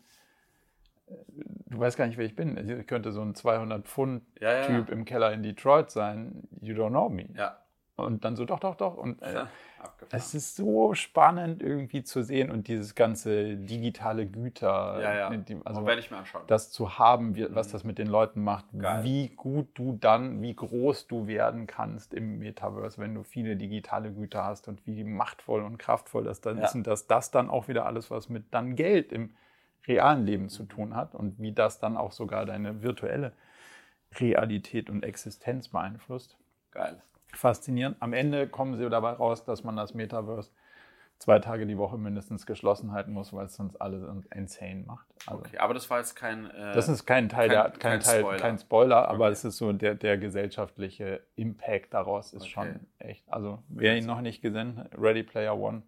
du 1.66 1.78
weißt 1.78 1.96
gar 1.96 2.06
nicht, 2.06 2.18
wer 2.18 2.26
ich 2.26 2.36
bin. 2.36 2.56
Ich 2.80 2.86
könnte 2.86 3.12
so 3.12 3.22
ein 3.22 3.32
200-Pfund-Typ 3.32 4.42
ja, 4.42 4.68
ja, 4.68 4.84
im 4.88 5.04
Keller 5.04 5.32
in 5.32 5.42
Detroit 5.42 5.90
sein. 5.90 6.46
You 6.60 6.74
don't 6.74 6.90
know 6.90 7.08
me. 7.08 7.28
Ja. 7.34 7.61
Und 8.02 8.24
dann 8.24 8.36
so, 8.36 8.44
doch, 8.44 8.60
doch, 8.60 8.74
doch. 8.74 8.96
Und 8.96 9.22
äh, 9.22 9.46
es 10.10 10.34
ist 10.34 10.56
so 10.56 10.94
spannend 10.94 11.62
irgendwie 11.62 12.02
zu 12.02 12.22
sehen 12.22 12.50
und 12.50 12.68
dieses 12.68 12.94
ganze 12.94 13.56
digitale 13.56 14.26
Güter, 14.26 15.00
ja, 15.00 15.14
ja. 15.14 15.36
Die, 15.36 15.58
also 15.64 15.86
werde 15.86 16.00
ich 16.00 16.10
mir 16.10 16.18
anschauen. 16.18 16.42
das 16.46 16.70
zu 16.70 16.98
haben, 16.98 17.34
wie, 17.34 17.54
was 17.54 17.68
mhm. 17.68 17.72
das 17.72 17.84
mit 17.84 17.98
den 17.98 18.06
Leuten 18.06 18.42
macht, 18.42 18.66
Geil. 18.76 19.04
wie 19.04 19.28
gut 19.30 19.68
du 19.74 19.96
dann, 20.00 20.42
wie 20.42 20.54
groß 20.54 21.06
du 21.06 21.26
werden 21.26 21.66
kannst 21.66 22.14
im 22.14 22.38
Metaverse, 22.38 22.98
wenn 22.98 23.14
du 23.14 23.22
viele 23.22 23.56
digitale 23.56 24.12
Güter 24.12 24.44
hast 24.44 24.68
und 24.68 24.86
wie 24.86 25.04
machtvoll 25.04 25.62
und 25.62 25.78
kraftvoll 25.78 26.24
das 26.24 26.40
dann 26.40 26.58
ja. 26.58 26.64
ist 26.64 26.74
und 26.74 26.86
dass 26.86 27.06
das 27.06 27.30
dann 27.30 27.48
auch 27.48 27.68
wieder 27.68 27.86
alles, 27.86 28.10
was 28.10 28.28
mit 28.28 28.52
dann 28.52 28.76
Geld 28.76 29.12
im 29.12 29.34
realen 29.86 30.24
Leben 30.24 30.48
zu 30.48 30.64
tun 30.64 30.94
hat 30.94 31.14
und 31.14 31.40
wie 31.40 31.52
das 31.52 31.80
dann 31.80 31.96
auch 31.96 32.12
sogar 32.12 32.46
deine 32.46 32.82
virtuelle 32.82 33.32
Realität 34.14 34.90
und 34.90 35.04
Existenz 35.04 35.68
beeinflusst. 35.68 36.36
Geil 36.70 37.02
faszinierend. 37.32 37.96
Am 38.00 38.12
Ende 38.12 38.48
kommen 38.48 38.76
sie 38.76 38.88
dabei 38.88 39.12
raus, 39.12 39.44
dass 39.44 39.64
man 39.64 39.76
das 39.76 39.94
Metaverse 39.94 40.50
zwei 41.22 41.38
Tage 41.38 41.66
die 41.66 41.78
Woche 41.78 41.96
mindestens 41.98 42.46
geschlossen 42.46 42.92
halten 42.92 43.12
muss, 43.12 43.32
weil 43.32 43.46
es 43.46 43.54
sonst 43.54 43.80
alle 43.80 44.22
insane 44.34 44.84
macht. 44.86 45.06
Also, 45.26 45.40
okay, 45.40 45.58
aber 45.58 45.72
das 45.72 45.88
war 45.88 45.98
jetzt 45.98 46.16
kein. 46.16 46.50
Äh, 46.50 46.72
das 46.74 46.88
ist 46.88 47.06
kein 47.06 47.28
Teil, 47.28 47.48
kein, 47.48 47.56
der, 47.56 47.70
kein, 47.70 47.78
kein 47.78 48.00
Teil, 48.00 48.20
Spoiler, 48.20 48.38
kein 48.38 48.58
Spoiler 48.58 49.08
aber 49.08 49.24
okay. 49.26 49.32
es 49.32 49.44
ist 49.44 49.56
so 49.56 49.72
der, 49.72 49.94
der 49.94 50.18
gesellschaftliche 50.18 51.24
Impact 51.36 51.94
daraus 51.94 52.32
ist 52.32 52.42
okay. 52.42 52.50
schon 52.50 52.80
echt. 52.98 53.32
Also 53.32 53.62
wer 53.68 53.96
ihn 53.96 54.06
noch 54.06 54.20
nicht 54.20 54.42
gesehen, 54.42 54.78
hat, 54.78 54.98
Ready 54.98 55.22
Player 55.22 55.56
One, 55.56 55.82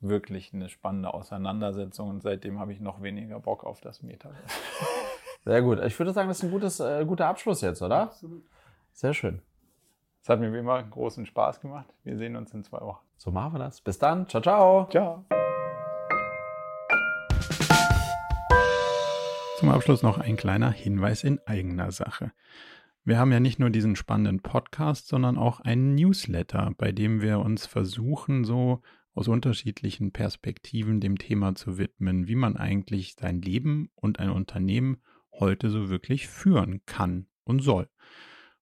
wirklich 0.00 0.54
eine 0.54 0.68
spannende 0.68 1.12
Auseinandersetzung 1.12 2.08
und 2.08 2.22
seitdem 2.22 2.60
habe 2.60 2.72
ich 2.72 2.80
noch 2.80 3.02
weniger 3.02 3.40
Bock 3.40 3.64
auf 3.64 3.80
das 3.80 4.02
Metaverse. 4.02 4.42
Sehr 5.44 5.62
gut. 5.62 5.80
Ich 5.84 5.98
würde 5.98 6.12
sagen, 6.12 6.28
das 6.28 6.38
ist 6.38 6.44
ein 6.44 6.50
gutes, 6.52 6.78
äh, 6.78 7.04
guter 7.04 7.26
Abschluss 7.26 7.62
jetzt, 7.62 7.82
oder? 7.82 8.02
Absolut. 8.02 8.44
Sehr 8.92 9.12
schön. 9.12 9.42
Es 10.24 10.28
hat 10.28 10.38
mir 10.38 10.52
wie 10.52 10.58
immer 10.58 10.80
großen 10.80 11.26
Spaß 11.26 11.60
gemacht. 11.60 11.92
Wir 12.04 12.16
sehen 12.16 12.36
uns 12.36 12.54
in 12.54 12.62
zwei 12.62 12.80
Wochen. 12.80 13.04
So 13.16 13.32
machen 13.32 13.54
wir 13.54 13.58
das. 13.58 13.80
Bis 13.80 13.98
dann. 13.98 14.28
Ciao, 14.28 14.40
ciao. 14.40 14.88
Ciao. 14.88 15.24
Zum 19.58 19.68
Abschluss 19.68 20.04
noch 20.04 20.18
ein 20.18 20.36
kleiner 20.36 20.70
Hinweis 20.70 21.24
in 21.24 21.40
eigener 21.44 21.90
Sache. 21.90 22.30
Wir 23.02 23.18
haben 23.18 23.32
ja 23.32 23.40
nicht 23.40 23.58
nur 23.58 23.70
diesen 23.70 23.96
spannenden 23.96 24.42
Podcast, 24.42 25.08
sondern 25.08 25.36
auch 25.36 25.58
einen 25.58 25.96
Newsletter, 25.96 26.72
bei 26.78 26.92
dem 26.92 27.20
wir 27.20 27.40
uns 27.40 27.66
versuchen, 27.66 28.44
so 28.44 28.80
aus 29.14 29.26
unterschiedlichen 29.26 30.12
Perspektiven 30.12 31.00
dem 31.00 31.18
Thema 31.18 31.56
zu 31.56 31.78
widmen, 31.78 32.28
wie 32.28 32.36
man 32.36 32.56
eigentlich 32.56 33.16
sein 33.18 33.42
Leben 33.42 33.90
und 33.96 34.20
ein 34.20 34.30
Unternehmen 34.30 34.98
heute 35.32 35.68
so 35.68 35.90
wirklich 35.90 36.28
führen 36.28 36.82
kann 36.86 37.26
und 37.42 37.58
soll. 37.58 37.88